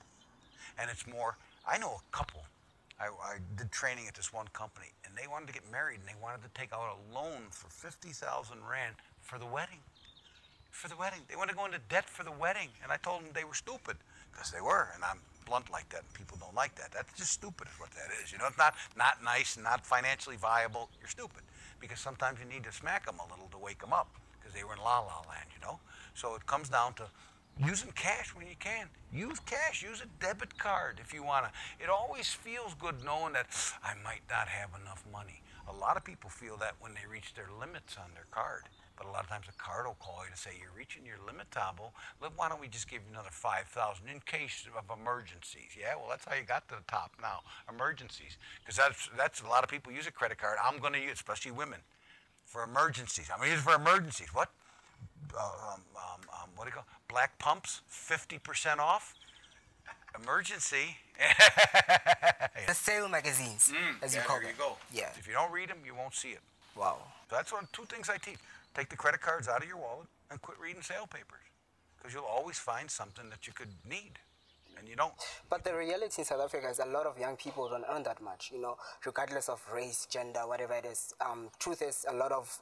And 0.78 0.90
it's 0.90 1.06
more, 1.06 1.37
I 1.66 1.78
know 1.78 2.00
a 2.00 2.16
couple. 2.16 2.42
I, 3.00 3.06
I 3.06 3.38
did 3.56 3.70
training 3.70 4.08
at 4.08 4.14
this 4.14 4.32
one 4.32 4.48
company, 4.52 4.90
and 5.04 5.14
they 5.14 5.26
wanted 5.28 5.46
to 5.48 5.52
get 5.54 5.62
married, 5.70 6.00
and 6.00 6.08
they 6.08 6.18
wanted 6.20 6.42
to 6.42 6.50
take 6.54 6.72
out 6.72 6.98
a 6.98 7.14
loan 7.14 7.46
for 7.50 7.68
50,000 7.70 8.58
Rand 8.68 8.96
for 9.22 9.38
the 9.38 9.46
wedding. 9.46 9.78
For 10.70 10.88
the 10.88 10.96
wedding. 10.96 11.20
They 11.28 11.36
wanted 11.36 11.52
to 11.52 11.58
go 11.58 11.64
into 11.64 11.80
debt 11.88 12.08
for 12.08 12.24
the 12.24 12.32
wedding. 12.32 12.68
And 12.82 12.90
I 12.90 12.96
told 12.96 13.22
them 13.22 13.30
they 13.34 13.44
were 13.44 13.54
stupid, 13.54 13.96
because 14.32 14.50
they 14.50 14.60
were. 14.60 14.90
And 14.94 15.04
I'm 15.04 15.18
blunt 15.46 15.70
like 15.70 15.88
that, 15.90 16.02
and 16.02 16.14
people 16.14 16.36
don't 16.40 16.54
like 16.54 16.74
that. 16.74 16.90
That's 16.92 17.12
just 17.14 17.30
stupid, 17.30 17.68
is 17.68 17.78
what 17.78 17.90
that 17.92 18.10
is. 18.22 18.32
You 18.32 18.38
know, 18.38 18.46
it's 18.46 18.58
not, 18.58 18.74
not 18.96 19.22
nice, 19.22 19.56
not 19.56 19.86
financially 19.86 20.36
viable. 20.36 20.90
You're 20.98 21.08
stupid. 21.08 21.42
Because 21.80 22.00
sometimes 22.00 22.38
you 22.42 22.50
need 22.50 22.64
to 22.64 22.72
smack 22.72 23.06
them 23.06 23.16
a 23.22 23.26
little 23.30 23.48
to 23.52 23.58
wake 23.58 23.78
them 23.78 23.92
up, 23.92 24.10
because 24.38 24.52
they 24.54 24.64
were 24.64 24.74
in 24.74 24.80
la 24.80 25.00
la 25.00 25.22
land, 25.30 25.46
you 25.54 25.62
know? 25.62 25.78
So 26.14 26.34
it 26.34 26.44
comes 26.46 26.68
down 26.68 26.94
to 26.94 27.04
using 27.64 27.90
cash 27.92 28.34
when 28.34 28.46
you 28.46 28.56
can. 28.58 28.86
Use 29.12 29.38
cash, 29.40 29.82
use 29.82 30.02
a 30.02 30.24
debit 30.24 30.58
card 30.58 31.00
if 31.00 31.12
you 31.12 31.22
want 31.22 31.46
to. 31.46 31.50
It 31.82 31.90
always 31.90 32.28
feels 32.28 32.74
good 32.74 33.04
knowing 33.04 33.32
that 33.32 33.46
I 33.82 33.94
might 34.04 34.22
not 34.30 34.48
have 34.48 34.70
enough 34.80 35.04
money. 35.12 35.42
A 35.68 35.72
lot 35.72 35.96
of 35.96 36.04
people 36.04 36.30
feel 36.30 36.56
that 36.58 36.74
when 36.80 36.92
they 36.94 37.06
reach 37.10 37.34
their 37.34 37.48
limits 37.58 37.96
on 37.96 38.10
their 38.14 38.26
card. 38.30 38.62
But 38.96 39.06
a 39.06 39.10
lot 39.10 39.22
of 39.22 39.28
times 39.28 39.46
a 39.48 39.52
card 39.62 39.86
will 39.86 39.96
call 40.00 40.24
you 40.24 40.30
to 40.32 40.36
say, 40.36 40.50
you're 40.58 40.74
reaching 40.76 41.06
your 41.06 41.18
limit, 41.24 41.46
Tabo. 41.52 41.94
Why 42.34 42.48
don't 42.48 42.60
we 42.60 42.66
just 42.66 42.90
give 42.90 43.02
you 43.06 43.12
another 43.12 43.30
5000 43.30 44.02
in 44.08 44.18
case 44.26 44.66
of 44.66 44.90
emergencies? 44.90 45.78
Yeah, 45.78 45.94
well, 45.94 46.06
that's 46.10 46.24
how 46.24 46.34
you 46.34 46.42
got 46.42 46.68
to 46.68 46.74
the 46.74 46.86
top 46.88 47.12
now, 47.22 47.46
emergencies. 47.70 48.38
Because 48.58 48.76
that's, 48.76 49.08
that's 49.16 49.40
a 49.42 49.46
lot 49.46 49.62
of 49.62 49.70
people 49.70 49.92
use 49.92 50.08
a 50.08 50.10
credit 50.10 50.38
card. 50.38 50.58
I'm 50.58 50.80
going 50.80 50.94
to 50.94 51.00
use, 51.00 51.12
especially 51.12 51.52
women, 51.52 51.78
for 52.44 52.64
emergencies. 52.64 53.30
I'm 53.32 53.38
going 53.38 53.50
to 53.50 53.54
use 53.54 53.60
it 53.60 53.70
for 53.70 53.76
emergencies. 53.76 54.34
What? 54.34 54.50
Uh, 55.34 55.72
um, 55.72 55.80
um, 55.96 56.20
um, 56.32 56.48
what 56.56 56.64
do 56.64 56.70
you 56.70 56.75
call 56.75 56.87
black 57.08 57.38
pumps 57.38 57.80
50% 57.90 58.78
off. 58.78 59.14
Emergency. 60.22 60.96
The 62.66 62.75
sale 62.75 63.08
magazines 63.08 63.72
mm, 63.72 64.02
as 64.04 64.14
yeah, 64.14 64.20
you 64.20 64.26
call 64.26 64.37
there 64.37 64.46
them. 64.48 64.54
you 64.58 64.62
go. 64.62 64.76
Yeah. 64.92 65.08
If 65.18 65.26
you 65.26 65.32
don't 65.32 65.50
read 65.50 65.70
them 65.70 65.78
you 65.87 65.94
won't 65.94 66.14
see 66.14 66.28
it. 66.30 66.40
Wow. 66.76 66.98
So 67.30 67.37
that's 67.37 67.50
one 67.50 67.66
two 67.72 67.84
things 67.84 68.10
i 68.10 68.18
teach. 68.18 68.37
Take 68.75 68.90
the 68.90 68.96
credit 68.96 69.20
cards 69.22 69.48
out 69.48 69.62
of 69.62 69.68
your 69.68 69.78
wallet 69.78 70.06
and 70.30 70.40
quit 70.42 70.58
reading 70.60 70.82
sale 70.82 71.06
papers 71.06 71.46
because 71.96 72.12
you'll 72.12 72.25
always 72.25 72.58
find 72.58 72.90
something 72.90 73.30
that 73.30 73.46
you 73.46 73.54
could 73.54 73.72
need 73.88 74.18
and 74.78 74.88
you 74.88 74.96
don't. 74.96 75.12
But 75.48 75.64
the 75.64 75.75
reality 75.75 76.20
in 76.20 76.25
South 76.25 76.40
Africa 76.40 76.68
is 76.68 76.78
a 76.78 76.87
lot 76.87 77.06
of 77.06 77.18
young 77.18 77.37
people 77.37 77.68
don't 77.68 77.84
earn 77.90 78.02
that 78.04 78.22
much, 78.22 78.50
you 78.52 78.60
know, 78.60 78.76
regardless 79.04 79.48
of 79.48 79.64
race, 79.72 80.06
gender, 80.10 80.40
whatever 80.46 80.75
it 80.75 80.84
is. 80.84 81.14
Um, 81.20 81.48
truth 81.58 81.82
is, 81.82 82.06
a 82.08 82.14
lot 82.14 82.32
of 82.32 82.58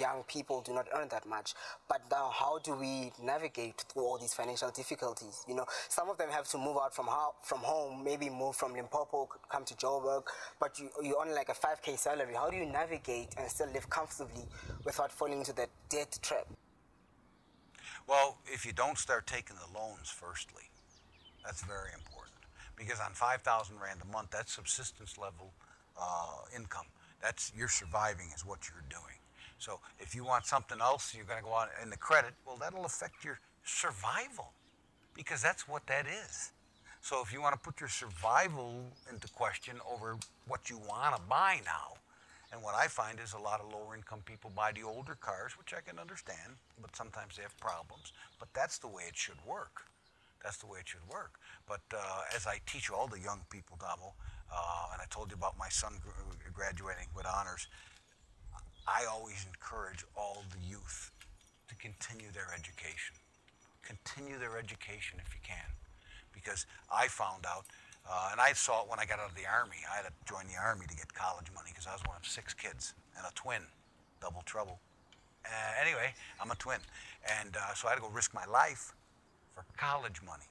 young 0.00 0.22
people 0.24 0.60
do 0.60 0.72
not 0.72 0.86
earn 0.94 1.08
that 1.08 1.26
much. 1.26 1.54
But 1.88 2.02
now, 2.10 2.30
how 2.32 2.58
do 2.58 2.74
we 2.74 3.12
navigate 3.22 3.84
through 3.92 4.02
all 4.02 4.18
these 4.18 4.34
financial 4.34 4.70
difficulties? 4.70 5.44
You 5.48 5.54
know, 5.54 5.66
some 5.88 6.08
of 6.08 6.18
them 6.18 6.30
have 6.30 6.48
to 6.48 6.58
move 6.58 6.76
out 6.76 6.94
from 6.94 7.06
ho- 7.06 7.34
from 7.42 7.58
home, 7.58 8.04
maybe 8.04 8.28
move 8.28 8.56
from 8.56 8.74
Limpopo, 8.74 9.28
come 9.48 9.64
to 9.64 9.74
Joburg, 9.74 10.24
but 10.60 10.78
you 10.78 10.90
you 11.02 11.16
earn 11.20 11.34
like 11.34 11.48
a 11.48 11.54
5k 11.54 11.98
salary. 11.98 12.34
How 12.34 12.50
do 12.50 12.56
you 12.56 12.66
navigate 12.66 13.34
and 13.38 13.50
still 13.50 13.68
live 13.72 13.88
comfortably 13.88 14.44
without 14.84 15.12
falling 15.12 15.38
into 15.38 15.52
that 15.54 15.70
debt 15.88 16.18
trap? 16.22 16.46
Well, 18.06 18.38
if 18.46 18.64
you 18.64 18.72
don't 18.72 18.96
start 18.96 19.26
taking 19.26 19.56
the 19.56 19.78
loans, 19.78 20.08
firstly, 20.08 20.64
that's 21.44 21.62
very 21.62 21.92
important 21.92 22.38
because 22.76 23.00
on 23.00 23.12
5,000 23.12 23.78
rand 23.78 24.00
a 24.02 24.06
month, 24.06 24.30
that's 24.30 24.52
subsistence 24.52 25.18
level 25.18 25.52
uh, 26.00 26.56
income. 26.56 26.86
That's 27.20 27.52
you're 27.56 27.68
surviving 27.68 28.30
is 28.34 28.46
what 28.46 28.60
you're 28.70 28.84
doing. 28.88 29.18
So 29.58 29.80
if 29.98 30.14
you 30.14 30.24
want 30.24 30.46
something 30.46 30.80
else, 30.80 31.14
you're 31.14 31.24
going 31.24 31.38
to 31.38 31.44
go 31.44 31.52
on 31.52 31.68
in 31.82 31.90
the 31.90 31.96
credit. 31.96 32.32
Well, 32.46 32.56
that'll 32.56 32.84
affect 32.84 33.24
your 33.24 33.40
survival 33.64 34.52
because 35.14 35.42
that's 35.42 35.68
what 35.68 35.86
that 35.86 36.06
is. 36.06 36.52
So 37.00 37.22
if 37.22 37.32
you 37.32 37.40
want 37.40 37.54
to 37.54 37.60
put 37.60 37.80
your 37.80 37.88
survival 37.88 38.84
into 39.10 39.28
question 39.28 39.76
over 39.90 40.16
what 40.46 40.70
you 40.70 40.78
want 40.78 41.16
to 41.16 41.22
buy 41.28 41.60
now, 41.64 41.94
and 42.52 42.62
what 42.62 42.74
I 42.74 42.86
find 42.86 43.20
is 43.20 43.34
a 43.34 43.38
lot 43.38 43.60
of 43.60 43.70
lower 43.72 43.94
income 43.94 44.20
people 44.24 44.50
buy 44.56 44.72
the 44.72 44.82
older 44.82 45.16
cars, 45.20 45.52
which 45.58 45.74
I 45.76 45.80
can 45.80 45.98
understand, 45.98 46.56
but 46.80 46.96
sometimes 46.96 47.36
they 47.36 47.42
have 47.42 47.56
problems. 47.60 48.12
But 48.38 48.48
that's 48.54 48.78
the 48.78 48.88
way 48.88 49.02
it 49.06 49.16
should 49.16 49.36
work. 49.46 49.84
That's 50.42 50.56
the 50.56 50.66
way 50.66 50.78
it 50.80 50.88
should 50.88 51.06
work. 51.12 51.38
But 51.66 51.82
uh, 51.92 52.22
as 52.34 52.46
I 52.46 52.60
teach 52.64 52.90
all 52.90 53.06
the 53.06 53.20
young 53.20 53.40
people, 53.50 53.76
Damo, 53.78 54.14
uh, 54.50 54.92
and 54.92 55.02
I 55.02 55.04
told 55.10 55.30
you 55.30 55.36
about 55.36 55.58
my 55.58 55.68
son 55.68 56.00
graduating 56.54 57.08
with 57.14 57.26
honors, 57.26 57.66
I 58.88 59.04
always 59.04 59.44
encourage 59.44 60.04
all 60.16 60.44
the 60.48 60.64
youth 60.66 61.12
to 61.68 61.74
continue 61.76 62.32
their 62.32 62.48
education. 62.56 63.14
Continue 63.84 64.38
their 64.38 64.56
education 64.56 65.20
if 65.20 65.28
you 65.34 65.40
can. 65.44 65.68
Because 66.32 66.64
I 66.88 67.08
found 67.08 67.44
out, 67.44 67.66
uh, 68.08 68.30
and 68.32 68.40
I 68.40 68.54
saw 68.54 68.82
it 68.82 68.88
when 68.88 68.98
I 68.98 69.04
got 69.04 69.20
out 69.20 69.28
of 69.28 69.36
the 69.36 69.44
Army. 69.44 69.76
I 69.84 69.96
had 70.00 70.08
to 70.08 70.12
join 70.24 70.48
the 70.48 70.56
Army 70.56 70.86
to 70.88 70.96
get 70.96 71.12
college 71.12 71.52
money 71.54 71.68
because 71.68 71.86
I 71.86 71.92
was 71.92 72.00
one 72.08 72.16
of 72.16 72.24
six 72.24 72.54
kids 72.54 72.94
and 73.16 73.26
a 73.28 73.32
twin, 73.34 73.60
double 74.22 74.40
trouble. 74.46 74.80
Uh, 75.44 75.50
anyway, 75.84 76.14
I'm 76.40 76.50
a 76.50 76.56
twin. 76.56 76.80
And 77.28 77.56
uh, 77.56 77.74
so 77.74 77.88
I 77.88 77.90
had 77.92 77.96
to 77.96 78.02
go 78.02 78.08
risk 78.08 78.32
my 78.32 78.46
life 78.46 78.94
for 79.54 79.64
college 79.76 80.22
money. 80.24 80.48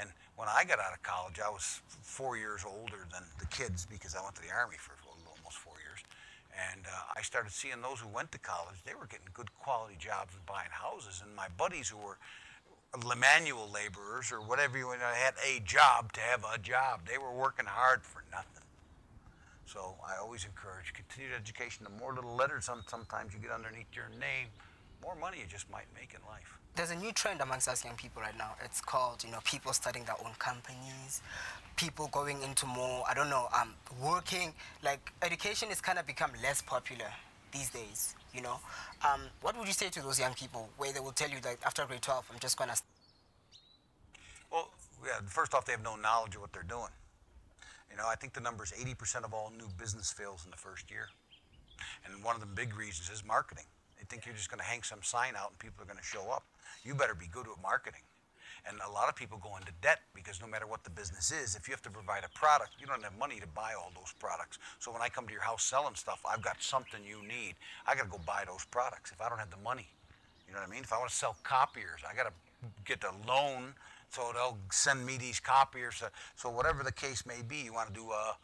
And 0.00 0.08
when 0.36 0.48
I 0.48 0.64
got 0.64 0.80
out 0.80 0.94
of 0.94 1.02
college, 1.02 1.36
I 1.36 1.50
was 1.50 1.82
four 2.00 2.38
years 2.38 2.64
older 2.64 3.04
than 3.12 3.24
the 3.38 3.46
kids 3.46 3.84
because 3.84 4.16
I 4.16 4.22
went 4.22 4.36
to 4.36 4.42
the 4.42 4.52
Army 4.52 4.76
for 4.78 4.96
and 6.52 6.86
uh, 6.86 7.16
I 7.16 7.22
started 7.22 7.52
seeing 7.52 7.80
those 7.80 8.00
who 8.00 8.08
went 8.08 8.32
to 8.32 8.38
college, 8.38 8.76
they 8.84 8.94
were 8.94 9.06
getting 9.06 9.28
good 9.32 9.54
quality 9.54 9.96
jobs 9.98 10.34
and 10.34 10.44
buying 10.44 10.70
houses. 10.70 11.22
And 11.24 11.34
my 11.34 11.48
buddies 11.56 11.88
who 11.88 11.96
were 11.96 12.18
manual 13.16 13.70
laborers 13.72 14.30
or 14.30 14.40
whatever 14.40 14.76
you 14.76 14.84
know, 14.84 15.12
had 15.14 15.34
a 15.44 15.60
job 15.60 16.12
to 16.12 16.20
have 16.20 16.44
a 16.44 16.58
job, 16.58 17.08
they 17.08 17.16
were 17.16 17.32
working 17.32 17.66
hard 17.66 18.02
for 18.02 18.22
nothing. 18.30 18.64
So 19.64 19.96
I 20.06 20.20
always 20.20 20.44
encourage 20.44 20.92
continued 20.92 21.32
education. 21.34 21.84
The 21.84 21.98
more 21.98 22.12
little 22.12 22.36
letters 22.36 22.68
sometimes 22.86 23.32
you 23.32 23.40
get 23.40 23.50
underneath 23.50 23.88
your 23.94 24.10
name, 24.20 24.48
more 25.02 25.16
money 25.16 25.38
you 25.40 25.46
just 25.48 25.70
might 25.70 25.86
make 25.96 26.12
in 26.14 26.20
life 26.28 26.58
there's 26.74 26.90
a 26.90 26.96
new 26.96 27.12
trend 27.12 27.40
amongst 27.40 27.68
us 27.68 27.84
young 27.84 27.96
people 27.96 28.22
right 28.22 28.36
now. 28.36 28.52
It's 28.64 28.80
called, 28.80 29.22
you 29.24 29.30
know, 29.30 29.38
people 29.44 29.72
starting 29.72 30.04
their 30.04 30.16
own 30.24 30.32
companies, 30.38 31.20
people 31.76 32.08
going 32.12 32.42
into 32.42 32.66
more, 32.66 33.04
I 33.08 33.14
don't 33.14 33.28
know, 33.28 33.48
um, 33.58 33.74
working. 34.02 34.52
Like 34.82 35.12
education 35.22 35.68
has 35.68 35.80
kind 35.80 35.98
of 35.98 36.06
become 36.06 36.30
less 36.42 36.62
popular 36.62 37.10
these 37.52 37.70
days. 37.70 38.14
You 38.34 38.40
know, 38.40 38.58
um, 39.04 39.20
what 39.42 39.58
would 39.58 39.66
you 39.66 39.74
say 39.74 39.90
to 39.90 40.00
those 40.00 40.18
young 40.18 40.32
people 40.32 40.70
where 40.78 40.92
they 40.92 41.00
will 41.00 41.12
tell 41.12 41.28
you 41.28 41.40
that 41.42 41.56
after 41.66 41.84
grade 41.84 42.00
12, 42.00 42.30
I'm 42.32 42.38
just 42.38 42.56
gonna. 42.56 42.74
Well, 44.50 44.70
yeah. 45.04 45.20
First 45.26 45.52
off, 45.52 45.66
they 45.66 45.72
have 45.72 45.82
no 45.82 45.96
knowledge 45.96 46.34
of 46.36 46.40
what 46.40 46.52
they're 46.52 46.62
doing. 46.62 46.92
You 47.90 47.98
know, 47.98 48.04
I 48.08 48.14
think 48.14 48.32
the 48.32 48.40
number 48.40 48.64
is 48.64 48.72
80% 48.72 49.24
of 49.24 49.34
all 49.34 49.52
new 49.58 49.68
business 49.78 50.10
fails 50.10 50.46
in 50.46 50.50
the 50.50 50.56
first 50.56 50.90
year, 50.90 51.08
and 52.06 52.24
one 52.24 52.34
of 52.34 52.40
the 52.40 52.46
big 52.46 52.74
reasons 52.74 53.10
is 53.10 53.22
marketing. 53.22 53.66
They 54.02 54.06
think 54.10 54.26
you're 54.26 54.34
just 54.34 54.50
going 54.50 54.58
to 54.58 54.66
hang 54.66 54.82
some 54.82 54.98
sign 55.02 55.36
out 55.38 55.50
and 55.50 55.58
people 55.60 55.80
are 55.82 55.86
going 55.86 55.98
to 55.98 56.02
show 56.02 56.26
up. 56.34 56.42
You 56.82 56.92
better 56.94 57.14
be 57.14 57.30
good 57.30 57.46
at 57.46 57.62
marketing. 57.62 58.02
And 58.66 58.78
a 58.82 58.90
lot 58.90 59.08
of 59.08 59.14
people 59.14 59.38
go 59.38 59.56
into 59.56 59.70
debt 59.80 60.00
because 60.12 60.40
no 60.40 60.48
matter 60.48 60.66
what 60.66 60.82
the 60.82 60.90
business 60.90 61.30
is, 61.30 61.54
if 61.54 61.68
you 61.68 61.72
have 61.72 61.82
to 61.82 61.90
provide 61.90 62.24
a 62.24 62.28
product, 62.36 62.70
you 62.80 62.86
don't 62.86 63.02
have 63.02 63.16
money 63.16 63.38
to 63.38 63.46
buy 63.46 63.74
all 63.78 63.92
those 63.94 64.12
products. 64.18 64.58
So 64.80 64.90
when 64.90 65.02
I 65.02 65.08
come 65.08 65.26
to 65.26 65.32
your 65.32 65.42
house 65.42 65.62
selling 65.62 65.94
stuff, 65.94 66.20
I've 66.28 66.42
got 66.42 66.60
something 66.60 67.00
you 67.06 67.22
need. 67.22 67.54
I 67.86 67.94
got 67.94 68.04
to 68.04 68.10
go 68.10 68.18
buy 68.26 68.42
those 68.46 68.64
products 68.64 69.12
if 69.12 69.20
I 69.20 69.28
don't 69.28 69.38
have 69.38 69.50
the 69.50 69.62
money. 69.62 69.86
You 70.46 70.54
know 70.54 70.60
what 70.60 70.68
I 70.68 70.70
mean? 70.70 70.82
If 70.82 70.92
I 70.92 70.98
want 70.98 71.10
to 71.10 71.16
sell 71.16 71.36
copiers, 71.44 72.02
I 72.08 72.14
got 72.14 72.26
to 72.26 72.32
get 72.84 73.04
a 73.04 73.14
loan 73.26 73.74
so 74.10 74.30
they'll 74.34 74.58
send 74.70 75.06
me 75.06 75.16
these 75.16 75.40
copiers. 75.40 76.02
So 76.36 76.50
whatever 76.50 76.82
the 76.82 76.92
case 76.92 77.24
may 77.24 77.42
be, 77.46 77.56
you 77.64 77.72
want 77.72 77.88
to 77.88 77.94
do 77.94 78.10
a, 78.10 78.36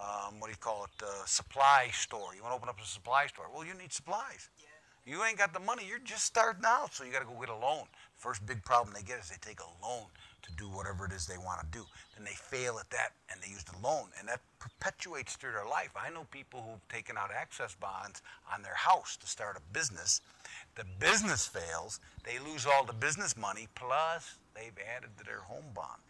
um, 0.00 0.40
what 0.40 0.46
do 0.46 0.52
you 0.52 0.56
call 0.56 0.84
it, 0.84 1.04
a 1.04 1.28
supply 1.28 1.90
store. 1.92 2.34
You 2.34 2.42
want 2.42 2.52
to 2.52 2.56
open 2.56 2.68
up 2.70 2.80
a 2.82 2.86
supply 2.86 3.26
store. 3.26 3.46
Well, 3.54 3.66
you 3.66 3.74
need 3.74 3.92
supplies. 3.92 4.48
Yeah. 4.58 4.69
You 5.06 5.24
ain't 5.24 5.38
got 5.38 5.52
the 5.52 5.60
money. 5.60 5.84
You're 5.88 5.98
just 5.98 6.24
starting 6.24 6.64
out, 6.66 6.94
so 6.94 7.04
you 7.04 7.12
got 7.12 7.20
to 7.20 7.24
go 7.24 7.38
get 7.40 7.48
a 7.48 7.56
loan. 7.56 7.84
First 8.16 8.44
big 8.44 8.62
problem 8.64 8.94
they 8.94 9.02
get 9.02 9.18
is 9.18 9.30
they 9.30 9.36
take 9.40 9.60
a 9.60 9.86
loan 9.86 10.06
to 10.42 10.52
do 10.52 10.64
whatever 10.64 11.06
it 11.06 11.12
is 11.12 11.26
they 11.26 11.38
want 11.38 11.60
to 11.60 11.66
do. 11.78 11.84
Then 12.16 12.24
they 12.24 12.34
fail 12.34 12.78
at 12.78 12.90
that, 12.90 13.12
and 13.30 13.40
they 13.42 13.48
use 13.48 13.64
the 13.64 13.78
loan, 13.82 14.08
and 14.18 14.28
that 14.28 14.40
perpetuates 14.58 15.36
through 15.36 15.52
their 15.52 15.66
life. 15.66 15.90
I 15.96 16.10
know 16.10 16.26
people 16.30 16.62
who've 16.62 16.88
taken 16.88 17.16
out 17.16 17.30
access 17.30 17.74
bonds 17.74 18.22
on 18.52 18.62
their 18.62 18.74
house 18.74 19.16
to 19.18 19.26
start 19.26 19.56
a 19.56 19.72
business. 19.72 20.20
The 20.76 20.84
business 20.98 21.46
fails. 21.46 22.00
They 22.24 22.38
lose 22.38 22.66
all 22.66 22.84
the 22.84 22.92
business 22.92 23.36
money, 23.36 23.68
plus 23.74 24.36
they've 24.54 24.76
added 24.96 25.10
to 25.18 25.24
their 25.24 25.40
home 25.40 25.72
bond. 25.74 26.02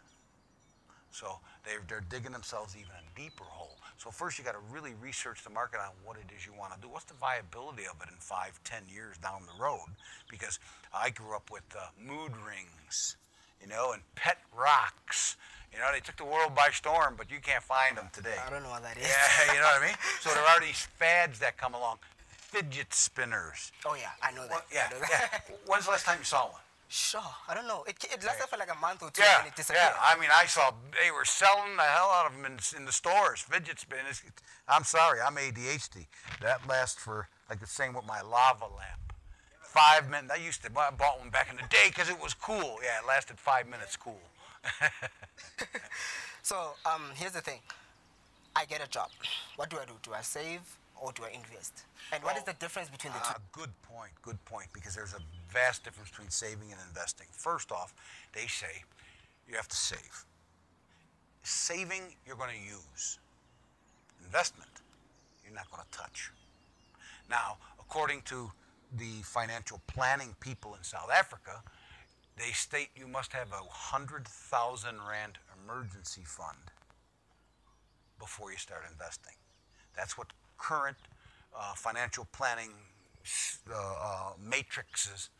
So 1.12 1.38
they're, 1.64 1.82
they're 1.88 2.04
digging 2.08 2.32
themselves 2.32 2.76
even 2.76 2.90
a 2.90 3.18
deeper 3.18 3.44
hole. 3.44 3.76
So 4.00 4.10
first 4.10 4.38
you 4.38 4.44
got 4.44 4.52
to 4.52 4.64
really 4.72 4.94
research 4.98 5.44
the 5.44 5.50
market 5.50 5.78
on 5.78 5.92
what 6.02 6.16
it 6.16 6.24
is 6.34 6.46
you 6.46 6.54
want 6.58 6.72
to 6.72 6.80
do. 6.80 6.88
What's 6.88 7.04
the 7.04 7.20
viability 7.20 7.82
of 7.84 8.00
it 8.00 8.08
in 8.08 8.16
five, 8.16 8.58
ten 8.64 8.80
years 8.88 9.18
down 9.18 9.42
the 9.44 9.62
road? 9.62 9.92
Because 10.30 10.58
I 10.88 11.10
grew 11.10 11.36
up 11.36 11.50
with 11.52 11.68
uh, 11.76 11.84
mood 12.00 12.32
rings, 12.40 13.16
you 13.60 13.68
know, 13.68 13.92
and 13.92 14.00
pet 14.14 14.38
rocks. 14.56 15.36
You 15.70 15.80
know, 15.80 15.92
they 15.92 16.00
took 16.00 16.16
the 16.16 16.24
world 16.24 16.54
by 16.54 16.70
storm, 16.72 17.14
but 17.18 17.30
you 17.30 17.40
can't 17.42 17.62
find 17.62 17.94
them 17.94 18.08
today. 18.10 18.40
I 18.40 18.48
don't 18.48 18.62
know 18.62 18.70
what 18.70 18.82
that 18.84 18.96
is. 18.96 19.04
Yeah, 19.04 19.52
you 19.52 19.60
know 19.60 19.66
what 19.66 19.82
I 19.82 19.86
mean? 19.88 19.96
So 20.20 20.30
there 20.30 20.44
are 20.44 20.60
these 20.60 20.88
fads 20.98 21.38
that 21.40 21.58
come 21.58 21.74
along. 21.74 21.98
Fidget 22.26 22.94
spinners. 22.94 23.70
Oh 23.84 23.96
yeah, 23.96 24.16
I 24.22 24.32
know 24.32 24.48
that. 24.48 24.50
Well, 24.50 24.62
yeah, 24.72 24.88
I 24.88 24.94
know 24.94 25.00
that. 25.00 25.44
yeah. 25.46 25.56
When's 25.66 25.84
the 25.84 25.90
last 25.90 26.06
time 26.06 26.16
you 26.18 26.24
saw 26.24 26.46
one? 26.46 26.60
Sure. 26.92 27.22
I 27.48 27.54
don't 27.54 27.68
know. 27.68 27.84
It, 27.86 27.96
it 28.02 28.24
lasted 28.24 28.48
for 28.48 28.56
like 28.56 28.68
a 28.74 28.78
month 28.78 29.02
or 29.02 29.10
two 29.10 29.22
Yeah, 29.22 29.38
and 29.38 29.46
it 29.48 29.54
disappeared. 29.54 29.92
yeah. 29.94 30.02
I 30.02 30.18
mean, 30.18 30.28
I 30.36 30.46
saw 30.46 30.72
they 31.00 31.12
were 31.12 31.24
selling 31.24 31.76
the 31.76 31.82
hell 31.84 32.10
out 32.10 32.26
of 32.26 32.32
them 32.34 32.44
in, 32.44 32.58
in 32.76 32.84
the 32.84 32.90
stores. 32.90 33.40
Fidget 33.42 33.78
spinners. 33.78 34.20
I'm 34.68 34.82
sorry, 34.82 35.20
I'm 35.20 35.36
ADHD. 35.36 36.06
That 36.42 36.66
lasts 36.68 37.00
for 37.00 37.28
like 37.48 37.60
the 37.60 37.66
same 37.68 37.94
with 37.94 38.06
my 38.06 38.20
lava 38.22 38.64
lamp. 38.64 39.14
Five 39.62 40.10
minutes. 40.10 40.32
I 40.32 40.36
used 40.44 40.64
to 40.64 40.70
buy, 40.70 40.90
bought 40.90 41.20
one 41.20 41.30
back 41.30 41.48
in 41.48 41.56
the 41.56 41.62
day 41.70 41.86
because 41.86 42.10
it 42.10 42.20
was 42.20 42.34
cool. 42.34 42.78
Yeah, 42.82 42.98
it 43.02 43.06
lasted 43.06 43.38
five 43.38 43.68
minutes. 43.68 43.96
Cool. 43.96 44.18
So 46.42 46.70
um, 46.86 47.02
here's 47.14 47.32
the 47.32 47.40
thing. 47.40 47.60
I 48.56 48.64
get 48.64 48.84
a 48.84 48.88
job. 48.88 49.10
What 49.56 49.70
do 49.70 49.76
I 49.76 49.84
do? 49.84 49.92
Do 50.02 50.12
I 50.12 50.22
save 50.22 50.60
or 51.00 51.12
do 51.12 51.22
I 51.22 51.28
invest? 51.28 51.84
And 52.12 52.24
what 52.24 52.36
is 52.36 52.42
the 52.44 52.54
difference 52.54 52.88
between 52.88 53.12
the 53.12 53.20
two? 53.20 53.34
Ah, 53.36 53.40
good 53.52 53.70
point. 53.82 54.10
Good 54.22 54.42
point. 54.46 54.66
Because 54.72 54.94
there's 54.94 55.12
a 55.14 55.20
vast 55.52 55.84
difference 55.84 56.10
between 56.10 56.30
saving 56.30 56.72
and 56.72 56.80
investing. 56.88 57.26
First 57.30 57.72
off, 57.72 57.94
they 58.32 58.46
say 58.46 58.84
you 59.48 59.56
have 59.56 59.68
to 59.68 59.76
save. 59.76 60.24
Saving, 61.42 62.02
you're 62.26 62.36
going 62.36 62.50
to 62.50 62.64
use. 62.64 63.18
Investment, 64.24 64.70
you're 65.44 65.54
not 65.54 65.70
going 65.70 65.82
to 65.90 65.98
touch. 65.98 66.30
Now, 67.28 67.56
according 67.78 68.22
to 68.22 68.50
the 68.98 69.22
financial 69.22 69.80
planning 69.86 70.34
people 70.40 70.74
in 70.74 70.82
South 70.82 71.10
Africa, 71.10 71.62
they 72.36 72.50
state 72.52 72.88
you 72.96 73.06
must 73.06 73.32
have 73.32 73.48
a 73.48 73.62
100,000 73.62 74.94
Rand 75.08 75.38
emergency 75.62 76.22
fund 76.24 76.58
before 78.18 78.50
you 78.50 78.58
start 78.58 78.82
investing. 78.90 79.34
That's 79.96 80.16
what 80.16 80.28
current 80.58 80.96
uh, 81.58 81.74
financial 81.74 82.26
planning 82.32 82.70
uh, 83.70 83.74
uh, 83.74 84.32
matrices 84.42 85.30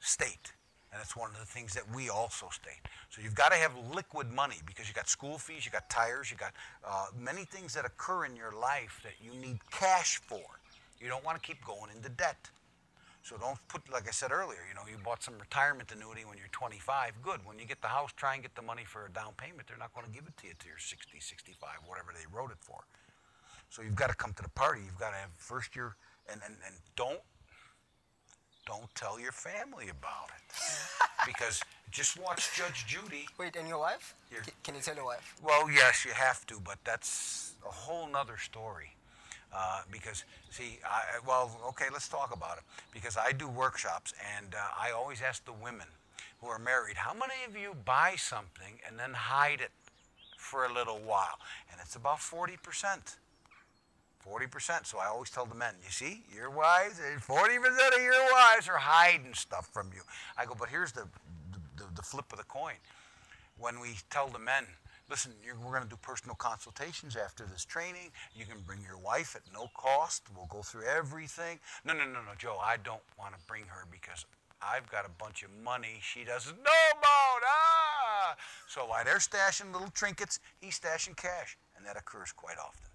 state. 0.00 0.52
And 0.92 1.00
it's 1.00 1.16
one 1.16 1.30
of 1.30 1.38
the 1.38 1.46
things 1.46 1.72
that 1.74 1.84
we 1.94 2.10
also 2.10 2.48
state. 2.50 2.82
So 3.10 3.22
you've 3.22 3.36
got 3.36 3.52
to 3.52 3.58
have 3.58 3.72
liquid 3.94 4.28
money 4.32 4.56
because 4.66 4.88
you 4.88 4.94
got 4.94 5.08
school 5.08 5.38
fees, 5.38 5.64
you 5.64 5.70
got 5.70 5.88
tires, 5.88 6.30
you 6.30 6.36
got 6.36 6.52
uh, 6.84 7.06
many 7.16 7.44
things 7.44 7.74
that 7.74 7.84
occur 7.84 8.24
in 8.24 8.34
your 8.34 8.52
life 8.52 9.00
that 9.04 9.14
you 9.22 9.32
need 9.40 9.58
cash 9.70 10.20
for. 10.26 10.42
You 11.00 11.08
don't 11.08 11.24
want 11.24 11.40
to 11.40 11.46
keep 11.46 11.64
going 11.64 11.90
into 11.94 12.08
debt. 12.08 12.50
So 13.22 13.36
don't 13.36 13.58
put, 13.68 13.88
like 13.92 14.08
I 14.08 14.10
said 14.10 14.32
earlier, 14.32 14.60
you 14.68 14.74
know, 14.74 14.82
you 14.90 14.96
bought 15.04 15.22
some 15.22 15.38
retirement 15.38 15.92
annuity 15.92 16.24
when 16.24 16.38
you're 16.38 16.50
25. 16.50 17.22
Good. 17.22 17.40
When 17.44 17.58
you 17.58 17.66
get 17.66 17.80
the 17.82 17.88
house, 17.88 18.10
try 18.16 18.34
and 18.34 18.42
get 18.42 18.54
the 18.54 18.62
money 18.62 18.82
for 18.84 19.06
a 19.06 19.12
down 19.12 19.34
payment. 19.36 19.68
They're 19.68 19.78
not 19.78 19.94
going 19.94 20.06
to 20.06 20.12
give 20.12 20.26
it 20.26 20.36
to 20.38 20.46
you 20.48 20.54
till 20.58 20.70
you're 20.70 20.78
60, 20.78 21.20
65, 21.20 21.70
whatever 21.86 22.12
they 22.12 22.24
wrote 22.34 22.50
it 22.50 22.58
for. 22.60 22.80
So 23.68 23.82
you've 23.82 23.94
got 23.94 24.08
to 24.08 24.16
come 24.16 24.32
to 24.34 24.42
the 24.42 24.50
party. 24.50 24.80
You've 24.84 24.98
got 24.98 25.10
to 25.10 25.16
have 25.16 25.30
first 25.36 25.76
year, 25.76 25.94
and, 26.32 26.40
and, 26.44 26.56
and 26.66 26.74
don't, 26.96 27.20
don't 28.66 28.92
tell 28.94 29.18
your 29.18 29.32
family 29.32 29.88
about 29.88 30.28
it. 30.36 30.54
because 31.26 31.62
just 31.90 32.18
watch 32.20 32.50
Judge 32.56 32.86
Judy. 32.86 33.26
Wait, 33.38 33.56
and 33.56 33.66
your 33.68 33.78
wife? 33.78 34.14
Your- 34.30 34.42
Can 34.62 34.74
you 34.74 34.80
tell 34.80 34.94
your 34.94 35.04
wife? 35.04 35.34
Well, 35.42 35.70
yes, 35.70 36.04
you 36.04 36.12
have 36.12 36.46
to, 36.46 36.60
but 36.64 36.78
that's 36.84 37.54
a 37.66 37.70
whole 37.70 38.06
nother 38.08 38.36
story. 38.38 38.94
Uh, 39.52 39.82
because, 39.90 40.24
see, 40.50 40.78
I, 40.88 41.18
well, 41.26 41.50
okay, 41.70 41.86
let's 41.92 42.08
talk 42.08 42.34
about 42.34 42.58
it. 42.58 42.62
Because 42.92 43.16
I 43.16 43.32
do 43.32 43.48
workshops, 43.48 44.14
and 44.38 44.54
uh, 44.54 44.58
I 44.80 44.92
always 44.92 45.22
ask 45.22 45.44
the 45.44 45.52
women 45.52 45.88
who 46.40 46.46
are 46.46 46.58
married, 46.58 46.96
how 46.96 47.12
many 47.12 47.34
of 47.48 47.56
you 47.56 47.74
buy 47.84 48.14
something 48.16 48.78
and 48.86 48.98
then 48.98 49.12
hide 49.12 49.60
it 49.60 49.72
for 50.38 50.64
a 50.64 50.72
little 50.72 50.98
while? 51.04 51.38
And 51.70 51.80
it's 51.82 51.96
about 51.96 52.18
40%. 52.18 53.16
40%. 54.26 54.86
So 54.86 54.98
I 54.98 55.06
always 55.06 55.30
tell 55.30 55.46
the 55.46 55.54
men, 55.54 55.74
you 55.84 55.90
see, 55.90 56.22
your 56.34 56.50
wives, 56.50 57.00
40% 57.00 57.26
of 57.26 58.02
your 58.02 58.32
wives 58.32 58.68
are 58.68 58.78
hiding 58.78 59.34
stuff 59.34 59.68
from 59.72 59.90
you. 59.94 60.02
I 60.36 60.44
go, 60.44 60.54
but 60.58 60.68
here's 60.68 60.92
the, 60.92 61.06
the, 61.76 61.84
the 61.94 62.02
flip 62.02 62.26
of 62.32 62.38
the 62.38 62.44
coin. 62.44 62.74
When 63.58 63.80
we 63.80 63.96
tell 64.10 64.28
the 64.28 64.38
men, 64.38 64.64
listen, 65.10 65.32
we're 65.62 65.70
going 65.70 65.82
to 65.82 65.88
do 65.88 65.98
personal 66.00 66.36
consultations 66.36 67.16
after 67.16 67.44
this 67.44 67.64
training. 67.64 68.10
You 68.34 68.46
can 68.46 68.60
bring 68.66 68.80
your 68.86 68.98
wife 68.98 69.36
at 69.36 69.42
no 69.52 69.70
cost. 69.74 70.22
We'll 70.34 70.46
go 70.46 70.62
through 70.62 70.84
everything. 70.84 71.58
No, 71.84 71.92
no, 71.92 72.04
no, 72.04 72.22
no, 72.22 72.32
Joe, 72.38 72.58
I 72.62 72.76
don't 72.82 73.02
want 73.18 73.34
to 73.34 73.40
bring 73.46 73.64
her 73.64 73.86
because 73.90 74.24
I've 74.62 74.88
got 74.90 75.06
a 75.06 75.10
bunch 75.22 75.42
of 75.42 75.50
money 75.64 75.98
she 76.00 76.24
doesn't 76.24 76.56
know 76.56 76.82
about. 76.92 77.40
Ah! 77.44 78.36
So 78.68 78.82
while 78.82 79.04
they're 79.04 79.16
stashing 79.16 79.72
little 79.72 79.90
trinkets, 79.90 80.38
he's 80.60 80.78
stashing 80.78 81.16
cash. 81.16 81.56
And 81.76 81.86
that 81.86 81.96
occurs 81.96 82.30
quite 82.32 82.58
often. 82.58 82.90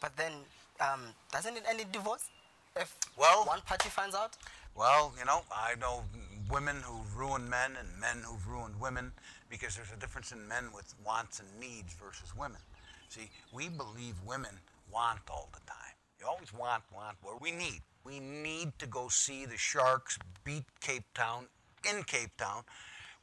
But 0.00 0.16
then, 0.16 0.32
um, 0.80 1.14
doesn't 1.32 1.56
it 1.56 1.64
end 1.68 1.80
in 1.80 1.90
divorce? 1.90 2.30
If 2.74 2.94
Well- 3.16 3.44
one 3.46 3.60
party 3.62 3.88
finds 3.88 4.14
out? 4.14 4.36
Well, 4.74 5.14
you 5.18 5.24
know, 5.24 5.42
I 5.50 5.74
know 5.76 6.04
women 6.50 6.82
who've 6.82 7.16
ruined 7.16 7.48
men 7.48 7.76
and 7.76 7.98
men 7.98 8.22
who've 8.22 8.46
ruined 8.46 8.78
women 8.78 9.12
because 9.48 9.74
there's 9.74 9.90
a 9.90 9.96
difference 9.96 10.32
in 10.32 10.46
men 10.46 10.70
with 10.72 10.94
wants 11.02 11.40
and 11.40 11.48
needs 11.58 11.94
versus 11.94 12.34
women. 12.36 12.60
See, 13.08 13.30
we 13.52 13.68
believe 13.70 14.16
women 14.26 14.60
want 14.90 15.20
all 15.30 15.48
the 15.54 15.60
time. 15.60 15.94
You 16.20 16.26
always 16.26 16.52
want, 16.52 16.82
want, 16.94 17.16
what 17.22 17.40
we 17.40 17.52
need. 17.52 17.80
We 18.04 18.20
need 18.20 18.78
to 18.78 18.86
go 18.86 19.08
see 19.08 19.46
the 19.46 19.56
Sharks 19.56 20.18
beat 20.44 20.64
Cape 20.80 21.04
Town 21.14 21.46
in 21.88 22.02
Cape 22.04 22.36
Town. 22.36 22.62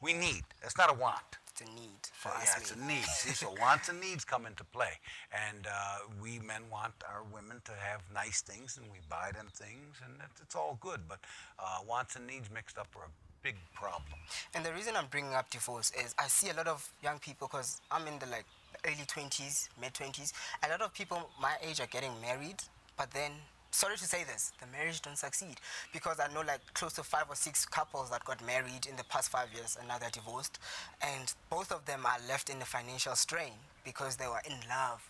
We 0.00 0.12
need. 0.12 0.42
That's 0.60 0.76
not 0.76 0.90
a 0.90 0.94
want. 0.94 1.38
A 1.60 1.64
need 1.74 2.02
for 2.12 2.30
So, 2.30 2.36
us. 2.36 2.44
yeah, 2.44 2.60
it's 2.60 2.72
a 2.72 2.78
need. 2.86 3.04
See, 3.22 3.30
so 3.34 3.54
wants 3.60 3.88
and 3.88 4.00
needs 4.00 4.24
come 4.24 4.44
into 4.46 4.64
play, 4.64 4.98
and 5.32 5.66
uh, 5.66 5.98
we 6.20 6.38
men 6.40 6.62
want 6.70 6.94
our 7.08 7.22
women 7.32 7.60
to 7.64 7.72
have 7.72 8.00
nice 8.12 8.40
things, 8.42 8.76
and 8.76 8.86
we 8.90 8.98
buy 9.08 9.30
them 9.32 9.46
things, 9.54 9.96
and 10.04 10.14
it's, 10.24 10.40
it's 10.40 10.56
all 10.56 10.78
good. 10.80 11.00
But 11.08 11.20
uh, 11.58 11.78
wants 11.88 12.16
and 12.16 12.26
needs 12.26 12.50
mixed 12.50 12.76
up 12.78 12.88
are 12.96 13.04
a 13.06 13.12
big 13.42 13.54
problem. 13.74 14.18
And 14.54 14.64
the 14.64 14.72
reason 14.72 14.96
I'm 14.96 15.06
bringing 15.10 15.34
up 15.34 15.48
divorce 15.50 15.92
is 16.02 16.14
I 16.18 16.26
see 16.26 16.50
a 16.50 16.54
lot 16.54 16.66
of 16.66 16.88
young 17.02 17.18
people 17.20 17.46
because 17.46 17.80
I'm 17.90 18.06
in 18.08 18.18
the 18.18 18.26
like 18.26 18.46
early 18.84 19.04
20s, 19.06 19.68
mid 19.80 19.94
20s. 19.94 20.32
A 20.64 20.68
lot 20.70 20.80
of 20.82 20.92
people 20.94 21.30
my 21.40 21.54
age 21.62 21.78
are 21.80 21.86
getting 21.86 22.12
married, 22.20 22.56
but 22.96 23.10
then 23.12 23.30
sorry 23.74 23.96
to 23.96 24.04
say 24.04 24.22
this, 24.24 24.52
the 24.60 24.66
marriage 24.68 25.02
don't 25.02 25.18
succeed 25.18 25.56
because 25.92 26.20
I 26.20 26.32
know 26.32 26.42
like 26.46 26.60
close 26.74 26.92
to 26.94 27.02
five 27.02 27.24
or 27.28 27.34
six 27.34 27.66
couples 27.66 28.10
that 28.10 28.24
got 28.24 28.44
married 28.46 28.86
in 28.88 28.96
the 28.96 29.04
past 29.04 29.30
five 29.30 29.48
years 29.52 29.76
and 29.78 29.88
now 29.88 29.98
they're 29.98 30.10
divorced, 30.10 30.58
and 31.02 31.34
both 31.50 31.72
of 31.72 31.84
them 31.84 32.06
are 32.06 32.18
left 32.28 32.50
in 32.50 32.58
the 32.60 32.64
financial 32.64 33.16
strain 33.16 33.52
because 33.84 34.16
they 34.16 34.26
were 34.26 34.42
in 34.46 34.56
love, 34.68 35.02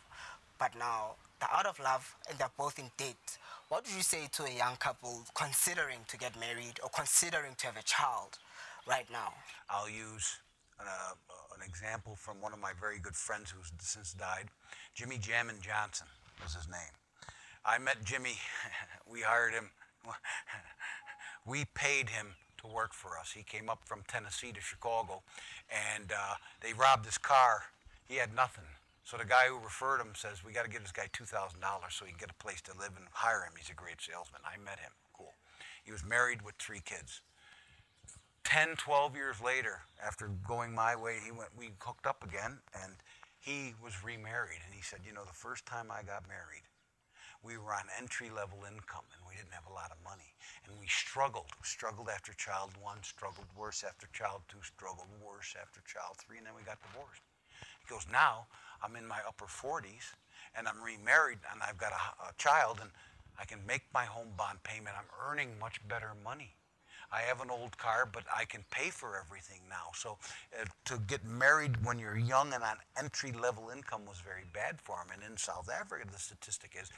but 0.59 0.73
now 0.79 1.13
they're 1.41 1.53
out 1.53 1.67
of 1.67 1.79
love 1.79 2.17
and 2.29 2.39
they're 2.39 2.57
both 2.57 2.79
in 2.79 2.91
debt. 2.97 3.39
What 3.69 3.85
would 3.85 3.95
you 3.95 4.03
say 4.03 4.29
to 4.33 4.45
a 4.45 4.51
young 4.51 4.77
couple 4.77 5.25
considering 5.35 5.99
to 6.09 6.17
get 6.17 6.39
married 6.41 6.81
or 6.83 6.89
considering 6.89 7.55
to 7.59 7.67
have 7.67 7.77
a 7.77 7.83
child 7.83 8.39
right 8.89 9.07
now? 9.13 9.35
I'll 9.69 9.91
use 9.91 10.39
an, 10.81 10.87
uh, 10.89 11.15
an 11.57 11.63
example 11.67 12.17
from 12.17 12.41
one 12.41 12.53
of 12.53 12.61
my 12.61 12.73
very 12.81 12.99
good 12.99 13.17
friends 13.17 13.51
who's 13.51 13.71
since 13.81 14.15
died. 14.15 14.47
Jimmy 14.95 15.19
Jammin 15.19 15.57
Johnson 15.61 16.07
was 16.43 16.55
his 16.55 16.69
name. 16.69 17.04
I 17.65 17.79
met 17.79 18.05
Jimmy. 18.05 18.37
we 19.11 19.23
hired 19.23 19.53
him. 19.53 19.71
we 21.47 21.65
paid 21.75 22.11
him 22.11 22.35
to 22.59 22.67
work 22.67 22.93
for 22.93 23.19
us. 23.19 23.33
He 23.33 23.43
came 23.43 23.69
up 23.69 23.81
from 23.85 24.03
Tennessee 24.07 24.53
to 24.53 24.61
Chicago, 24.61 25.23
and 25.71 26.13
uh, 26.13 26.35
they 26.61 26.73
robbed 26.73 27.07
his 27.07 27.19
car. 27.19 27.63
He 28.05 28.17
had 28.17 28.35
nothing. 28.35 28.65
So 29.05 29.17
the 29.17 29.25
guy 29.25 29.49
who 29.49 29.59
referred 29.59 30.01
him 30.01 30.13
says, 30.15 30.45
"We 30.45 30.53
got 30.53 30.65
to 30.65 30.71
give 30.71 30.83
this 30.83 30.93
guy 30.93 31.09
two 31.13 31.25
thousand 31.25 31.61
dollars 31.61 31.95
so 31.95 32.05
he 32.05 32.13
can 32.13 32.21
get 32.21 32.31
a 32.31 32.43
place 32.43 32.61
to 32.63 32.73
live 32.73 32.93
and 32.97 33.07
hire 33.13 33.45
him. 33.45 33.53
He's 33.57 33.71
a 33.71 33.75
great 33.75 34.01
salesman." 34.01 34.41
I 34.45 34.57
met 34.63 34.79
him. 34.79 34.93
Cool. 35.17 35.33
He 35.85 35.93
was 35.93 36.05
married 36.05 36.43
with 36.43 36.57
three 36.57 36.81
kids. 36.85 37.21
10, 38.45 38.77
12 38.77 39.17
years 39.17 39.41
later, 39.41 39.81
after 40.05 40.29
going 40.47 40.75
my 40.75 40.95
way, 40.95 41.17
he 41.25 41.33
went, 41.33 41.49
we 41.59 41.71
hooked 41.81 42.07
up 42.07 42.23
again, 42.23 42.59
and 42.83 42.93
he 43.41 43.75
was 43.83 44.05
remarried. 44.05 44.61
And 44.65 44.75
he 44.75 44.83
said, 44.83 45.01
You 45.07 45.13
know, 45.13 45.25
the 45.25 45.33
first 45.33 45.67
time 45.67 45.91
I 45.91 46.03
got 46.03 46.29
married, 46.29 46.63
we 47.45 47.61
were 47.61 47.77
on 47.77 47.85
entry 48.01 48.33
level 48.33 48.65
income 48.65 49.05
and 49.13 49.23
we 49.29 49.37
didn't 49.37 49.53
have 49.53 49.69
a 49.69 49.77
lot 49.77 49.93
of 49.93 50.01
money. 50.01 50.33
And 50.65 50.73
we 50.81 50.89
struggled. 50.89 51.53
Struggled 51.63 52.09
after 52.09 52.33
child 52.33 52.73
one, 52.81 52.99
struggled 53.05 53.47
worse 53.53 53.85
after 53.85 54.09
child 54.17 54.41
two, 54.49 54.65
struggled 54.65 55.13
worse 55.21 55.55
after 55.61 55.85
child 55.85 56.17
three, 56.17 56.39
and 56.39 56.47
then 56.47 56.57
we 56.57 56.65
got 56.65 56.81
divorced. 56.81 57.23
He 57.81 57.87
goes, 57.87 58.07
Now 58.11 58.49
I'm 58.83 58.97
in 58.97 59.07
my 59.07 59.21
upper 59.29 59.47
40s 59.47 60.17
and 60.57 60.67
I'm 60.67 60.81
remarried 60.83 61.39
and 61.53 61.61
I've 61.61 61.79
got 61.79 61.93
a, 61.93 62.31
a 62.31 62.33
child 62.39 62.79
and 62.81 62.91
I 63.39 63.45
can 63.45 63.61
make 63.67 63.83
my 63.93 64.05
home 64.05 64.33
bond 64.37 64.63
payment. 64.63 64.97
I'm 64.97 65.11
earning 65.29 65.53
much 65.61 65.81
better 65.87 66.13
money. 66.25 66.57
I 67.13 67.21
have 67.23 67.41
an 67.41 67.51
old 67.51 67.77
car, 67.79 68.09
but 68.11 68.25
I 68.35 68.45
can 68.45 68.65
pay 68.71 68.91
for 68.91 69.21
everything 69.25 69.61
now. 69.69 69.91
So 69.95 70.19
uh, 70.59 70.65
to 70.87 70.99
get 71.07 71.25
married 71.25 71.85
when 71.85 71.99
you're 71.99 72.17
young 72.17 72.53
and 72.53 72.63
on 72.63 72.77
entry 72.99 73.33
level 73.33 73.71
income 73.71 74.03
was 74.07 74.19
very 74.19 74.45
bad 74.53 74.81
for 74.81 74.97
him. 74.97 75.09
And 75.13 75.23
in 75.23 75.37
South 75.37 75.69
Africa, 75.71 76.07
the 76.11 76.19
statistic 76.19 76.77
is 76.81 76.91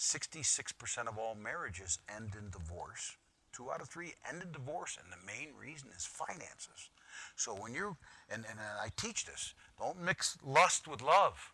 66% 0.00 1.08
of 1.08 1.18
all 1.18 1.34
marriages 1.34 1.98
end 2.08 2.30
in 2.34 2.48
divorce. 2.50 3.16
Two 3.52 3.70
out 3.70 3.82
of 3.82 3.88
three 3.88 4.14
end 4.26 4.42
in 4.42 4.50
divorce, 4.50 4.96
and 5.02 5.12
the 5.12 5.26
main 5.26 5.48
reason 5.60 5.90
is 5.94 6.06
finances. 6.06 6.88
So 7.36 7.52
when 7.52 7.74
you're, 7.74 7.96
and, 8.30 8.44
and 8.48 8.58
I 8.58 8.88
teach 8.96 9.26
this, 9.26 9.52
don't 9.78 10.00
mix 10.02 10.38
lust 10.44 10.88
with 10.88 11.02
love. 11.02 11.52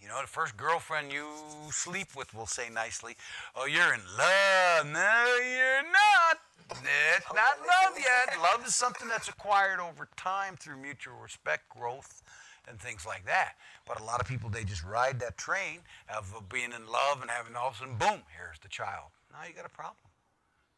You 0.00 0.08
know, 0.08 0.20
the 0.20 0.28
first 0.28 0.56
girlfriend 0.56 1.12
you 1.12 1.26
sleep 1.70 2.08
with 2.16 2.32
will 2.34 2.46
say 2.46 2.70
nicely, 2.72 3.16
Oh, 3.56 3.66
you're 3.66 3.94
in 3.94 4.00
love. 4.16 4.86
No, 4.86 5.38
you're 5.42 5.82
not. 5.82 6.38
It's 6.70 7.26
not 7.34 7.58
love 7.58 7.98
yet. 7.98 8.40
Love 8.40 8.64
is 8.64 8.76
something 8.76 9.08
that's 9.08 9.28
acquired 9.28 9.80
over 9.80 10.08
time 10.16 10.56
through 10.56 10.76
mutual 10.76 11.16
respect, 11.20 11.68
growth, 11.68 12.22
and 12.70 12.80
things 12.80 13.04
like 13.04 13.26
that. 13.26 13.54
But 13.86 14.00
a 14.00 14.04
lot 14.04 14.20
of 14.20 14.26
people, 14.26 14.48
they 14.48 14.64
just 14.64 14.84
ride 14.84 15.20
that 15.20 15.36
train 15.36 15.80
of 16.08 16.32
being 16.48 16.72
in 16.72 16.86
love 16.86 17.20
and 17.20 17.30
having 17.30 17.56
all 17.56 17.68
of 17.68 17.74
a 17.74 17.78
sudden, 17.78 17.96
boom, 17.96 18.22
here's 18.36 18.58
the 18.62 18.68
child. 18.68 19.10
Now 19.32 19.46
you 19.46 19.54
got 19.54 19.66
a 19.66 19.70
problem. 19.74 19.96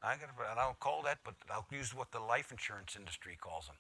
I, 0.02 0.16
got 0.16 0.30
a, 0.34 0.60
I 0.60 0.64
don't 0.64 0.80
call 0.80 1.02
that, 1.02 1.18
but 1.24 1.34
I'll 1.52 1.66
use 1.70 1.94
what 1.94 2.10
the 2.10 2.18
life 2.18 2.50
insurance 2.50 2.96
industry 2.98 3.36
calls 3.40 3.66
them 3.66 3.76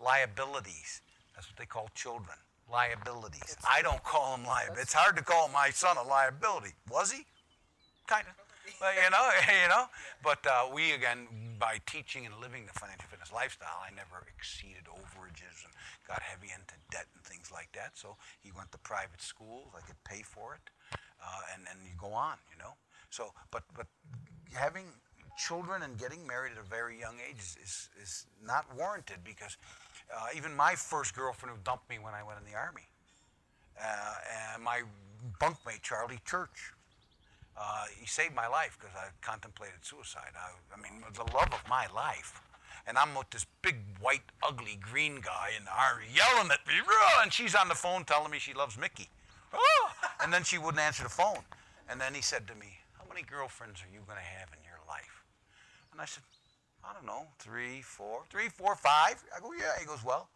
liabilities. 0.00 1.02
That's 1.34 1.48
what 1.48 1.56
they 1.56 1.66
call 1.66 1.90
children. 1.94 2.36
Liabilities. 2.70 3.56
I 3.68 3.82
don't 3.82 4.02
call 4.04 4.36
them 4.36 4.46
liabilities. 4.46 4.84
It's 4.84 4.92
hard 4.92 5.16
to 5.16 5.24
call 5.24 5.48
my 5.48 5.70
son 5.70 5.96
a 5.96 6.06
liability. 6.06 6.74
Was 6.90 7.10
he? 7.10 7.24
Kind 8.06 8.26
of. 8.28 8.34
But, 8.78 8.94
you 9.02 9.10
know, 9.10 9.30
you 9.62 9.68
know. 9.68 9.84
But 10.22 10.44
uh, 10.46 10.66
we 10.72 10.92
again, 10.92 11.26
by 11.58 11.80
teaching 11.86 12.26
and 12.26 12.34
living 12.40 12.66
the 12.66 12.78
financial 12.78 13.08
fitness 13.08 13.32
lifestyle, 13.32 13.80
I 13.80 13.94
never 13.94 14.26
exceeded 14.36 14.84
overages 14.90 15.64
and 15.64 15.72
got 16.08 16.22
heavy 16.22 16.48
into 16.48 16.74
debt 16.90 17.06
and 17.14 17.22
things 17.22 17.52
like 17.52 17.70
that. 17.72 17.92
So 17.94 18.16
he 18.40 18.50
went 18.50 18.72
to 18.72 18.78
private 18.78 19.20
schools. 19.20 19.68
I 19.76 19.84
could 19.86 20.02
pay 20.04 20.22
for 20.22 20.54
it, 20.54 20.70
uh, 21.22 21.54
and 21.54 21.66
then 21.66 21.76
you 21.84 21.92
go 21.96 22.12
on. 22.12 22.38
You 22.50 22.58
know. 22.58 22.74
So, 23.10 23.32
but 23.50 23.62
but 23.76 23.86
having 24.54 24.84
children 25.38 25.82
and 25.82 25.96
getting 25.98 26.26
married 26.26 26.52
at 26.52 26.58
a 26.58 26.68
very 26.68 26.98
young 26.98 27.14
age 27.28 27.38
is, 27.38 27.56
is, 27.62 27.88
is 28.02 28.26
not 28.44 28.66
warranted 28.76 29.18
because 29.24 29.56
uh, 30.12 30.26
even 30.36 30.54
my 30.54 30.74
first 30.74 31.14
girlfriend 31.14 31.56
who 31.56 31.62
dumped 31.62 31.88
me 31.88 31.98
when 31.98 32.12
I 32.12 32.22
went 32.22 32.40
in 32.40 32.50
the 32.50 32.58
army, 32.58 32.88
uh, 33.80 34.14
and 34.54 34.62
my 34.62 34.82
bunkmate 35.40 35.82
Charlie 35.82 36.18
Church, 36.24 36.72
uh, 37.56 37.84
he 37.98 38.06
saved 38.06 38.34
my 38.34 38.46
life 38.46 38.76
because 38.80 38.94
I 38.96 39.08
contemplated 39.20 39.84
suicide. 39.84 40.32
I, 40.36 40.50
I, 40.74 40.80
mean, 40.80 41.02
the 41.14 41.24
love 41.34 41.52
of 41.52 41.62
my 41.68 41.86
life. 41.94 42.40
And 42.88 42.96
I'm 42.96 43.14
with 43.14 43.28
this 43.30 43.44
big, 43.60 43.76
white, 44.00 44.22
ugly, 44.42 44.78
green 44.80 45.20
guy 45.20 45.50
and 45.56 45.66
army 45.68 46.06
yelling 46.14 46.50
at 46.50 46.66
me, 46.66 46.74
and 47.22 47.32
she's 47.32 47.54
on 47.54 47.68
the 47.68 47.74
phone 47.74 48.04
telling 48.04 48.30
me 48.30 48.38
she 48.38 48.54
loves 48.54 48.78
Mickey. 48.78 49.08
And 50.22 50.32
then 50.32 50.42
she 50.42 50.58
wouldn't 50.58 50.82
answer 50.82 51.02
the 51.02 51.08
phone. 51.08 51.44
And 51.88 52.00
then 52.00 52.14
he 52.14 52.22
said 52.22 52.46
to 52.48 52.54
me, 52.54 52.78
How 52.94 53.04
many 53.08 53.22
girlfriends 53.22 53.82
are 53.82 53.92
you 53.92 54.00
going 54.06 54.18
to 54.18 54.24
have 54.24 54.48
in 54.52 54.64
your 54.64 54.80
life? 54.88 55.24
And 55.92 56.00
I 56.00 56.06
said, 56.06 56.22
I 56.84 56.92
don't 56.94 57.06
know, 57.06 57.26
three, 57.38 57.82
four, 57.82 58.22
three, 58.30 58.48
four, 58.48 58.74
five. 58.74 59.22
I 59.36 59.40
go, 59.40 59.52
yeah. 59.52 59.78
He 59.78 59.84
goes, 59.84 60.02
well, 60.04 60.28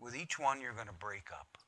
with 0.00 0.16
each 0.16 0.38
one, 0.38 0.60
you're 0.60 0.72
going 0.72 0.86
to 0.86 0.92
break 0.94 1.28
up. 1.32 1.58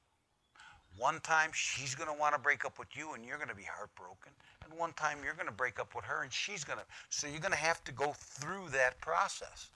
One 0.99 1.21
time, 1.21 1.51
she's 1.55 1.95
going 1.95 2.09
to 2.09 2.19
want 2.19 2.35
to 2.35 2.41
break 2.41 2.65
up 2.65 2.79
with 2.79 2.89
you, 2.95 3.15
and 3.15 3.25
you're 3.25 3.37
going 3.37 3.49
to 3.49 3.55
be 3.55 3.63
heartbroken. 3.63 4.33
And 4.65 4.79
one 4.79 4.93
time, 4.95 5.19
you're 5.25 5.35
going 5.35 5.47
to 5.47 5.53
break 5.53 5.79
up 5.79 5.95
with 5.95 6.05
her, 6.05 6.23
and 6.23 6.33
she's 6.33 6.65
going 6.65 6.79
to. 6.79 6.85
So 7.11 7.27
you're 7.27 7.41
going 7.41 7.53
to 7.53 7.59
have 7.59 7.83
to 7.85 7.93
go 7.93 8.13
through 8.17 8.69
that 8.71 9.01
process. 9.01 9.71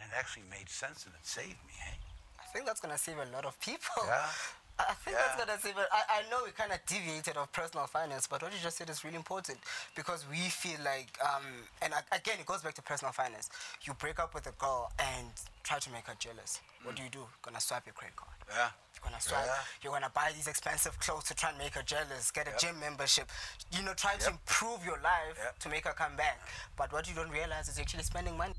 And 0.00 0.10
it 0.10 0.14
actually 0.18 0.44
made 0.50 0.68
sense, 0.68 1.06
and 1.06 1.14
it 1.14 1.26
saved 1.26 1.60
me. 1.66 1.74
Hey? 1.78 1.98
I 2.40 2.44
think 2.52 2.66
that's 2.66 2.80
going 2.80 2.92
to 2.92 2.98
save 2.98 3.16
a 3.18 3.30
lot 3.32 3.44
of 3.44 3.58
people. 3.60 4.04
Yeah. 4.06 4.26
I 4.78 4.94
think 5.06 5.14
yeah. 5.16 5.22
that's 5.22 5.38
gonna 5.38 5.60
say, 5.60 5.70
but 5.74 5.86
I, 5.92 6.18
I 6.18 6.30
know 6.30 6.42
we 6.44 6.50
kind 6.50 6.72
of 6.72 6.82
deviated 6.86 7.36
of 7.36 7.52
personal 7.52 7.86
finance, 7.86 8.26
but 8.26 8.42
what 8.42 8.52
you 8.52 8.58
just 8.60 8.76
said 8.76 8.90
is 8.90 9.04
really 9.04 9.16
important 9.16 9.58
because 9.94 10.26
we 10.28 10.50
feel 10.50 10.78
like, 10.84 11.14
um, 11.22 11.46
and 11.80 11.94
again, 12.10 12.36
it 12.40 12.46
goes 12.46 12.62
back 12.62 12.74
to 12.74 12.82
personal 12.82 13.12
finance. 13.12 13.50
You 13.86 13.94
break 13.94 14.18
up 14.18 14.34
with 14.34 14.46
a 14.48 14.52
girl 14.58 14.90
and 14.98 15.28
try 15.62 15.78
to 15.78 15.90
make 15.92 16.06
her 16.06 16.16
jealous. 16.18 16.60
Mm. 16.82 16.86
What 16.86 16.96
do 16.96 17.02
you 17.04 17.08
do? 17.08 17.22
Gonna 17.42 17.60
swipe 17.60 17.86
your 17.86 17.94
credit 17.94 18.16
card. 18.16 18.34
Yeah. 18.50 18.74
You're 18.94 19.10
gonna 19.10 19.22
swipe. 19.22 19.46
Yeah. 19.46 19.62
You're 19.82 19.92
gonna 19.92 20.10
buy 20.12 20.32
these 20.34 20.48
expensive 20.48 20.98
clothes 20.98 21.24
to 21.30 21.34
try 21.34 21.50
and 21.50 21.58
make 21.58 21.74
her 21.74 21.86
jealous. 21.86 22.32
Get 22.32 22.48
a 22.48 22.50
yep. 22.50 22.58
gym 22.58 22.80
membership. 22.80 23.30
You 23.70 23.84
know, 23.84 23.94
try 23.94 24.18
yep. 24.18 24.26
to 24.26 24.30
improve 24.30 24.84
your 24.84 24.98
life 25.06 25.38
yep. 25.38 25.58
to 25.60 25.68
make 25.68 25.86
her 25.86 25.94
come 25.94 26.16
back. 26.16 26.40
But 26.76 26.92
what 26.92 27.08
you 27.08 27.14
don't 27.14 27.30
realize 27.30 27.68
is 27.68 27.78
you're 27.78 27.86
actually 27.86 28.02
spending 28.02 28.36
money. 28.36 28.54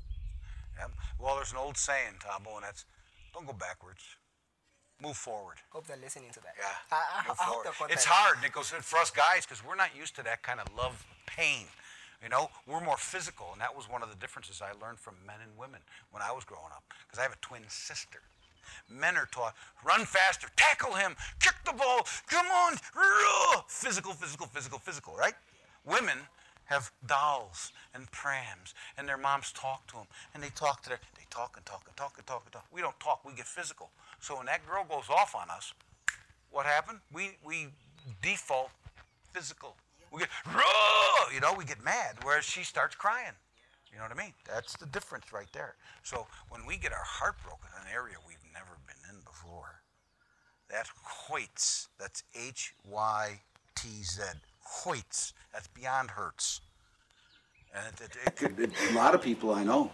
Yep. 0.78 0.90
Well, 1.18 1.36
there's 1.36 1.52
an 1.52 1.58
old 1.58 1.76
saying, 1.76 2.20
Thabo, 2.20 2.56
and 2.56 2.64
that's 2.64 2.84
don't 3.32 3.46
go 3.46 3.52
backwards 3.52 4.02
move 5.02 5.16
forward. 5.16 5.56
Hope 5.70 5.86
they're 5.86 5.96
listening 6.02 6.30
to 6.32 6.40
that. 6.40 6.54
Yeah. 6.58 6.72
I, 6.90 7.20
I, 7.20 7.28
move 7.28 7.36
I 7.40 7.44
forward. 7.44 7.92
it's 7.92 8.04
that. 8.04 8.12
hard, 8.12 8.42
Nicholas, 8.42 8.70
for 8.70 8.98
us 8.98 9.10
guys, 9.10 9.44
because 9.44 9.64
we're 9.64 9.76
not 9.76 9.90
used 9.96 10.16
to 10.16 10.22
that 10.24 10.42
kind 10.42 10.60
of 10.60 10.68
love 10.76 11.04
pain. 11.26 11.66
You 12.22 12.30
know, 12.30 12.48
we're 12.66 12.80
more 12.80 12.96
physical, 12.96 13.48
and 13.52 13.60
that 13.60 13.76
was 13.76 13.90
one 13.90 14.02
of 14.02 14.08
the 14.08 14.16
differences 14.16 14.62
I 14.62 14.72
learned 14.80 14.98
from 14.98 15.14
men 15.26 15.36
and 15.42 15.52
women 15.58 15.80
when 16.10 16.22
I 16.22 16.32
was 16.32 16.44
growing 16.44 16.72
up, 16.72 16.82
because 17.06 17.18
I 17.18 17.22
have 17.22 17.32
a 17.32 17.42
twin 17.42 17.62
sister. 17.68 18.20
Men 18.90 19.16
are 19.16 19.28
taught 19.30 19.54
run 19.84 20.04
faster, 20.06 20.48
tackle 20.56 20.94
him, 20.94 21.14
kick 21.40 21.54
the 21.64 21.72
ball, 21.72 22.06
come 22.26 22.46
on, 22.46 22.76
physical, 23.68 24.12
physical, 24.12 24.46
physical, 24.46 24.78
physical, 24.78 25.14
right? 25.14 25.34
Women 25.84 26.18
have 26.66 26.92
dolls 27.06 27.72
and 27.94 28.10
prams, 28.10 28.74
and 28.96 29.08
their 29.08 29.16
moms 29.16 29.52
talk 29.52 29.86
to 29.88 29.94
them, 29.94 30.06
and 30.34 30.42
they 30.42 30.50
talk 30.50 30.82
to 30.82 30.90
their, 30.90 31.00
they 31.16 31.24
talk 31.30 31.56
and 31.56 31.64
talk 31.66 31.84
and 31.86 31.96
talk 31.96 32.14
and 32.16 32.26
talk 32.26 32.42
and 32.44 32.52
talk. 32.52 32.66
We 32.72 32.80
don't 32.80 32.98
talk, 33.00 33.24
we 33.24 33.32
get 33.34 33.46
physical. 33.46 33.90
So 34.20 34.36
when 34.36 34.46
that 34.46 34.66
girl 34.66 34.84
goes 34.88 35.08
off 35.08 35.34
on 35.34 35.50
us, 35.50 35.72
what 36.50 36.66
happened? 36.66 37.00
We, 37.12 37.38
we 37.44 37.68
default 38.22 38.70
physical. 39.32 39.76
We 40.12 40.20
get, 40.20 40.28
you 41.34 41.40
know, 41.40 41.52
we 41.56 41.64
get 41.64 41.84
mad, 41.84 42.16
whereas 42.22 42.44
she 42.44 42.62
starts 42.62 42.94
crying. 42.94 43.32
You 43.92 43.98
know 43.98 44.04
what 44.04 44.18
I 44.18 44.22
mean? 44.24 44.34
That's 44.46 44.76
the 44.76 44.86
difference 44.86 45.32
right 45.32 45.50
there. 45.52 45.74
So 46.02 46.26
when 46.48 46.66
we 46.66 46.76
get 46.76 46.92
our 46.92 47.04
heart 47.04 47.36
broken 47.42 47.68
in 47.74 47.86
an 47.86 47.92
area 47.94 48.16
we've 48.26 48.36
never 48.52 48.76
been 48.86 48.96
in 49.10 49.20
before, 49.24 49.80
that 50.70 50.88
Hoyts, 51.28 51.88
that's 51.98 52.22
H 52.34 52.74
Y 52.88 53.40
T 53.74 53.88
Z, 54.02 54.22
Hoyts, 54.66 55.32
that's 55.52 55.68
beyond 55.68 56.10
Hertz. 56.10 56.60
And 57.74 57.86
it, 57.86 58.00
it, 58.00 58.26
it 58.26 58.36
could, 58.36 58.72
a 58.90 58.94
lot 58.94 59.14
of 59.14 59.22
people 59.22 59.52
I 59.52 59.64
know 59.64 59.90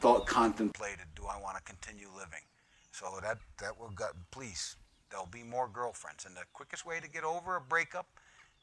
thought 0.00 0.26
contemplated, 0.26 1.06
do 1.14 1.24
I 1.26 1.40
want 1.40 1.56
to 1.56 1.62
continue 1.62 2.08
living? 2.14 2.40
So 2.90 3.06
that 3.22 3.38
that 3.60 3.78
will 3.78 3.90
go, 3.90 4.06
please. 4.30 4.76
There'll 5.10 5.26
be 5.26 5.44
more 5.44 5.68
girlfriends, 5.68 6.24
and 6.24 6.34
the 6.34 6.42
quickest 6.52 6.84
way 6.84 6.98
to 6.98 7.08
get 7.08 7.22
over 7.22 7.56
a 7.56 7.60
breakup 7.60 8.06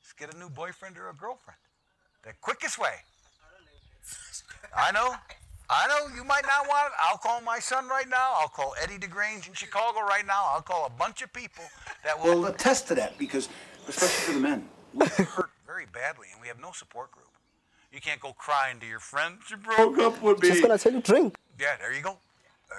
is 0.04 0.12
get 0.12 0.34
a 0.34 0.38
new 0.38 0.50
boyfriend 0.50 0.98
or 0.98 1.10
a 1.10 1.14
girlfriend. 1.14 1.58
The 2.24 2.34
quickest 2.42 2.78
way. 2.78 2.96
I 4.76 4.92
know. 4.92 5.16
I 5.70 5.88
know 5.88 6.14
you 6.14 6.26
might 6.26 6.44
not 6.44 6.68
want 6.68 6.88
it. 6.88 6.94
I'll 7.02 7.18
call 7.18 7.40
my 7.40 7.60
son 7.60 7.88
right 7.88 8.08
now. 8.10 8.34
I'll 8.38 8.50
call 8.50 8.76
Eddie 8.82 8.98
DeGrange 8.98 9.48
in 9.48 9.54
Chicago 9.54 10.02
right 10.02 10.26
now. 10.28 10.44
I'll 10.48 10.62
call 10.62 10.86
a 10.86 10.90
bunch 10.90 11.22
of 11.22 11.32
people 11.32 11.64
that 12.04 12.22
will. 12.22 12.42
Well, 12.42 12.52
attest 12.52 12.90
to 12.90 12.96
that 12.96 13.18
because, 13.18 13.48
especially 13.88 14.34
for 14.34 14.34
the 14.34 14.40
men, 14.40 14.68
we 14.94 15.06
hurt 15.06 15.50
very 15.66 15.86
badly, 15.94 16.28
and 16.32 16.42
we 16.42 16.48
have 16.48 16.60
no 16.60 16.72
support 16.72 17.12
group. 17.12 17.28
You 17.92 18.00
can't 18.00 18.22
go 18.22 18.34
crying 18.34 18.80
to 18.80 18.86
your 18.86 19.00
friend. 19.00 19.38
She 19.48 19.56
broke 19.56 19.98
up 20.00 20.22
with 20.22 20.42
me. 20.42 20.50
Just 20.50 20.62
gonna 20.62 20.78
tell 20.78 20.94
you 20.94 21.02
drink. 21.02 21.36
Yeah, 21.60 21.76
there 21.80 21.94
you 21.94 22.02
go. 22.02 22.18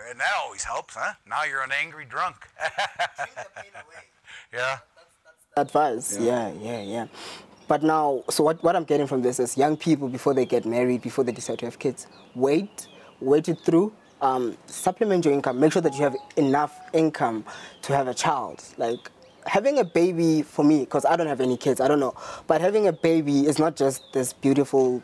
And 0.08 0.18
that 0.18 0.32
always 0.42 0.64
helps, 0.64 0.94
huh? 0.94 1.12
Now 1.28 1.44
you're 1.44 1.62
an 1.62 1.72
angry 1.72 2.06
drunk. 2.06 2.48
yeah. 4.52 4.78
Advice. 5.56 6.16
Yeah. 6.18 6.50
yeah, 6.52 6.62
yeah, 6.62 6.82
yeah. 6.82 7.06
But 7.68 7.82
now, 7.82 8.24
so 8.30 8.42
what, 8.42 8.62
what 8.62 8.74
I'm 8.74 8.84
getting 8.84 9.06
from 9.06 9.22
this 9.22 9.38
is 9.38 9.56
young 9.56 9.76
people, 9.76 10.08
before 10.08 10.34
they 10.34 10.46
get 10.46 10.64
married, 10.64 11.02
before 11.02 11.24
they 11.24 11.32
decide 11.32 11.58
to 11.60 11.66
have 11.66 11.78
kids, 11.78 12.06
wait, 12.34 12.88
wait 13.20 13.48
it 13.48 13.58
through, 13.60 13.92
um, 14.20 14.56
supplement 14.66 15.24
your 15.24 15.34
income, 15.34 15.60
make 15.60 15.72
sure 15.72 15.82
that 15.82 15.94
you 15.94 16.02
have 16.02 16.16
enough 16.36 16.78
income 16.92 17.44
to 17.82 17.94
have 17.94 18.08
a 18.08 18.14
child. 18.14 18.62
Like, 18.78 19.10
having 19.46 19.78
a 19.78 19.84
baby 19.84 20.42
for 20.42 20.64
me, 20.64 20.80
because 20.80 21.04
I 21.04 21.16
don't 21.16 21.26
have 21.26 21.40
any 21.40 21.56
kids, 21.56 21.80
I 21.80 21.88
don't 21.88 22.00
know, 22.00 22.14
but 22.46 22.60
having 22.60 22.88
a 22.88 22.92
baby 22.92 23.46
is 23.46 23.58
not 23.58 23.76
just 23.76 24.02
this 24.12 24.32
beautiful 24.32 25.02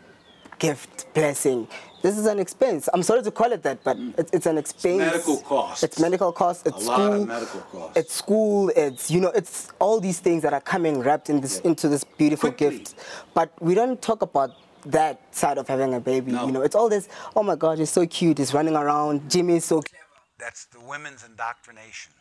gift, 0.59 1.13
blessing. 1.15 1.69
This 2.03 2.17
is 2.17 2.27
an 2.27 2.39
expense. 2.39 2.89
I'm 2.95 3.03
sorry 3.03 3.23
to 3.23 3.31
call 3.31 3.51
it 3.53 3.63
that, 3.65 3.83
but 3.83 3.97
mm. 3.97 4.17
it's, 4.19 4.31
it's, 4.33 4.47
an 4.47 4.57
expense. 4.57 5.03
It's 5.03 5.13
medical 5.13 5.37
costs. 5.39 5.83
It's 5.83 5.99
medical 5.99 6.33
costs. 6.33 6.67
It's 6.67 6.77
a 6.77 6.81
school. 6.81 6.97
lot 6.97 7.13
of 7.13 7.27
medical 7.27 7.61
costs. 7.61 7.97
It's 7.97 8.15
school. 8.15 8.73
It's 8.77 9.11
you 9.11 9.21
know, 9.21 9.31
it's 9.31 9.73
all 9.81 9.99
these 9.99 10.21
things 10.21 10.43
that 10.45 10.53
are 10.53 10.61
coming 10.61 11.01
wrapped 11.01 11.29
in 11.29 11.41
this 11.41 11.61
yeah. 11.63 11.71
into 11.71 11.89
this 11.89 12.05
beautiful 12.05 12.51
Quickly. 12.51 12.79
gift. 12.79 12.95
But 13.35 13.53
we 13.61 13.75
don't 13.75 14.01
talk 14.01 14.23
about 14.23 14.51
that 14.87 15.35
side 15.35 15.59
of 15.59 15.67
having 15.67 15.95
a 15.95 16.01
baby. 16.01 16.33
No. 16.33 16.47
You 16.47 16.53
know, 16.53 16.63
it's 16.63 16.77
all 16.77 16.89
this. 16.89 17.09
Oh 17.35 17.43
my 17.43 17.57
God, 17.57 17.79
he's 17.79 17.91
so 17.91 18.07
cute. 18.07 18.39
He's 18.39 18.55
running 18.55 18.77
around. 18.77 19.29
Jimmy 19.29 19.57
is 19.57 19.65
so 19.65 19.83
clever. 19.83 20.05
That's 20.39 20.67
the 20.67 20.81
women's 20.81 21.25
indoctrination 21.25 22.13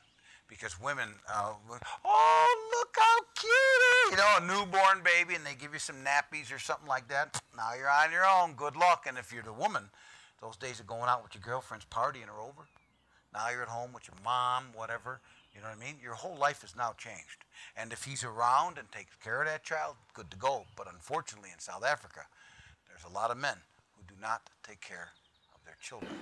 because 0.47 0.79
women, 0.79 1.09
uh, 1.29 1.53
oh, 2.05 2.69
look 2.71 2.95
how 2.97 3.17
cute, 3.35 4.11
you 4.11 4.17
know, 4.17 4.37
a 4.37 4.41
newborn 4.47 5.03
baby, 5.03 5.35
and 5.35 5.45
they 5.45 5.55
give 5.55 5.73
you 5.73 5.79
some 5.79 5.97
nappies 6.03 6.53
or 6.55 6.59
something 6.59 6.87
like 6.87 7.07
that. 7.09 7.41
Now 7.55 7.73
you're 7.77 7.89
on 7.89 8.11
your 8.11 8.25
own. 8.25 8.53
Good 8.55 8.75
luck. 8.75 9.05
And 9.07 9.17
if 9.17 9.33
you're 9.33 9.43
the 9.43 9.53
woman, 9.53 9.89
Those 10.41 10.57
days 10.57 10.79
of 10.79 10.87
going 10.87 11.09
out 11.09 11.23
with 11.23 11.33
your 11.33 11.41
girlfriends 11.41 11.85
partying 11.89 12.27
are 12.29 12.39
over. 12.41 12.67
Now 13.33 13.49
you're 13.49 13.63
at 13.63 13.67
home 13.67 13.91
with 13.93 14.07
your 14.07 14.17
mom, 14.23 14.65
whatever. 14.75 15.19
You 15.53 15.61
know 15.61 15.67
what 15.69 15.77
I 15.77 15.85
mean? 15.85 15.95
Your 16.01 16.13
whole 16.13 16.37
life 16.37 16.63
is 16.63 16.75
now 16.75 16.93
changed. 16.97 17.43
And 17.75 17.91
if 17.91 18.03
he's 18.03 18.23
around 18.23 18.77
and 18.77 18.91
takes 18.91 19.15
care 19.23 19.41
of 19.41 19.47
that 19.47 19.63
child, 19.63 19.95
good 20.13 20.29
to 20.29 20.37
go. 20.37 20.65
But 20.75 20.87
unfortunately, 20.93 21.49
in 21.51 21.59
South 21.59 21.83
Africa, 21.83 22.21
there's 22.87 23.03
a 23.09 23.13
lot 23.13 23.31
of 23.31 23.37
men 23.37 23.57
who 23.95 24.03
do 24.07 24.13
not 24.21 24.41
take 24.63 24.81
care 24.81 25.09
of 25.55 25.65
their 25.65 25.77
children. 25.81 26.13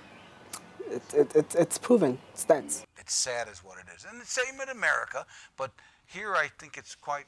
It, 0.90 1.02
it, 1.14 1.36
it, 1.36 1.54
it's 1.54 1.78
proven 1.78 2.18
stats. 2.34 2.84
It's 2.98 3.14
sad, 3.14 3.48
is 3.48 3.58
what 3.64 3.78
it 3.78 3.86
is. 3.94 4.06
And 4.08 4.20
the 4.20 4.26
same 4.26 4.60
in 4.60 4.68
America, 4.68 5.26
but 5.56 5.72
here 6.06 6.34
I 6.34 6.48
think 6.58 6.76
it's 6.76 6.94
quite, 6.94 7.26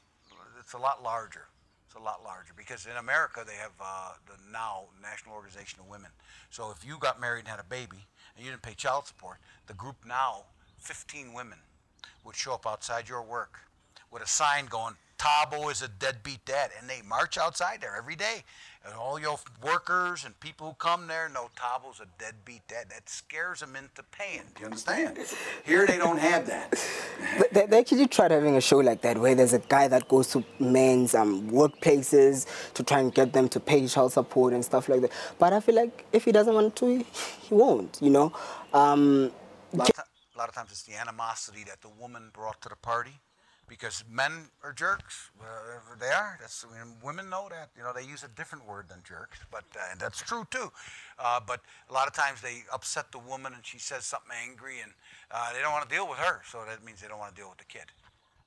it's 0.60 0.72
a 0.72 0.78
lot 0.78 1.02
larger. 1.02 1.46
It's 1.86 1.96
a 1.96 2.00
lot 2.00 2.22
larger 2.22 2.52
because 2.56 2.86
in 2.86 2.96
America 2.98 3.42
they 3.46 3.54
have 3.54 3.72
uh, 3.80 4.12
the 4.26 4.34
NOW 4.52 4.88
National 5.02 5.34
Organization 5.34 5.80
of 5.80 5.88
Women. 5.88 6.10
So 6.50 6.70
if 6.70 6.86
you 6.86 6.98
got 6.98 7.20
married 7.20 7.40
and 7.40 7.48
had 7.48 7.60
a 7.60 7.64
baby 7.64 8.06
and 8.36 8.44
you 8.44 8.50
didn't 8.50 8.62
pay 8.62 8.74
child 8.74 9.06
support, 9.06 9.38
the 9.66 9.74
group 9.74 9.96
NOW, 10.06 10.44
15 10.78 11.32
women, 11.32 11.58
would 12.24 12.36
show 12.36 12.52
up 12.52 12.66
outside 12.66 13.08
your 13.08 13.22
work 13.22 13.60
with 14.10 14.22
a 14.22 14.26
sign 14.26 14.66
going, 14.66 14.94
Thabo 15.18 15.70
is 15.70 15.82
a 15.82 15.88
deadbeat 15.88 16.44
dad. 16.44 16.70
And 16.78 16.88
they 16.88 17.02
march 17.02 17.38
outside 17.38 17.80
there 17.80 17.96
every 17.96 18.16
day. 18.16 18.44
And 18.84 18.94
all 18.94 19.18
your 19.20 19.38
workers 19.62 20.24
and 20.24 20.38
people 20.40 20.68
who 20.68 20.74
come 20.74 21.08
there 21.08 21.28
know 21.28 21.50
Thabo's 21.56 22.00
a 22.00 22.06
deadbeat 22.18 22.66
dad. 22.68 22.86
That 22.90 23.08
scares 23.08 23.60
them 23.60 23.76
into 23.76 24.02
paying. 24.10 24.42
Do 24.54 24.60
you 24.60 24.66
understand? 24.66 25.18
Here 25.64 25.86
they 25.86 25.98
don't 25.98 26.18
have 26.18 26.46
that. 26.46 26.74
They, 27.52 27.66
they 27.66 27.78
actually 27.80 28.06
tried 28.06 28.30
having 28.30 28.56
a 28.56 28.60
show 28.60 28.78
like 28.78 29.02
that 29.02 29.18
where 29.18 29.34
there's 29.34 29.52
a 29.52 29.58
guy 29.58 29.88
that 29.88 30.08
goes 30.08 30.28
to 30.28 30.44
men's 30.58 31.14
um, 31.14 31.50
workplaces 31.50 32.46
to 32.74 32.82
try 32.82 33.00
and 33.00 33.12
get 33.12 33.32
them 33.32 33.48
to 33.50 33.60
pay 33.60 33.86
child 33.86 34.12
support 34.12 34.54
and 34.54 34.64
stuff 34.64 34.88
like 34.88 35.02
that. 35.02 35.12
But 35.38 35.52
I 35.52 35.60
feel 35.60 35.74
like 35.74 36.06
if 36.12 36.24
he 36.24 36.32
doesn't 36.32 36.54
want 36.54 36.74
to, 36.76 36.86
he, 36.86 37.06
he 37.42 37.54
won't, 37.54 37.98
you 38.00 38.10
know? 38.10 38.32
Um, 38.72 39.32
A 39.74 39.76
lot, 39.76 39.88
of 39.90 39.96
ti- 39.96 40.02
a 40.34 40.38
lot 40.38 40.48
of 40.48 40.54
times 40.54 40.70
it's 40.70 40.84
the 40.84 40.94
animosity 40.94 41.64
that 41.64 41.82
the 41.82 41.90
woman 41.90 42.30
brought 42.32 42.62
to 42.62 42.68
the 42.70 42.76
party 42.76 43.20
because 43.68 44.04
men 44.11 44.33
are 44.62 44.72
jerks. 44.72 45.31
Uh, 45.40 45.44
they 46.00 46.07
are. 46.07 46.38
That's 46.40 46.64
I 46.64 46.85
mean, 46.85 46.94
women 47.02 47.28
know 47.28 47.48
that. 47.50 47.70
You 47.76 47.83
know, 47.83 47.92
they 47.94 48.02
use 48.02 48.24
a 48.24 48.28
different 48.28 48.66
word 48.66 48.88
than 48.88 48.98
jerks, 49.04 49.38
but 49.50 49.64
uh, 49.76 49.81
and 49.92 50.00
that's 50.00 50.20
true 50.22 50.46
too. 50.50 50.72
Uh, 51.18 51.40
but 51.44 51.61
a 51.90 51.92
lot 51.92 52.07
of 52.07 52.14
times 52.14 52.40
they 52.40 52.62
upset 52.72 53.12
the 53.12 53.18
woman 53.18 53.52
and 53.54 53.64
she 53.64 53.78
says 53.78 54.04
something 54.04 54.31
angry 54.48 54.81
and 54.83 54.92
uh, 55.31 55.52
they 55.52 55.61
don't 55.61 55.72
want 55.72 55.88
to 55.88 55.94
deal 55.94 56.09
with 56.09 56.18
her. 56.18 56.40
So 56.50 56.64
that 56.68 56.85
means 56.85 57.00
they 57.00 57.09
don't 57.09 57.18
want 57.18 57.35
to 57.35 57.40
deal 57.40 57.48
with 57.48 57.59
the 57.59 57.64
kid, 57.64 57.87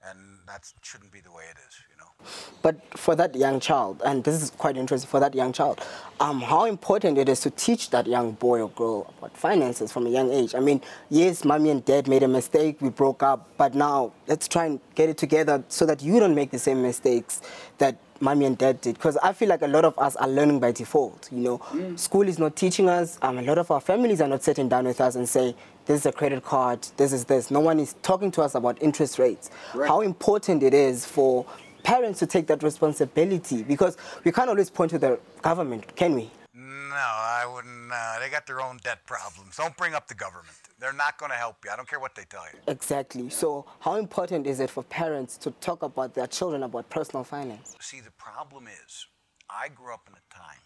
and 0.09 0.39
that 0.47 0.71
shouldn't 0.81 1.11
be 1.11 1.19
the 1.21 1.31
way 1.31 1.43
it 1.49 1.57
is. 1.67 1.75
You 1.89 1.97
know. 1.99 2.31
But 2.61 2.97
for 2.97 3.15
that 3.15 3.35
young 3.35 3.59
child, 3.59 4.01
and 4.05 4.23
this 4.23 4.41
is 4.41 4.51
quite 4.51 4.77
interesting 4.77 5.09
for 5.09 5.19
that 5.19 5.33
young 5.33 5.53
child, 5.53 5.81
um, 6.19 6.41
how 6.41 6.65
important 6.65 7.17
it 7.17 7.27
is 7.29 7.39
to 7.41 7.49
teach 7.49 7.89
that 7.91 8.07
young 8.07 8.33
boy 8.33 8.61
or 8.61 8.69
girl 8.69 9.13
about 9.17 9.35
finances 9.35 9.91
from 9.91 10.05
a 10.05 10.09
young 10.09 10.31
age. 10.31 10.53
I 10.53 10.59
mean, 10.59 10.81
yes, 11.09 11.43
mommy 11.43 11.69
and 11.71 11.83
dad 11.83 12.07
made 12.07 12.23
a 12.23 12.27
mistake, 12.27 12.81
we 12.81 12.89
broke 12.89 13.23
up, 13.23 13.47
but 13.57 13.73
now 13.73 14.13
let's 14.27 14.47
try 14.47 14.65
and 14.65 14.79
get 14.95 15.09
it 15.09 15.17
together 15.17 15.63
so 15.67 15.85
that 15.85 16.03
you 16.03 16.19
don't 16.19 16.35
make 16.35 16.51
the 16.51 16.59
same 16.59 16.81
mistakes 16.81 17.41
that 17.79 17.97
mommy 18.19 18.45
and 18.45 18.57
dad 18.57 18.79
did. 18.81 18.95
Because 18.95 19.17
I 19.17 19.33
feel 19.33 19.49
like 19.49 19.63
a 19.63 19.67
lot 19.67 19.83
of 19.83 19.97
us 19.97 20.15
are 20.17 20.27
learning 20.27 20.59
by 20.59 20.71
default. 20.71 21.29
You 21.31 21.39
know, 21.39 21.95
school 21.95 22.27
is 22.27 22.37
not 22.37 22.55
teaching 22.55 22.87
us. 22.87 23.17
Um, 23.21 23.39
a 23.39 23.41
lot 23.41 23.57
of 23.57 23.71
our 23.71 23.81
families 23.81 24.21
are 24.21 24.27
not 24.27 24.43
sitting 24.43 24.69
down 24.69 24.85
with 24.85 25.01
us 25.01 25.15
and 25.15 25.27
say, 25.27 25.55
this 25.91 26.01
is 26.01 26.05
a 26.05 26.11
credit 26.13 26.41
card, 26.41 26.87
this 26.95 27.11
is 27.11 27.25
this. 27.25 27.51
No 27.51 27.59
one 27.59 27.77
is 27.77 27.95
talking 28.01 28.31
to 28.31 28.41
us 28.41 28.55
about 28.55 28.81
interest 28.81 29.19
rates. 29.19 29.49
Right. 29.75 29.89
How 29.89 29.99
important 29.99 30.63
it 30.63 30.73
is 30.73 31.05
for 31.05 31.45
parents 31.83 32.19
to 32.19 32.25
take 32.25 32.47
that 32.47 32.63
responsibility 32.63 33.61
because 33.63 33.97
we 34.23 34.31
can't 34.31 34.49
always 34.49 34.69
point 34.69 34.91
to 34.91 34.97
the 34.97 35.19
government, 35.41 35.93
can 35.97 36.15
we? 36.15 36.31
No, 36.53 36.95
I 36.95 37.45
wouldn't. 37.53 37.91
Uh, 37.91 38.19
they 38.21 38.29
got 38.29 38.47
their 38.47 38.61
own 38.61 38.79
debt 38.85 39.05
problems. 39.05 39.57
Don't 39.57 39.75
bring 39.75 39.93
up 39.93 40.07
the 40.07 40.15
government. 40.15 40.55
They're 40.79 40.93
not 40.93 41.17
going 41.17 41.31
to 41.31 41.37
help 41.37 41.57
you. 41.65 41.71
I 41.71 41.75
don't 41.75 41.89
care 41.89 41.99
what 41.99 42.15
they 42.15 42.23
tell 42.23 42.45
you. 42.53 42.59
Exactly. 42.67 43.29
So, 43.29 43.65
how 43.81 43.95
important 43.95 44.47
is 44.47 44.61
it 44.61 44.69
for 44.69 44.83
parents 44.83 45.35
to 45.39 45.51
talk 45.59 45.83
about 45.83 46.13
their 46.13 46.27
children 46.27 46.63
about 46.63 46.89
personal 46.89 47.25
finance? 47.25 47.75
See, 47.81 47.99
the 47.99 48.11
problem 48.11 48.67
is, 48.67 49.07
I 49.49 49.67
grew 49.67 49.93
up 49.93 50.07
in 50.07 50.13
a 50.13 50.33
time 50.33 50.63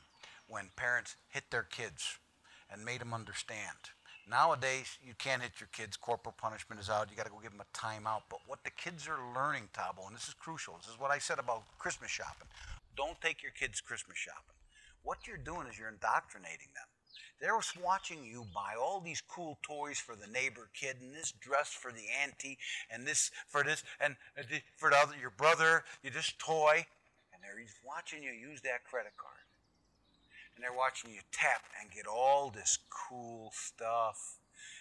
when 0.47 0.69
parents 0.75 1.15
hit 1.29 1.45
their 1.49 1.63
kids 1.63 2.19
and 2.71 2.85
made 2.85 3.01
them 3.01 3.13
understand. 3.13 3.89
Nowadays, 4.27 4.97
you 5.05 5.13
can't 5.19 5.41
hit 5.41 5.59
your 5.59 5.69
kids. 5.71 5.97
Corporal 5.97 6.33
punishment 6.35 6.81
is 6.81 6.89
out. 6.89 7.09
You 7.11 7.17
got 7.17 7.27
to 7.27 7.31
go 7.31 7.39
give 7.41 7.51
them 7.51 7.61
a 7.61 7.77
timeout. 7.77 8.23
But 8.29 8.39
what 8.47 8.63
the 8.63 8.71
kids 8.71 9.07
are 9.07 9.19
learning, 9.35 9.69
Thabo, 9.73 10.07
and 10.07 10.15
this 10.15 10.27
is 10.27 10.33
crucial. 10.33 10.75
This 10.77 10.91
is 10.91 10.99
what 10.99 11.11
I 11.11 11.19
said 11.19 11.37
about 11.37 11.63
Christmas 11.77 12.09
shopping. 12.09 12.47
Don't 12.97 13.19
take 13.21 13.43
your 13.43 13.51
kids 13.51 13.81
Christmas 13.81 14.17
shopping. 14.17 14.55
What 15.03 15.27
you're 15.27 15.37
doing 15.37 15.67
is 15.67 15.77
you're 15.77 15.89
indoctrinating 15.89 16.73
them. 16.73 16.89
They're 17.39 17.59
watching 17.83 18.23
you 18.23 18.47
buy 18.53 18.73
all 18.79 18.99
these 18.99 19.21
cool 19.21 19.59
toys 19.61 19.99
for 19.99 20.15
the 20.15 20.27
neighbor 20.27 20.69
kid, 20.73 20.97
and 21.01 21.13
this 21.13 21.31
dress 21.31 21.69
for 21.69 21.91
the 21.91 22.05
auntie, 22.23 22.57
and 22.89 23.05
this 23.05 23.29
for 23.47 23.63
this, 23.63 23.83
and 23.99 24.15
for 24.77 24.89
the 24.89 24.97
other, 24.97 25.13
your 25.19 25.29
brother, 25.29 25.83
you 26.01 26.09
this 26.09 26.33
toy, 26.39 26.85
and 27.33 27.43
they're 27.43 27.63
watching 27.85 28.23
you 28.23 28.31
use 28.31 28.61
that 28.61 28.83
credit 28.85 29.13
card 29.17 29.44
and 30.55 30.63
they're 30.63 30.77
watching 30.77 31.11
you 31.11 31.21
tap 31.31 31.63
and 31.81 31.91
get 31.91 32.07
all 32.07 32.49
this 32.49 32.79
cool 32.89 33.51
stuff. 33.53 34.37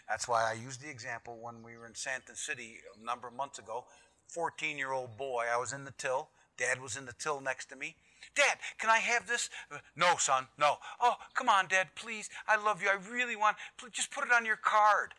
That's 0.09 0.29
why 0.29 0.51
I 0.51 0.55
used 0.55 0.83
the 0.83 0.91
example 0.91 1.39
when 1.41 1.63
we 1.63 1.77
were 1.77 1.87
in 1.87 1.93
Sandton 1.93 2.37
City 2.37 2.77
a 3.01 3.05
number 3.05 3.27
of 3.27 3.35
months 3.35 3.59
ago. 3.59 3.87
14 4.29 4.79
year 4.79 4.93
old 4.93 5.17
boy, 5.17 5.45
I 5.53 5.59
was 5.59 5.73
in 5.73 5.85
the 5.85 5.95
till. 5.97 6.29
Dad 6.57 6.81
was 6.81 6.97
in 6.97 7.07
the 7.07 7.15
till 7.19 7.41
next 7.41 7.67
to 7.71 7.77
me. 7.77 7.97
Dad, 8.35 8.59
can 8.79 8.91
I 8.91 8.99
have 8.99 9.27
this? 9.27 9.51
Uh, 9.71 9.79
no, 9.97 10.17
son, 10.17 10.47
no. 10.59 10.77
Oh, 11.01 11.17
come 11.35 11.49
on, 11.49 11.67
Dad, 11.69 11.89
please. 11.95 12.31
I 12.49 12.57
love 12.57 12.83
you. 12.83 12.89
I 12.89 12.97
really 13.11 13.37
want. 13.37 13.57
Just 13.93 14.11
put 14.11 14.25
it 14.25 14.33
on 14.33 14.47
your 14.47 14.57
card. 14.57 15.15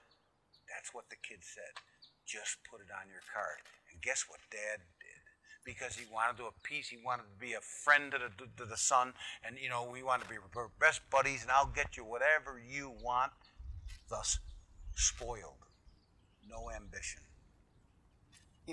That's 0.68 0.94
what 0.94 1.10
the 1.10 1.16
kid 1.22 1.40
said. 1.42 1.82
Just 2.26 2.58
put 2.70 2.82
it 2.82 2.90
on 2.90 3.10
your 3.10 3.22
card. 3.32 3.62
And 3.92 4.02
guess 4.02 4.26
what 4.28 4.40
Dad? 4.50 4.82
Because 5.66 5.96
he 5.96 6.06
wanted 6.14 6.38
to 6.38 6.46
appease, 6.46 6.88
he 6.88 6.98
wanted 7.04 7.24
to 7.24 7.40
be 7.40 7.54
a 7.54 7.60
friend 7.60 8.12
to 8.12 8.20
the, 8.20 8.64
to 8.64 8.70
the 8.70 8.78
son, 8.78 9.14
and 9.44 9.58
you 9.60 9.68
know 9.68 9.90
we 9.92 10.04
want 10.04 10.22
to 10.22 10.30
be 10.30 10.36
best 10.80 11.02
buddies, 11.10 11.42
and 11.42 11.52
I'll 11.52 11.66
get 11.66 11.98
you 11.98 12.06
whatever 12.06 12.62
you 12.64 12.94
want. 13.04 13.32
Thus, 14.08 14.38
spoiled, 14.96 15.66
no 16.48 16.70
ambition. 16.70 17.25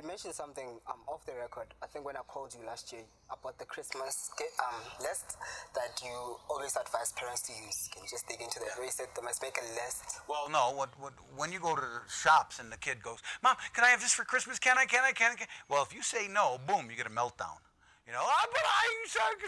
You 0.02 0.08
mentioned 0.08 0.34
something 0.34 0.66
um, 0.90 0.98
off 1.06 1.24
the 1.26 1.32
record. 1.38 1.70
I 1.80 1.86
think 1.86 2.04
when 2.04 2.16
I 2.16 2.26
called 2.26 2.50
you 2.58 2.66
last 2.66 2.92
year 2.92 3.06
about 3.30 3.56
the 3.60 3.64
Christmas 3.64 4.34
um, 4.58 4.82
list 4.98 5.38
that 5.78 6.02
you 6.02 6.10
always 6.50 6.74
advise 6.74 7.12
parents 7.14 7.42
to 7.42 7.52
use. 7.54 7.88
Can 7.94 8.02
you 8.02 8.10
just 8.10 8.26
dig 8.26 8.40
into 8.42 8.58
that? 8.58 8.74
Where 8.74 8.86
you 8.86 8.90
said 8.90 9.06
they 9.14 9.22
must 9.22 9.40
make 9.40 9.54
a 9.62 9.66
list. 9.78 10.18
Well, 10.26 10.50
no. 10.50 10.74
What, 10.74 10.90
what, 10.98 11.12
when 11.36 11.52
you 11.52 11.60
go 11.60 11.76
to 11.76 11.80
the 11.80 12.02
shops 12.10 12.58
and 12.58 12.72
the 12.72 12.78
kid 12.78 13.00
goes, 13.00 13.22
"Mom, 13.44 13.54
can 13.74 13.84
I 13.84 13.94
have 13.94 14.00
this 14.00 14.12
for 14.12 14.24
Christmas? 14.24 14.58
Can 14.58 14.76
I? 14.76 14.86
Can 14.86 15.04
I? 15.06 15.12
Can 15.12 15.32
I?" 15.32 15.34
Can? 15.36 15.46
Well, 15.70 15.84
if 15.84 15.94
you 15.94 16.02
say 16.02 16.26
no, 16.26 16.58
boom, 16.66 16.90
you 16.90 16.96
get 16.96 17.06
a 17.06 17.14
meltdown. 17.14 17.62
You 18.02 18.12
know, 18.12 18.26
oh, 18.26 18.46
but 18.50 18.66
I 18.66 18.92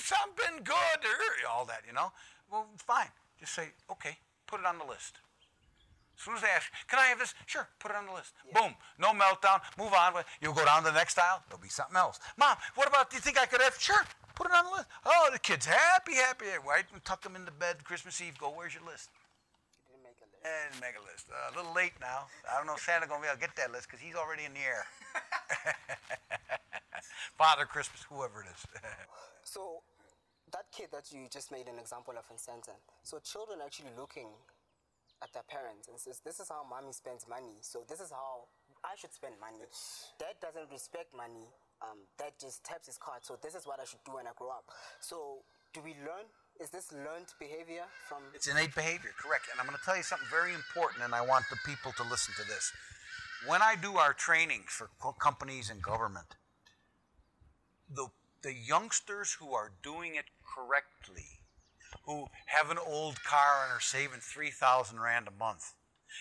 something 0.04 0.62
good 0.62 1.00
all 1.50 1.64
that. 1.64 1.82
You 1.86 1.94
know, 1.94 2.12
well, 2.50 2.66
fine. 2.76 3.08
Just 3.40 3.54
say, 3.54 3.68
okay, 3.90 4.16
put 4.46 4.60
it 4.60 4.66
on 4.66 4.78
the 4.78 4.84
list. 4.84 5.18
As 6.16 6.22
soon 6.22 6.34
as 6.36 6.42
they 6.42 6.48
ask, 6.54 6.70
can 6.88 6.98
I 6.98 7.06
have 7.10 7.18
this? 7.18 7.34
Sure, 7.46 7.68
put 7.78 7.90
it 7.90 7.96
on 7.96 8.06
the 8.06 8.12
list. 8.12 8.32
Boom, 8.54 8.74
no 8.98 9.10
meltdown. 9.10 9.60
Move 9.78 9.92
on. 9.92 10.22
You'll 10.40 10.54
go 10.54 10.64
down 10.64 10.82
to 10.84 10.90
the 10.90 10.96
next 10.96 11.18
aisle. 11.18 11.42
There'll 11.48 11.62
be 11.62 11.68
something 11.68 11.96
else. 11.96 12.20
Mom, 12.38 12.56
what 12.76 12.88
about? 12.88 13.10
Do 13.10 13.16
you 13.16 13.22
think 13.22 13.38
I 13.38 13.46
could 13.46 13.60
have? 13.60 13.74
Sure, 13.78 14.02
put 14.34 14.46
it 14.46 14.52
on 14.54 14.64
the 14.64 14.70
list. 14.70 14.86
Oh, 15.04 15.28
the 15.32 15.38
kid's 15.38 15.66
happy, 15.66 16.14
happy. 16.14 16.46
Right, 16.66 16.84
and 16.92 17.04
tuck 17.04 17.24
him 17.26 17.34
into 17.34 17.50
bed 17.50 17.82
Christmas 17.84 18.20
Eve. 18.20 18.38
Go. 18.38 18.50
Where's 18.54 18.74
your 18.74 18.84
list? 18.86 19.10
You 19.90 19.98
didn't 19.98 20.06
make 20.06 20.18
a 20.22 20.26
list. 20.30 20.46
Didn't 20.46 20.80
make 20.80 20.94
a 20.94 21.02
list. 21.02 21.26
Uh, 21.30 21.50
a 21.50 21.52
little 21.58 21.74
late 21.74 21.94
now. 22.00 22.30
I 22.46 22.56
don't 22.56 22.66
know 22.66 22.74
if 22.74 22.80
Santa 22.86 23.06
gonna 23.06 23.20
be 23.20 23.26
able 23.26 23.36
to 23.36 23.40
get 23.42 23.56
that 23.56 23.72
list 23.72 23.88
because 23.90 24.00
he's 24.00 24.14
already 24.14 24.44
in 24.46 24.54
the 24.54 24.62
air. 24.62 24.86
Father 27.38 27.66
Christmas, 27.66 28.06
whoever 28.08 28.42
it 28.42 28.48
is. 28.54 28.62
So, 29.46 29.82
that 30.52 30.64
kid 30.72 30.88
that 30.92 31.12
you 31.12 31.28
just 31.30 31.52
made 31.52 31.68
an 31.68 31.78
example 31.78 32.14
of 32.16 32.24
in 32.30 32.38
Sandton. 32.40 32.80
So, 33.02 33.18
children 33.20 33.58
actually 33.62 33.90
looking 33.94 34.28
at 35.22 35.32
their 35.32 35.44
parents 35.44 35.88
and 35.88 35.98
says, 35.98 36.20
"This 36.20 36.40
is 36.40 36.48
how 36.48 36.64
mommy 36.64 36.92
spends 36.92 37.26
money. 37.28 37.58
So 37.60 37.84
this 37.88 38.00
is 38.00 38.10
how 38.10 38.48
I 38.82 38.96
should 38.96 39.12
spend 39.12 39.38
money." 39.40 39.64
Dad 40.18 40.40
doesn't 40.40 40.70
respect 40.70 41.14
money. 41.14 41.48
Um, 41.82 42.06
dad 42.18 42.32
just 42.40 42.64
taps 42.64 42.86
his 42.86 42.96
card. 42.96 43.24
So 43.24 43.36
this 43.42 43.54
is 43.54 43.66
what 43.66 43.80
I 43.80 43.84
should 43.84 44.02
do 44.04 44.14
when 44.14 44.26
I 44.26 44.32
grow 44.36 44.50
up. 44.50 44.70
So 45.00 45.44
do 45.72 45.80
we 45.82 45.94
learn? 46.06 46.26
Is 46.60 46.70
this 46.70 46.92
learned 46.92 47.34
behavior 47.38 47.82
from? 48.08 48.22
It's 48.32 48.46
innate 48.46 48.74
behavior, 48.74 49.10
correct. 49.18 49.48
And 49.50 49.60
I'm 49.60 49.66
going 49.66 49.76
to 49.76 49.84
tell 49.84 49.96
you 49.96 50.04
something 50.04 50.28
very 50.30 50.54
important, 50.54 51.02
and 51.02 51.12
I 51.14 51.20
want 51.20 51.44
the 51.50 51.58
people 51.66 51.92
to 51.98 52.04
listen 52.04 52.32
to 52.38 52.44
this. 52.46 52.72
When 53.46 53.60
I 53.60 53.74
do 53.74 53.96
our 53.96 54.14
trainings 54.14 54.70
for 54.70 54.88
co- 55.00 55.12
companies 55.12 55.68
and 55.68 55.82
government, 55.82 56.36
the, 57.90 58.06
the 58.42 58.54
youngsters 58.54 59.32
who 59.32 59.52
are 59.52 59.72
doing 59.82 60.14
it 60.14 60.26
correctly, 60.54 61.43
who 62.04 62.26
have 62.46 62.70
an 62.70 62.78
old 62.78 63.22
car 63.24 63.64
and 63.64 63.72
are 63.72 63.80
saving 63.80 64.20
3,000 64.20 65.00
Rand 65.00 65.28
a 65.28 65.38
month, 65.38 65.74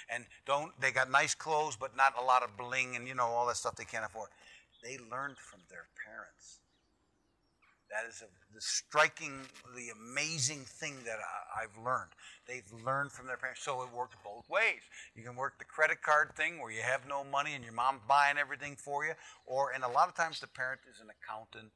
and 0.09 0.25
don't, 0.45 0.71
they 0.79 0.91
got 0.91 1.11
nice 1.11 1.35
clothes, 1.35 1.75
but 1.79 1.95
not 1.95 2.13
a 2.19 2.23
lot 2.23 2.43
of 2.43 2.57
bling 2.57 2.95
and, 2.95 3.07
you 3.07 3.15
know, 3.15 3.25
all 3.25 3.47
that 3.47 3.57
stuff 3.57 3.75
they 3.75 3.85
can't 3.85 4.05
afford. 4.05 4.29
They 4.83 4.97
learned 4.97 5.37
from 5.37 5.61
their 5.69 5.85
parents. 6.05 6.59
That 7.89 8.09
is 8.09 8.23
a, 8.23 8.29
the 9.75 9.89
amazing 9.89 10.61
thing 10.65 10.95
that 11.05 11.19
I've 11.55 11.77
learned. 11.83 12.09
They've 12.47 12.65
learned 12.83 13.11
from 13.11 13.27
their 13.27 13.37
parents, 13.37 13.61
so 13.61 13.83
it 13.83 13.93
works 13.93 14.15
both 14.23 14.49
ways. 14.49 14.81
You 15.15 15.23
can 15.23 15.35
work 15.35 15.59
the 15.59 15.65
credit 15.65 16.01
card 16.01 16.35
thing 16.35 16.59
where 16.59 16.71
you 16.71 16.81
have 16.81 17.07
no 17.07 17.23
money 17.23 17.53
and 17.53 17.63
your 17.63 17.73
mom's 17.73 18.01
buying 18.07 18.37
everything 18.37 18.75
for 18.75 19.05
you, 19.05 19.13
or 19.45 19.71
and 19.71 19.83
a 19.83 19.87
lot 19.87 20.07
of 20.07 20.15
times 20.15 20.39
the 20.39 20.47
parent 20.47 20.81
is 20.89 21.01
an 21.01 21.07
accountant. 21.09 21.71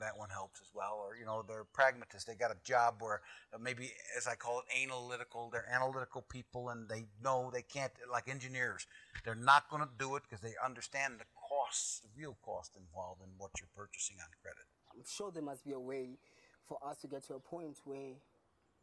That 0.00 0.16
one 0.16 0.30
helps 0.30 0.60
as 0.60 0.68
well, 0.74 1.00
or 1.02 1.16
you 1.16 1.24
know 1.24 1.44
they're 1.46 1.64
pragmatists. 1.64 2.24
They 2.24 2.34
got 2.34 2.50
a 2.50 2.56
job 2.64 2.96
where 3.00 3.20
uh, 3.54 3.58
maybe, 3.58 3.90
as 4.16 4.26
I 4.26 4.34
call 4.34 4.60
it, 4.60 4.66
analytical. 4.82 5.50
They're 5.50 5.68
analytical 5.72 6.22
people, 6.22 6.70
and 6.70 6.88
they 6.88 7.04
know 7.22 7.50
they 7.52 7.62
can't 7.62 7.92
like 8.10 8.28
engineers. 8.28 8.86
They're 9.24 9.34
not 9.34 9.68
going 9.70 9.82
to 9.82 9.88
do 9.98 10.16
it 10.16 10.22
because 10.28 10.40
they 10.40 10.54
understand 10.64 11.14
the 11.18 11.26
costs, 11.34 12.00
the 12.00 12.08
real 12.16 12.36
cost 12.42 12.76
involved 12.76 13.22
in 13.22 13.28
what 13.38 13.50
you're 13.60 13.68
purchasing 13.76 14.16
on 14.20 14.28
credit. 14.42 14.64
I'm 14.94 15.04
sure 15.06 15.30
there 15.30 15.42
must 15.42 15.64
be 15.64 15.72
a 15.72 15.80
way 15.80 16.18
for 16.68 16.78
us 16.88 16.98
to 16.98 17.08
get 17.08 17.26
to 17.28 17.34
a 17.34 17.40
point 17.40 17.78
where 17.84 18.14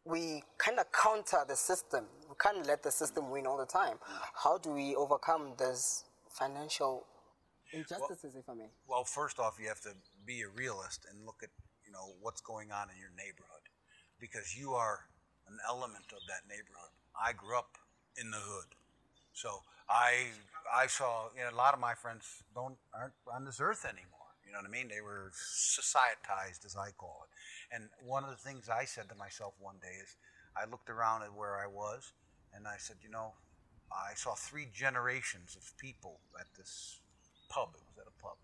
we 0.06 0.44
kind 0.58 0.80
of 0.80 0.86
counter 0.92 1.44
the 1.48 1.56
system. 1.56 2.06
We 2.28 2.36
can't 2.42 2.66
let 2.66 2.84
the 2.84 2.92
system 2.92 3.30
win 3.30 3.46
all 3.46 3.58
the 3.58 3.66
time. 3.66 3.98
How 4.34 4.58
do 4.58 4.72
we 4.72 4.96
overcome 4.96 5.54
this 5.58 6.06
financial 6.30 7.06
injustices, 7.72 8.34
well, 8.34 8.44
if 8.44 8.50
I 8.50 8.54
may? 8.54 8.70
Well, 8.88 9.04
first 9.04 9.40
off, 9.40 9.58
you 9.62 9.68
have 9.68 9.82
to 9.82 9.92
be 10.26 10.42
a 10.42 10.50
realist 10.50 11.06
and 11.10 11.26
look 11.26 11.42
at 11.44 11.50
you 11.86 11.92
know 11.92 12.14
what's 12.22 12.42
going 12.42 12.72
on 12.72 12.90
in 12.90 12.98
your 12.98 13.14
neighborhood, 13.18 13.66
because 14.20 14.56
you 14.56 14.74
are 14.74 15.06
an 15.48 15.58
element 15.68 16.06
of 16.12 16.22
that 16.28 16.48
neighborhood. 16.48 16.94
I 17.18 17.34
grew 17.34 17.58
up 17.58 17.78
in 18.16 18.32
the 18.32 18.38
hood, 18.38 18.76
so 19.34 19.62
I 19.90 20.28
I 20.74 20.88
saw 20.88 21.30
you 21.36 21.42
know 21.42 21.56
a 21.56 21.58
lot 21.58 21.74
of 21.74 21.80
my 21.80 21.94
friends 21.96 22.44
don't 22.54 22.78
aren't 22.94 23.14
on 23.34 23.46
this 23.46 23.60
earth 23.60 23.86
anymore. 23.86 24.20
You 24.46 24.54
know 24.54 24.60
what 24.60 24.68
I 24.68 24.72
mean? 24.72 24.90
They 24.90 25.02
were 25.02 25.32
societized, 25.38 26.66
as 26.66 26.76
I 26.76 26.90
call 26.98 27.28
it. 27.30 27.76
And 27.76 27.90
one 28.02 28.24
of 28.24 28.32
the 28.32 28.36
things 28.36 28.68
I 28.68 28.86
said 28.86 29.08
to 29.10 29.16
myself 29.16 29.54
one 29.60 29.76
day 29.80 29.94
is, 30.02 30.16
I 30.58 30.66
looked 30.66 30.90
around 30.90 31.22
at 31.22 31.36
where 31.36 31.62
I 31.62 31.68
was, 31.68 32.14
and 32.56 32.68
I 32.68 32.78
said, 32.80 32.98
you 33.04 33.12
know, 33.12 33.34
I 33.92 34.16
saw 34.16 34.34
three 34.34 34.68
generations 34.74 35.56
of 35.56 35.78
people 35.78 36.20
at 36.40 36.48
this 36.58 36.98
pub. 37.48 37.70
It 37.76 37.82
was 37.94 37.98
at 38.02 38.10
a 38.10 38.24
pub. 38.24 38.38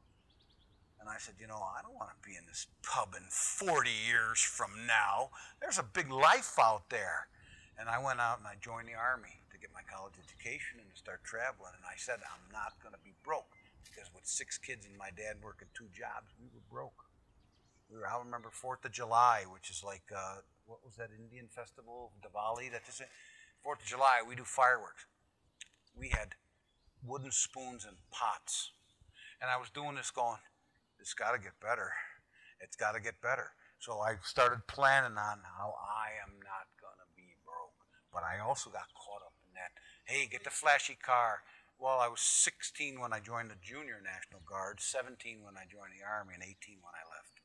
And 1.06 1.14
I 1.14 1.22
said, 1.22 1.38
you 1.38 1.45
know, 1.45 1.62
I 1.62 1.86
don't 1.86 1.93
want 1.93 2.10
to 2.10 2.22
be 2.26 2.34
in 2.34 2.49
this 2.49 2.66
pub 2.82 3.14
in 3.14 3.30
40 3.30 3.93
years 3.93 4.41
from 4.41 4.74
now. 4.89 5.30
There's 5.62 5.78
a 5.78 5.86
big 5.86 6.10
life 6.10 6.58
out 6.58 6.89
there. 6.89 7.30
And 7.78 7.86
I 7.86 8.01
went 8.01 8.18
out 8.18 8.41
and 8.41 8.49
I 8.49 8.58
joined 8.58 8.89
the 8.89 8.97
army 8.97 9.45
to 9.53 9.62
get 9.62 9.70
my 9.70 9.86
college 9.86 10.18
education 10.18 10.82
and 10.82 10.89
to 10.89 10.97
start 10.97 11.22
traveling. 11.22 11.78
And 11.78 11.86
I 11.86 11.93
said, 11.93 12.26
I'm 12.26 12.49
not 12.49 12.82
going 12.82 12.97
to 12.97 13.03
be 13.06 13.14
broke 13.22 13.53
because 13.86 14.10
with 14.18 14.26
six 14.26 14.58
kids 14.58 14.89
and 14.89 14.97
my 14.97 15.14
dad 15.14 15.45
working 15.45 15.70
two 15.78 15.93
jobs, 15.93 16.34
we 16.41 16.49
were 16.49 16.66
broke. 16.74 17.06
We 17.86 18.01
were, 18.01 18.10
I 18.10 18.18
remember 18.18 18.49
Fourth 18.49 18.82
of 18.82 18.89
July, 18.89 19.45
which 19.45 19.70
is 19.70 19.86
like 19.86 20.10
uh, 20.10 20.41
what 20.66 20.82
was 20.82 20.97
that 20.97 21.14
Indian 21.14 21.53
festival, 21.53 22.18
Diwali? 22.26 22.74
That 22.74 22.82
just 22.82 23.06
Fourth 23.62 23.86
of 23.86 23.86
July. 23.86 24.26
We 24.26 24.34
do 24.34 24.41
fireworks. 24.41 25.06
We 25.93 26.10
had 26.10 26.34
wooden 27.06 27.30
spoons 27.30 27.86
and 27.86 28.01
pots 28.10 28.74
and 29.41 29.51
I 29.51 29.58
was 29.58 29.70
doing 29.70 29.95
this 29.95 30.12
going, 30.12 30.39
it's 30.99 31.13
got 31.13 31.33
to 31.33 31.39
get 31.39 31.57
better. 31.61 31.91
It's 32.61 32.75
got 32.75 32.93
to 32.93 33.01
get 33.01 33.21
better. 33.21 33.51
So 33.79 33.99
I 33.99 34.15
started 34.23 34.65
planning 34.67 35.17
on 35.17 35.43
how 35.45 35.75
I 35.77 36.17
am 36.23 36.39
not 36.41 36.65
going 36.81 36.97
to 36.97 37.09
be 37.15 37.35
broke. 37.45 37.75
But 38.11 38.23
I 38.23 38.39
also 38.39 38.69
got 38.69 38.87
caught 38.95 39.21
up 39.21 39.35
in 39.43 39.51
that. 39.53 39.75
Hey, 40.05 40.25
get 40.25 40.43
the 40.43 40.49
flashy 40.49 40.97
car. 40.97 41.43
Well, 41.77 41.99
I 41.99 42.07
was 42.07 42.21
16 42.21 42.99
when 42.99 43.11
I 43.11 43.19
joined 43.19 43.51
the 43.51 43.59
Junior 43.59 43.99
National 43.99 44.39
Guard, 44.47 44.79
17 44.79 45.43
when 45.43 45.59
I 45.59 45.67
joined 45.67 45.91
the 45.91 46.07
Army, 46.07 46.39
and 46.39 46.43
18 46.43 46.79
when 46.79 46.95
I 46.95 47.03
left. 47.11 47.35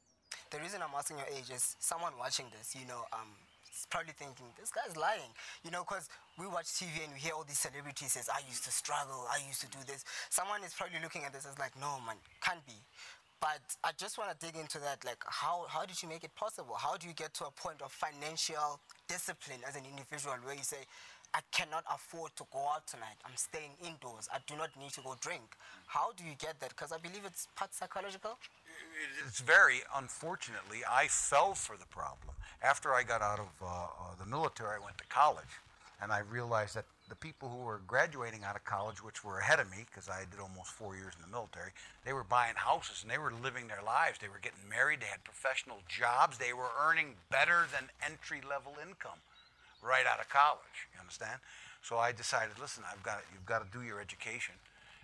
The 0.55 0.63
reason 0.63 0.83
I'm 0.83 0.95
asking 0.95 1.19
your 1.19 1.31
age 1.35 1.51
is 1.51 1.75
someone 1.83 2.15
watching 2.15 2.47
this, 2.55 2.79
you 2.79 2.87
know, 2.87 3.11
um, 3.11 3.35
is 3.71 3.87
probably 3.91 4.15
thinking, 4.15 4.47
this 4.59 4.71
guy's 4.71 4.97
lying. 4.97 5.35
You 5.67 5.71
know, 5.71 5.83
because 5.83 6.07
we 6.39 6.47
watch 6.47 6.71
TV 6.75 7.03
and 7.03 7.15
we 7.15 7.21
hear 7.21 7.35
all 7.35 7.47
these 7.47 7.59
celebrities 7.59 8.13
says, 8.15 8.31
I 8.31 8.43
used 8.47 8.65
to 8.65 8.73
struggle, 8.73 9.27
I 9.31 9.43
used 9.47 9.61
to 9.63 9.71
do 9.71 9.79
this. 9.87 10.05
Someone 10.31 10.63
is 10.63 10.75
probably 10.75 10.99
looking 11.03 11.25
at 11.27 11.33
this 11.33 11.47
as 11.47 11.59
like, 11.59 11.75
no, 11.79 11.99
man, 12.07 12.19
can't 12.43 12.65
be. 12.67 12.79
But 13.41 13.65
I 13.83 13.91
just 13.97 14.19
want 14.19 14.39
to 14.39 14.47
dig 14.47 14.57
into 14.57 14.79
that. 14.81 15.05
Like, 15.05 15.25
how, 15.27 15.65
how 15.69 15.87
did 15.87 16.03
you 16.03 16.09
make 16.09 16.25
it 16.25 16.35
possible? 16.35 16.75
How 16.77 16.97
do 16.97 17.09
you 17.09 17.15
get 17.15 17.33
to 17.35 17.47
a 17.47 17.51
point 17.51 17.81
of 17.81 17.91
financial 17.91 18.81
discipline 19.09 19.61
as 19.67 19.77
an 19.77 19.83
individual 19.89 20.35
where 20.45 20.55
you 20.55 20.63
say, 20.63 20.85
I 21.33 21.41
cannot 21.53 21.85
afford 21.93 22.35
to 22.37 22.45
go 22.53 22.59
out 22.75 22.87
tonight. 22.87 23.17
I'm 23.25 23.37
staying 23.37 23.71
indoors. 23.81 24.29
I 24.33 24.39
do 24.47 24.57
not 24.57 24.71
need 24.79 24.91
to 24.93 25.01
go 25.01 25.15
drink. 25.21 25.57
How 25.87 26.11
do 26.17 26.25
you 26.25 26.35
get 26.39 26.59
that? 26.61 26.71
Because 26.71 26.93
I 26.93 26.99
believe 26.99 27.23
it's 27.25 27.47
part 27.55 27.73
psychological. 27.73 28.37
It's 29.27 29.41
very, 29.41 29.81
unfortunately, 29.97 30.81
I 30.91 31.07
fell 31.07 31.55
for 31.55 31.77
the 31.77 31.87
problem. 31.87 32.35
After 32.63 32.93
I 32.93 33.05
got 33.05 33.23
out 33.23 33.39
of 33.39 33.49
uh, 33.63 33.67
uh, 33.67 33.89
the 34.19 34.27
military, 34.27 34.77
I 34.81 34.85
went 34.85 34.99
to 34.99 35.07
college. 35.07 35.55
And 36.03 36.11
I 36.13 36.21
realized 36.21 36.77
that 36.77 36.87
the 37.11 37.17
people 37.17 37.51
who 37.51 37.59
were 37.59 37.83
graduating 37.87 38.45
out 38.45 38.57
of 38.57 38.65
college, 38.65 39.03
which 39.03 39.25
were 39.25 39.39
ahead 39.39 39.59
of 39.59 39.69
me, 39.71 39.85
because 39.85 40.09
I 40.09 40.25
did 40.31 40.41
almost 40.41 40.71
four 40.71 40.97
years 40.97 41.13
in 41.19 41.23
the 41.23 41.29
military, 41.29 41.73
they 42.07 42.15
were 42.15 42.25
buying 42.25 42.55
houses 42.55 43.03
and 43.03 43.11
they 43.11 43.19
were 43.19 43.33
living 43.35 43.67
their 43.67 43.83
lives. 43.85 44.19
They 44.19 44.29
were 44.29 44.41
getting 44.41 44.63
married. 44.71 45.01
They 45.01 45.11
had 45.11 45.25
professional 45.25 45.83
jobs. 45.89 46.39
They 46.39 46.55
were 46.55 46.71
earning 46.79 47.19
better 47.31 47.67
than 47.75 47.91
entry 48.01 48.41
level 48.49 48.79
income 48.81 49.19
right 49.83 50.07
out 50.07 50.21
of 50.21 50.29
college. 50.31 50.89
You 50.95 51.01
understand? 51.01 51.41
So 51.83 51.99
I 51.99 52.13
decided, 52.13 52.59
listen, 52.61 52.85
I've 52.87 53.03
got 53.03 53.27
you've 53.35 53.47
got 53.47 53.61
to 53.65 53.69
do 53.77 53.85
your 53.85 54.01
education, 54.01 54.55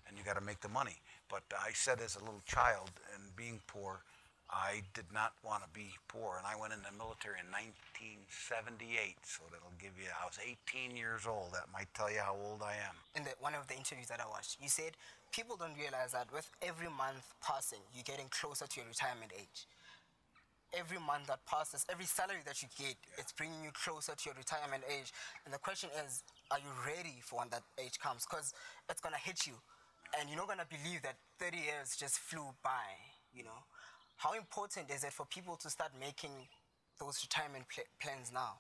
and 0.07 0.17
you 0.17 0.25
got 0.25 0.39
to 0.39 0.45
make 0.45 0.61
the 0.61 0.69
money. 0.69 1.01
But 1.29 1.43
I 1.53 1.73
said 1.73 2.01
as 2.01 2.15
a 2.17 2.21
little 2.21 2.43
child, 2.47 2.91
and 3.15 3.35
being 3.35 3.61
poor, 3.67 4.01
I 4.51 4.86
did 4.94 5.11
not 5.11 5.34
want 5.42 5.66
to 5.66 5.70
be 5.74 5.90
poor, 6.07 6.38
and 6.38 6.47
I 6.47 6.55
went 6.55 6.70
in 6.70 6.78
the 6.86 6.94
military 6.94 7.42
in 7.42 7.51
1978. 7.51 9.18
So 9.26 9.42
that'll 9.51 9.74
give 9.82 9.99
you. 9.99 10.07
I 10.07 10.22
was 10.22 10.38
18 10.38 10.94
years 10.94 11.26
old. 11.26 11.51
That 11.51 11.66
might 11.74 11.90
tell 11.99 12.07
you 12.07 12.22
how 12.22 12.38
old 12.38 12.62
I 12.62 12.78
am. 12.78 12.94
In 13.18 13.26
the, 13.26 13.34
one 13.42 13.59
of 13.59 13.66
the 13.66 13.74
interviews 13.74 14.07
that 14.07 14.22
I 14.22 14.28
watched, 14.30 14.62
you 14.62 14.70
said 14.70 14.94
people 15.34 15.59
don't 15.59 15.74
realize 15.74 16.14
that 16.14 16.30
with 16.30 16.47
every 16.62 16.86
month 16.86 17.26
passing, 17.42 17.82
you're 17.90 18.07
getting 18.07 18.30
closer 18.30 18.70
to 18.70 18.74
your 18.78 18.86
retirement 18.86 19.34
age 19.34 19.66
every 20.74 20.99
month 20.99 21.26
that 21.28 21.44
passes, 21.47 21.86
every 21.90 22.05
salary 22.05 22.42
that 22.44 22.62
you 22.62 22.68
get, 22.76 22.97
yeah. 23.01 23.18
it's 23.22 23.32
bringing 23.32 23.62
you 23.62 23.70
closer 23.72 24.12
to 24.14 24.24
your 24.26 24.34
retirement 24.34 24.82
age. 24.90 25.12
And 25.44 25.55
the 25.55 25.59
question 25.59 25.90
is, 26.05 26.22
are 26.51 26.59
you 26.59 26.70
ready 26.84 27.22
for 27.22 27.40
when 27.40 27.49
that 27.51 27.62
age 27.78 27.99
comes? 27.99 28.26
Because 28.28 28.53
it's 28.90 29.01
gonna 29.01 29.20
hit 29.20 29.47
you, 29.47 29.55
and 30.18 30.28
you're 30.28 30.38
not 30.38 30.49
gonna 30.49 30.68
believe 30.68 31.03
that 31.03 31.16
30 31.38 31.57
years 31.57 31.97
just 31.97 32.18
flew 32.18 32.47
by. 32.62 32.86
You 33.34 33.44
know, 33.44 33.61
how 34.17 34.33
important 34.33 34.91
is 34.91 35.05
it 35.05 35.12
for 35.12 35.27
people 35.27 35.57
to 35.57 35.69
start 35.71 35.93
making 36.01 36.33
those 36.99 37.21
retirement 37.23 37.64
pl- 37.69 37.89
plans 38.01 38.33
now? 38.33 38.57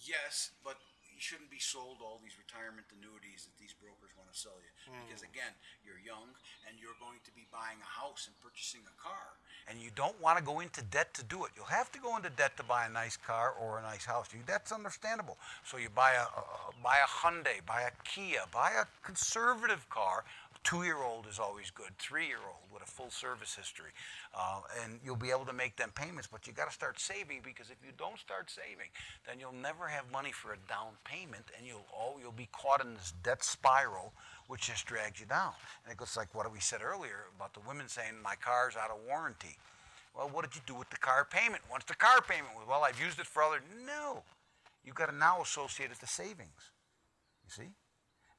Yes, 0.00 0.50
but 0.64 0.80
you 1.12 1.20
shouldn't 1.20 1.52
be 1.52 1.60
sold 1.60 2.00
all 2.00 2.18
these 2.24 2.34
retirement 2.40 2.88
annuities 2.90 3.44
that 3.44 3.54
these 3.60 3.76
brokers 3.76 4.10
want 4.16 4.32
to 4.32 4.36
sell 4.36 4.56
you. 4.58 4.72
Mm. 4.90 5.06
Because 5.06 5.22
again, 5.22 5.52
you're 5.84 6.00
young 6.00 6.32
and 6.66 6.80
you're 6.80 6.96
going 6.98 7.20
to 7.22 7.32
be 7.36 7.46
buying 7.52 7.78
a 7.78 7.90
house 8.00 8.26
and 8.26 8.34
purchasing 8.40 8.80
a 8.88 8.96
car. 8.96 9.36
And 9.70 9.78
you 9.78 9.94
don't 9.94 10.18
want 10.18 10.40
to 10.40 10.44
go 10.44 10.58
into 10.58 10.82
debt 10.90 11.14
to 11.14 11.22
do 11.22 11.44
it. 11.44 11.52
You'll 11.54 11.70
have 11.70 11.92
to 11.92 12.00
go 12.00 12.16
into 12.16 12.30
debt 12.34 12.56
to 12.56 12.64
buy 12.64 12.86
a 12.86 12.90
nice 12.90 13.16
car 13.16 13.54
or 13.60 13.78
a 13.78 13.82
nice 13.82 14.04
house. 14.04 14.26
You, 14.32 14.40
that's 14.46 14.72
understandable. 14.72 15.38
So 15.62 15.76
you 15.76 15.88
buy 15.94 16.18
a, 16.18 16.26
a 16.26 16.74
buy 16.82 16.98
a 16.98 17.06
Hyundai, 17.06 17.62
buy 17.62 17.86
a 17.86 17.92
Kia, 18.02 18.42
buy 18.50 18.72
a 18.74 18.88
conservative 19.06 19.86
car 19.88 20.24
Two 20.64 20.84
year 20.84 21.02
old 21.02 21.26
is 21.26 21.38
always 21.38 21.70
good, 21.70 21.90
three 21.98 22.26
year 22.26 22.42
old 22.46 22.70
with 22.72 22.82
a 22.82 22.86
full 22.86 23.10
service 23.10 23.54
history. 23.54 23.90
Uh, 24.32 24.60
and 24.82 25.00
you'll 25.04 25.16
be 25.16 25.30
able 25.30 25.44
to 25.44 25.52
make 25.52 25.76
them 25.76 25.90
payments, 25.94 26.28
but 26.30 26.46
you 26.46 26.52
got 26.52 26.68
to 26.68 26.74
start 26.74 27.00
saving 27.00 27.40
because 27.42 27.70
if 27.70 27.78
you 27.84 27.92
don't 27.98 28.18
start 28.18 28.48
saving, 28.48 28.86
then 29.26 29.40
you'll 29.40 29.52
never 29.52 29.88
have 29.88 30.10
money 30.12 30.30
for 30.30 30.52
a 30.52 30.56
down 30.68 30.94
payment 31.04 31.44
and 31.58 31.66
you'll, 31.66 31.86
oh, 31.92 32.14
you'll 32.22 32.32
be 32.32 32.48
caught 32.52 32.80
in 32.80 32.94
this 32.94 33.12
debt 33.22 33.42
spiral 33.42 34.12
which 34.46 34.68
just 34.68 34.86
drags 34.86 35.18
you 35.18 35.26
down. 35.26 35.52
And 35.84 35.92
it 35.92 35.98
goes 35.98 36.16
like 36.16 36.34
what 36.34 36.50
we 36.52 36.60
said 36.60 36.80
earlier 36.82 37.26
about 37.34 37.54
the 37.54 37.60
women 37.66 37.88
saying, 37.88 38.14
my 38.22 38.34
car's 38.36 38.76
out 38.76 38.90
of 38.90 38.98
warranty. 39.06 39.56
Well, 40.14 40.28
what 40.30 40.44
did 40.44 40.54
you 40.54 40.62
do 40.66 40.74
with 40.74 40.90
the 40.90 40.98
car 40.98 41.26
payment? 41.28 41.62
Once 41.70 41.84
the 41.84 41.94
car 41.94 42.20
payment 42.20 42.54
was, 42.54 42.66
well, 42.68 42.84
I've 42.84 43.00
used 43.00 43.18
it 43.18 43.26
for 43.26 43.42
other. 43.42 43.60
No. 43.86 44.22
You've 44.84 44.94
got 44.94 45.08
to 45.08 45.16
now 45.16 45.40
associate 45.40 45.90
it 45.90 46.00
to 46.00 46.06
savings. 46.06 46.70
You 47.44 47.50
see? 47.50 47.70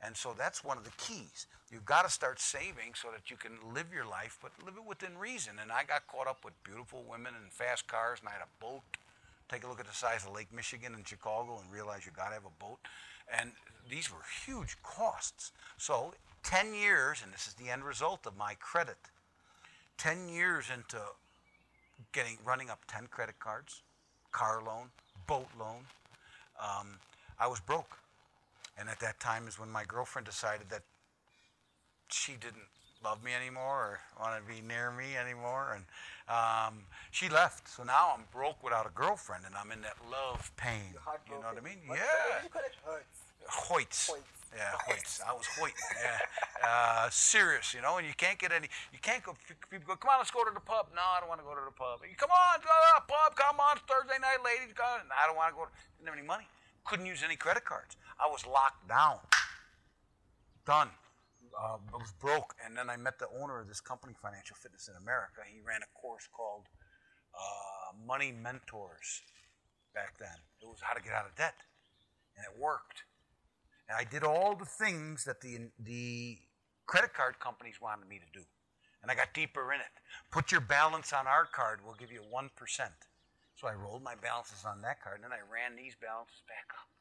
And 0.06 0.16
so 0.18 0.34
that's 0.38 0.64
one 0.64 0.78
of 0.78 0.84
the 0.84 0.92
keys. 0.98 1.48
You've 1.72 1.86
got 1.86 2.04
to 2.04 2.12
start 2.12 2.40
saving 2.40 2.94
so 2.94 3.08
that 3.12 3.32
you 3.32 3.38
can 3.38 3.54
live 3.74 3.88
your 3.94 4.06
life, 4.06 4.38
but 4.42 4.52
live 4.66 4.76
it 4.76 4.88
within 4.88 5.18
reason. 5.18 5.54
And 5.62 5.72
I 5.72 5.84
got 5.86 6.08
caught 6.08 6.28
up 6.28 6.44
with 6.44 6.54
beautiful 6.64 7.04
women 7.10 7.34
and 7.42 7.52
fast 7.52 7.88
cars, 7.88 8.20
and 8.20 8.30
I 8.30 8.34
had 8.34 8.42
a 8.42 8.64
boat. 8.64 8.82
Take 9.50 9.64
a 9.64 9.68
look 9.68 9.80
at 9.80 9.88
the 9.88 9.94
size 9.94 10.26
of 10.26 10.34
Lake 10.34 10.54
Michigan 10.54 10.94
in 10.94 11.04
Chicago 11.04 11.60
and 11.62 11.72
realize 11.72 12.06
you've 12.06 12.16
got 12.16 12.28
to 12.30 12.34
have 12.34 12.46
a 12.46 12.64
boat. 12.64 12.80
And 13.40 13.52
these 13.90 14.12
were 14.12 14.20
huge 14.46 14.78
costs. 14.84 15.52
So 15.78 16.14
10 16.44 16.74
years, 16.74 17.22
and 17.24 17.34
this 17.34 17.48
is 17.48 17.54
the 17.54 17.70
end 17.70 17.84
result 17.84 18.26
of 18.26 18.38
my 18.38 18.56
credit, 18.60 18.98
10 19.98 20.28
years 20.28 20.66
into 20.74 21.00
getting 22.12 22.38
running 22.46 22.70
up 22.70 22.82
10 22.88 23.08
credit 23.08 23.40
cards, 23.40 23.82
car 24.32 24.62
loan, 24.66 24.90
boat 25.28 25.48
loan, 25.58 25.86
um, 26.62 27.00
I 27.40 27.48
was 27.48 27.60
broke. 27.60 27.98
And 28.78 28.90
at 28.90 29.00
that 29.00 29.20
time 29.20 29.48
is 29.48 29.60
when 29.60 29.70
my 29.70 29.84
girlfriend 29.86 30.26
decided 30.26 30.70
that 30.70 30.84
she 32.10 32.34
didn't 32.34 32.68
love 33.04 33.24
me 33.24 33.32
anymore 33.34 34.00
or 34.18 34.22
want 34.22 34.40
to 34.40 34.48
be 34.48 34.62
near 34.66 34.92
me 34.92 35.18
anymore. 35.18 35.76
And 35.76 35.84
um, 36.32 36.86
she 37.12 37.30
left. 37.30 37.68
So 37.68 37.84
now 37.84 38.14
I'm 38.18 38.24
broke 38.32 38.64
without 38.64 38.86
a 38.86 38.94
girlfriend 38.96 39.44
and 39.46 39.54
I'm 39.56 39.72
in 39.72 39.82
that 39.82 39.98
love 40.10 40.52
pain. 40.58 40.96
You 41.28 41.36
know 41.42 41.50
what 41.52 41.58
I 41.58 41.62
mean? 41.62 41.80
What- 41.86 42.00
yeah. 42.00 42.04
What 42.42 42.44
you 42.44 42.50
call 42.50 42.62
it? 42.64 42.76
Hurts. 42.86 43.20
Hoyts. 43.50 44.10
Hoyts. 44.10 44.34
Yeah, 44.56 44.70
Hoyts. 44.86 45.20
I 45.26 45.34
was 45.34 45.46
Hoyt. 45.58 45.74
Yeah. 45.98 46.22
Uh, 46.64 47.10
serious, 47.10 47.74
you 47.74 47.82
know, 47.82 47.98
and 47.98 48.06
you 48.06 48.14
can't 48.16 48.38
get 48.38 48.54
any, 48.54 48.70
you 48.94 49.00
can't 49.02 49.24
go, 49.26 49.34
people 49.68 49.84
go, 49.90 49.96
come 49.98 50.14
on, 50.14 50.22
let's 50.22 50.30
go 50.32 50.46
to 50.46 50.54
the 50.54 50.62
pub. 50.62 50.94
No, 50.94 51.02
I 51.02 51.20
don't 51.20 51.28
want 51.28 51.42
to 51.42 51.48
go 51.48 51.58
to 51.58 51.66
the 51.66 51.74
pub. 51.74 52.06
Come 52.16 52.30
on, 52.30 52.62
go 52.62 52.70
to 52.70 52.92
the 53.02 53.06
pub. 53.10 53.36
Come 53.36 53.58
on, 53.60 53.82
Thursday 53.90 54.22
night, 54.22 54.46
ladies. 54.46 54.72
Go. 54.78 54.86
I 54.86 55.26
don't 55.26 55.36
want 55.36 55.52
to 55.52 55.58
go. 55.58 55.66
Didn't 55.98 56.08
have 56.14 56.18
any 56.18 56.26
money. 56.26 56.46
Couldn't 56.86 57.10
use 57.10 57.26
any 57.26 57.36
credit 57.36 57.66
cards. 57.66 57.98
I 58.20 58.28
was 58.30 58.46
locked 58.46 58.88
down. 58.88 59.20
Done. 60.66 60.90
Uh, 61.58 61.78
I 61.94 61.98
was 61.98 62.14
broke. 62.20 62.56
And 62.66 62.78
then 62.78 62.90
I 62.90 62.98
met 62.98 63.20
the 63.20 63.28
owner 63.40 63.60
of 63.60 63.68
this 63.68 63.82
company, 63.82 64.14
Financial 64.22 64.56
Fitness 64.56 64.88
in 64.88 64.96
America. 65.02 65.42
He 65.46 65.60
ran 65.62 65.82
a 65.82 66.00
course 66.00 66.28
called 66.32 66.66
uh, 67.34 67.96
Money 68.06 68.32
Mentors 68.32 69.22
back 69.94 70.18
then. 70.20 70.38
It 70.62 70.68
was 70.68 70.80
how 70.82 70.94
to 70.94 71.02
get 71.02 71.14
out 71.14 71.26
of 71.26 71.36
debt. 71.36 71.56
And 72.38 72.46
it 72.46 72.60
worked. 72.60 73.04
And 73.88 73.98
I 73.98 74.10
did 74.10 74.24
all 74.24 74.56
the 74.56 74.66
things 74.66 75.26
that 75.26 75.42
the, 75.42 75.70
the 75.80 76.38
credit 76.86 77.14
card 77.14 77.40
companies 77.40 77.82
wanted 77.82 78.08
me 78.08 78.20
to 78.20 78.40
do. 78.40 78.46
And 79.02 79.12
I 79.12 79.16
got 79.16 79.34
deeper 79.34 79.74
in 79.74 79.82
it. 79.82 79.94
Put 80.32 80.52
your 80.52 80.62
balance 80.62 81.12
on 81.12 81.28
our 81.28 81.46
card, 81.46 81.80
we'll 81.84 81.96
give 81.96 82.12
you 82.12 82.22
1%. 82.22 82.50
So 83.56 83.68
I 83.68 83.74
rolled 83.74 84.02
my 84.02 84.16
balances 84.16 84.66
on 84.66 84.82
that 84.82 85.04
card, 85.04 85.22
and 85.22 85.26
then 85.26 85.32
I 85.32 85.44
ran 85.46 85.76
these 85.76 85.96
balances 86.00 86.42
back 86.48 86.72
up. 86.74 86.93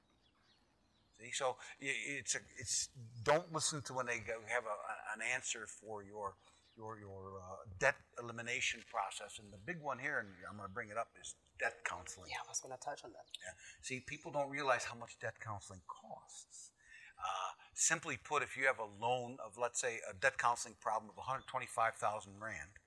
See, 1.22 1.30
so 1.30 1.56
it's 1.78 2.34
a, 2.34 2.38
it's 2.58 2.88
don't 3.22 3.52
listen 3.52 3.80
to 3.82 3.94
when 3.94 4.06
they 4.06 4.18
go, 4.18 4.42
have 4.48 4.64
a, 4.66 4.76
an 5.14 5.22
answer 5.22 5.66
for 5.66 6.02
your 6.02 6.34
your 6.76 6.98
your 6.98 7.38
uh, 7.38 7.62
debt 7.78 7.94
elimination 8.20 8.82
process. 8.90 9.38
And 9.38 9.52
the 9.52 9.62
big 9.64 9.80
one 9.80 9.98
here, 9.98 10.18
and 10.18 10.28
I'm 10.50 10.56
going 10.56 10.68
to 10.68 10.74
bring 10.74 10.90
it 10.90 10.98
up, 10.98 11.08
is 11.20 11.36
debt 11.62 11.84
counseling. 11.86 12.26
Yeah, 12.30 12.42
I 12.42 12.50
was 12.50 12.58
gonna 12.58 12.80
touch 12.82 13.06
on 13.06 13.12
that. 13.14 13.30
Yeah. 13.38 13.54
See, 13.82 14.02
people 14.02 14.32
don't 14.32 14.50
realize 14.50 14.82
how 14.82 14.98
much 14.98 15.14
debt 15.20 15.38
counseling 15.38 15.82
costs. 15.86 16.74
Uh, 17.22 17.54
simply 17.74 18.18
put, 18.18 18.42
if 18.42 18.56
you 18.56 18.66
have 18.66 18.80
a 18.82 18.90
loan 18.98 19.38
of, 19.46 19.54
let's 19.54 19.80
say, 19.80 20.02
a 20.10 20.14
debt 20.18 20.38
counseling 20.38 20.74
problem 20.80 21.08
of 21.08 21.16
125,000 21.16 22.34
rand, 22.42 22.82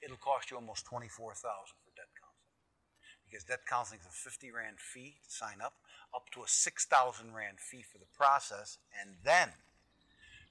it'll 0.00 0.16
cost 0.16 0.50
you 0.50 0.56
almost 0.56 0.86
24,000 0.88 1.20
for 1.20 1.36
debt 1.36 1.52
counseling. 1.52 1.83
Because 3.34 3.50
debt 3.50 3.66
counseling 3.66 3.98
is 3.98 4.06
a 4.06 4.14
50 4.14 4.52
rand 4.52 4.78
fee 4.78 5.16
to 5.26 5.28
sign 5.28 5.58
up, 5.60 5.74
up 6.14 6.30
to 6.30 6.44
a 6.44 6.46
6,000 6.46 7.34
rand 7.34 7.58
fee 7.58 7.82
for 7.82 7.98
the 7.98 8.06
process, 8.16 8.78
and 8.94 9.16
then 9.24 9.48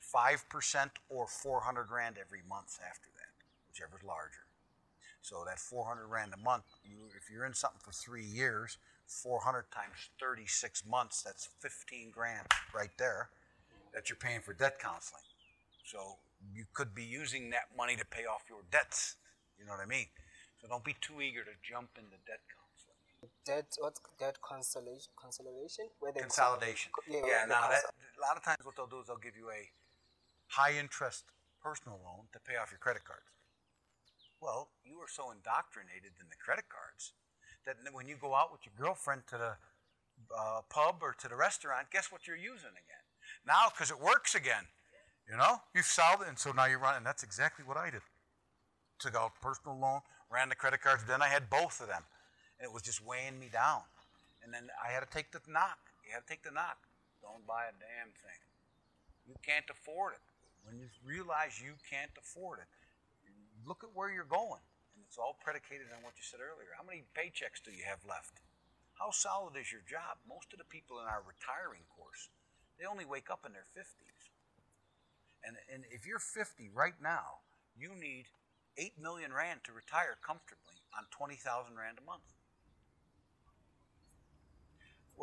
5% 0.04 0.90
or 1.08 1.26
400 1.26 1.88
rand 1.90 2.18
every 2.20 2.42
month 2.44 2.80
after 2.84 3.08
that, 3.16 3.32
whichever 3.72 3.96
is 3.96 4.04
larger. 4.04 4.44
So 5.22 5.46
that 5.48 5.60
400 5.60 6.08
rand 6.08 6.34
a 6.36 6.44
month, 6.44 6.66
you, 6.84 7.08
if 7.16 7.32
you're 7.32 7.46
in 7.46 7.54
something 7.54 7.80
for 7.80 7.94
three 7.94 8.26
years, 8.26 8.76
400 9.08 9.72
times 9.72 10.12
36 10.20 10.84
months, 10.86 11.22
that's 11.22 11.48
15 11.62 12.12
grand 12.12 12.48
right 12.76 12.92
there 13.00 13.30
that 13.94 14.10
you're 14.10 14.18
paying 14.18 14.42
for 14.42 14.52
debt 14.52 14.78
counseling. 14.78 15.24
So 15.86 16.18
you 16.54 16.66
could 16.74 16.94
be 16.94 17.06
using 17.06 17.50
that 17.52 17.72
money 17.78 17.96
to 17.96 18.04
pay 18.04 18.26
off 18.26 18.44
your 18.50 18.64
debts. 18.72 19.16
You 19.58 19.64
know 19.64 19.72
what 19.72 19.80
I 19.80 19.88
mean? 19.88 20.08
So 20.62 20.68
don't 20.68 20.84
be 20.84 20.98
too 21.00 21.22
eager 21.22 21.46
to 21.46 21.56
jump 21.64 21.92
into 21.96 22.20
debt 22.28 22.44
counseling. 22.44 22.63
Debt, 23.46 23.68
what's 23.80 24.00
debt 24.20 24.40
consolation? 24.42 25.12
Consolidation? 25.20 25.92
Where 26.00 26.12
they 26.12 26.22
Consolidation. 26.22 26.92
Yeah, 27.10 27.28
Yeah, 27.28 27.46
now 27.46 27.68
that, 27.68 27.84
a 27.84 28.22
lot 28.22 28.38
of 28.38 28.44
times 28.44 28.64
what 28.64 28.76
they'll 28.76 28.88
do 28.88 29.02
is 29.02 29.08
they'll 29.08 29.18
give 29.20 29.36
you 29.36 29.50
a 29.52 29.68
high 30.48 30.80
interest 30.80 31.26
personal 31.62 32.00
loan 32.04 32.32
to 32.32 32.40
pay 32.40 32.56
off 32.56 32.72
your 32.72 32.80
credit 32.80 33.04
cards. 33.04 33.28
Well, 34.40 34.72
you 34.84 35.00
are 35.00 35.08
so 35.08 35.32
indoctrinated 35.32 36.20
in 36.20 36.28
the 36.30 36.40
credit 36.40 36.66
cards 36.68 37.14
that 37.66 37.76
when 37.92 38.08
you 38.08 38.16
go 38.20 38.36
out 38.36 38.52
with 38.52 38.62
your 38.68 38.76
girlfriend 38.76 39.24
to 39.28 39.38
the 39.38 39.54
uh, 40.36 40.62
pub 40.70 41.00
or 41.02 41.16
to 41.20 41.28
the 41.28 41.36
restaurant, 41.36 41.88
guess 41.92 42.12
what 42.12 42.28
you're 42.28 42.40
using 42.40 42.76
again? 42.76 43.04
Now, 43.48 43.72
because 43.72 43.92
it 43.92 44.00
works 44.00 44.36
again, 44.36 44.68
you 45.30 45.38
know, 45.38 45.62
you've 45.74 45.86
solved 45.86 46.24
it, 46.24 46.28
and 46.28 46.38
so 46.38 46.52
now 46.52 46.66
you're 46.66 46.80
running. 46.80 47.04
That's 47.04 47.24
exactly 47.24 47.64
what 47.64 47.78
I 47.78 47.90
did. 47.90 48.02
Took 49.00 49.16
out 49.16 49.32
personal 49.42 49.80
loan, 49.80 50.02
ran 50.32 50.50
the 50.50 50.56
credit 50.56 50.82
cards, 50.82 51.04
then 51.08 51.22
I 51.22 51.28
had 51.28 51.50
both 51.50 51.80
of 51.80 51.88
them, 51.88 52.04
and 52.64 52.72
it 52.72 52.72
was 52.72 52.88
just 52.88 53.04
weighing 53.04 53.36
me 53.44 53.52
down. 53.52 53.84
And 54.40 54.56
then 54.56 54.72
I 54.80 54.96
had 54.96 55.04
to 55.04 55.12
take 55.12 55.36
the 55.36 55.44
knock. 55.52 55.92
You 56.08 56.16
had 56.16 56.24
to 56.24 56.32
take 56.32 56.48
the 56.48 56.56
knock. 56.56 56.80
Don't 57.20 57.44
buy 57.44 57.68
a 57.68 57.76
damn 57.76 58.16
thing. 58.24 58.40
You 59.28 59.36
can't 59.44 59.68
afford 59.68 60.16
it. 60.16 60.24
When 60.64 60.80
you 60.80 60.88
realize 61.04 61.60
you 61.60 61.76
can't 61.84 62.16
afford 62.16 62.64
it, 62.64 62.72
look 63.68 63.84
at 63.84 63.92
where 63.92 64.08
you're 64.08 64.24
going. 64.24 64.64
And 64.96 65.04
it's 65.04 65.20
all 65.20 65.36
predicated 65.44 65.92
on 65.92 66.08
what 66.08 66.16
you 66.16 66.24
said 66.24 66.40
earlier. 66.40 66.72
How 66.72 66.88
many 66.88 67.04
paychecks 67.12 67.60
do 67.60 67.76
you 67.76 67.84
have 67.84 68.00
left? 68.08 68.40
How 68.96 69.12
solid 69.12 69.60
is 69.60 69.68
your 69.68 69.84
job? 69.84 70.24
Most 70.24 70.56
of 70.56 70.60
the 70.60 70.72
people 70.72 71.04
in 71.04 71.08
our 71.12 71.20
retiring 71.20 71.84
course, 71.92 72.32
they 72.80 72.88
only 72.88 73.04
wake 73.04 73.28
up 73.28 73.44
in 73.44 73.52
their 73.52 73.68
50s. 73.76 74.32
And, 75.44 75.60
and 75.68 75.84
if 75.92 76.08
you're 76.08 76.24
50 76.24 76.72
right 76.72 76.96
now, 77.04 77.44
you 77.76 77.92
need 77.92 78.32
8 78.80 78.96
million 78.96 79.36
rand 79.36 79.68
to 79.68 79.76
retire 79.76 80.16
comfortably 80.24 80.80
on 80.96 81.12
20,000 81.12 81.44
rand 81.76 82.00
a 82.00 82.08
month. 82.08 82.24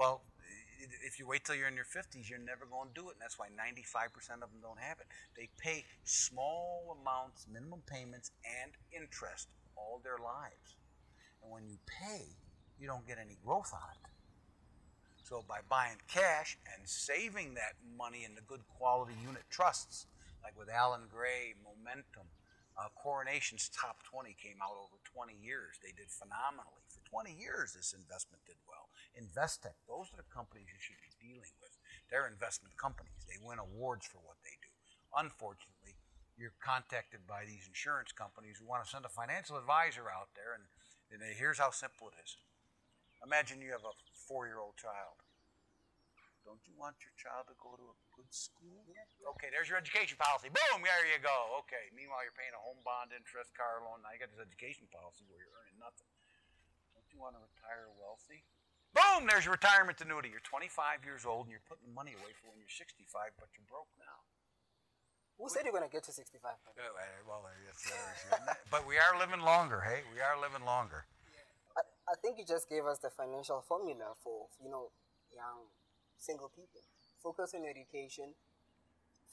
Well, 0.00 0.22
if 1.04 1.18
you 1.18 1.26
wait 1.26 1.44
till 1.44 1.54
you're 1.54 1.68
in 1.68 1.76
your 1.76 1.84
50s, 1.84 2.30
you're 2.30 2.38
never 2.38 2.64
going 2.64 2.88
to 2.88 2.94
do 2.94 3.10
it. 3.10 3.20
And 3.20 3.20
that's 3.20 3.38
why 3.38 3.48
95% 3.52 4.08
of 4.40 4.48
them 4.48 4.64
don't 4.64 4.80
have 4.80 4.96
it. 4.98 5.06
They 5.36 5.50
pay 5.58 5.84
small 6.04 6.96
amounts, 6.98 7.44
minimum 7.52 7.82
payments, 7.84 8.30
and 8.64 8.72
interest 8.96 9.48
all 9.76 10.00
their 10.02 10.16
lives. 10.16 10.80
And 11.42 11.52
when 11.52 11.68
you 11.68 11.76
pay, 11.84 12.24
you 12.80 12.86
don't 12.86 13.06
get 13.06 13.18
any 13.20 13.36
growth 13.44 13.74
on 13.74 13.92
it. 13.92 14.08
So 15.22 15.44
by 15.46 15.60
buying 15.68 16.00
cash 16.08 16.56
and 16.74 16.88
saving 16.88 17.52
that 17.60 17.76
money 17.98 18.24
in 18.24 18.34
the 18.34 18.40
good 18.48 18.64
quality 18.78 19.12
unit 19.22 19.44
trusts, 19.50 20.06
like 20.42 20.58
with 20.58 20.70
Allan 20.70 21.12
Gray, 21.12 21.52
Momentum, 21.60 22.24
uh, 22.80 22.88
Coronation's 22.96 23.68
top 23.68 24.00
20 24.08 24.32
came 24.40 24.56
out 24.64 24.72
over 24.72 24.96
20 25.04 25.36
years. 25.36 25.76
They 25.84 25.92
did 25.92 26.08
phenomenally. 26.08 26.80
For 26.88 27.04
20 27.04 27.36
years, 27.36 27.76
this 27.76 27.92
investment 27.92 28.40
did 28.48 28.56
well. 28.64 28.88
Investec, 29.12 29.76
those 29.84 30.08
are 30.08 30.16
the 30.16 30.32
companies 30.32 30.72
you 30.72 30.80
should 30.80 30.96
be 31.04 31.12
dealing 31.20 31.52
with. 31.60 31.76
They're 32.08 32.24
investment 32.24 32.80
companies. 32.80 33.20
They 33.28 33.36
win 33.36 33.60
awards 33.60 34.08
for 34.08 34.24
what 34.24 34.40
they 34.40 34.56
do. 34.64 34.72
Unfortunately, 35.12 36.00
you're 36.40 36.56
contacted 36.64 37.28
by 37.28 37.44
these 37.44 37.68
insurance 37.68 38.16
companies 38.16 38.56
who 38.56 38.64
want 38.64 38.80
to 38.80 38.88
send 38.88 39.04
a 39.04 39.12
financial 39.12 39.60
advisor 39.60 40.08
out 40.08 40.32
there, 40.32 40.56
and, 40.56 40.64
and 41.12 41.20
they, 41.20 41.36
here's 41.36 41.60
how 41.60 41.68
simple 41.68 42.08
it 42.08 42.16
is. 42.24 42.40
Imagine 43.20 43.60
you 43.60 43.76
have 43.76 43.84
a 43.84 43.92
four 44.24 44.48
year 44.48 44.56
old 44.56 44.80
child. 44.80 45.20
Don't 46.44 46.62
you 46.64 46.72
want 46.74 46.96
your 47.04 47.12
child 47.20 47.46
to 47.52 47.56
go 47.60 47.76
to 47.76 47.84
a 47.92 47.96
good 48.16 48.28
school? 48.32 48.80
Okay, 49.36 49.52
there's 49.52 49.68
your 49.68 49.76
education 49.76 50.16
policy. 50.16 50.48
Boom, 50.48 50.80
there 50.80 51.04
you 51.06 51.20
go. 51.20 51.60
Okay. 51.64 51.92
Meanwhile, 51.92 52.24
you're 52.24 52.36
paying 52.36 52.56
a 52.56 52.62
home 52.64 52.80
bond, 52.80 53.12
interest, 53.12 53.52
car 53.52 53.84
loan. 53.84 54.00
Now 54.00 54.10
you 54.16 54.20
got 54.20 54.32
this 54.32 54.40
education 54.42 54.88
policy 54.88 55.28
where 55.28 55.38
you're 55.38 55.52
earning 55.60 55.76
nothing. 55.76 56.08
Don't 56.96 57.06
you 57.12 57.20
want 57.20 57.36
to 57.36 57.42
retire 57.44 57.92
wealthy? 58.00 58.42
Boom, 58.90 59.30
there's 59.30 59.46
your 59.46 59.54
retirement 59.54 60.02
annuity. 60.02 60.34
You're 60.34 60.42
25 60.42 61.06
years 61.06 61.22
old 61.22 61.46
and 61.46 61.54
you're 61.54 61.62
putting 61.70 61.86
the 61.86 61.94
money 61.94 62.18
away 62.18 62.34
for 62.42 62.50
when 62.50 62.58
you're 62.58 62.72
65, 62.72 63.06
but 63.38 63.46
you're 63.54 63.68
broke 63.70 63.92
now. 64.02 64.18
Who 65.38 65.48
said 65.48 65.62
you're 65.64 65.72
gonna 65.72 65.88
get 65.88 66.04
to 66.04 66.12
65? 66.12 66.42
Uh, 66.42 66.82
Well, 67.24 67.46
that's 67.46 67.80
the 67.86 67.96
but 68.68 68.84
we 68.84 68.98
are 68.98 69.16
living 69.16 69.40
longer, 69.40 69.80
hey? 69.80 70.02
We 70.12 70.20
are 70.20 70.36
living 70.36 70.66
longer. 70.66 71.06
I, 71.78 71.86
I 72.10 72.14
think 72.20 72.36
you 72.36 72.44
just 72.44 72.68
gave 72.68 72.84
us 72.84 72.98
the 72.98 73.08
financial 73.08 73.62
formula 73.62 74.18
for 74.20 74.50
you 74.60 74.68
know 74.68 74.90
young 75.32 75.70
single 76.20 76.48
people. 76.48 76.84
Focus 77.22 77.54
on 77.54 77.64
your 77.64 77.70
education. 77.70 78.34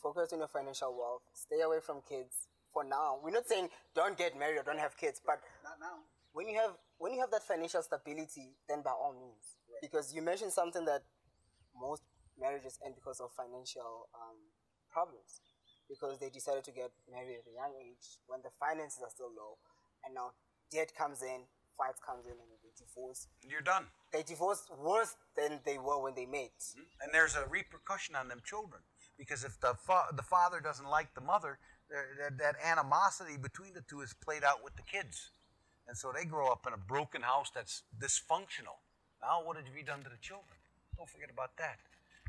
Focus 0.02 0.32
on 0.34 0.40
your 0.40 0.48
financial 0.48 0.96
wealth. 0.96 1.24
Stay 1.34 1.62
away 1.62 1.80
from 1.84 2.02
kids. 2.08 2.48
For 2.74 2.84
now, 2.84 3.20
we're 3.24 3.32
not 3.32 3.48
saying 3.48 3.70
don't 3.96 4.18
get 4.18 4.38
married 4.38 4.58
or 4.60 4.64
don't 4.64 4.80
have 4.80 4.96
kids, 4.98 5.22
but 5.26 5.40
Not 5.64 5.80
now. 5.80 6.04
when 6.34 6.48
you 6.48 6.56
have 6.60 6.78
when 6.98 7.14
you 7.14 7.20
have 7.20 7.32
that 7.32 7.44
financial 7.44 7.82
stability, 7.82 8.54
then 8.70 8.82
by 8.82 8.92
all 8.92 9.14
means, 9.14 9.58
because 9.82 10.14
you 10.14 10.22
mentioned 10.22 10.52
something 10.52 10.86
that 10.86 11.02
most 11.74 12.04
marriages 12.38 12.78
end 12.86 12.94
because 12.96 13.20
of 13.20 13.32
financial 13.34 14.10
um, 14.14 14.38
problems, 14.92 15.42
because 15.90 16.20
they 16.20 16.30
decided 16.30 16.64
to 16.66 16.72
get 16.74 16.92
married 17.10 17.38
at 17.42 17.46
a 17.50 17.54
young 17.56 17.74
age 17.82 18.22
when 18.28 18.42
the 18.42 18.50
finances 18.60 19.02
are 19.02 19.10
still 19.10 19.30
low, 19.34 19.58
and 20.06 20.14
now 20.14 20.34
debt 20.70 20.94
comes 20.94 21.22
in, 21.22 21.46
fights 21.78 22.02
comes 22.02 22.26
in, 22.26 22.34
and 22.38 22.50
they 22.80 22.86
divorce. 22.86 23.28
You're 23.48 23.62
done. 23.62 23.86
They 24.14 24.24
divorce 24.24 24.64
worse 24.78 25.16
than 25.36 25.60
they 25.66 25.78
were 25.78 26.02
when 26.02 26.16
they 26.16 26.26
met. 26.26 26.52
Mm-hmm. 26.60 27.02
and 27.04 27.14
there's 27.14 27.36
a 27.36 27.46
repercussion 27.48 28.16
on 28.16 28.28
them 28.28 28.42
children 28.46 28.82
because 29.18 29.44
if 29.44 29.60
the 29.60 29.74
fa- 29.86 30.10
the 30.16 30.24
father 30.24 30.60
doesn't 30.60 30.90
like 30.90 31.14
the 31.16 31.22
mother, 31.22 31.60
that, 31.90 32.38
that 32.38 32.56
animosity 32.64 33.38
between 33.38 33.74
the 33.74 33.82
two 33.90 34.02
is 34.02 34.14
played 34.14 34.44
out 34.44 34.64
with 34.64 34.76
the 34.76 34.84
kids, 34.84 35.32
and 35.88 35.98
so 35.98 36.12
they 36.14 36.26
grow 36.26 36.52
up 36.52 36.66
in 36.68 36.74
a 36.74 36.78
broken 36.78 37.22
house 37.22 37.50
that's 37.54 37.84
dysfunctional. 37.98 38.78
Now, 39.22 39.42
what 39.44 39.56
have 39.58 39.66
you 39.76 39.84
done 39.84 40.04
to 40.04 40.10
the 40.10 40.22
children? 40.22 40.58
Don't 40.98 41.10
forget 41.10 41.30
about 41.32 41.58
that, 41.58 41.80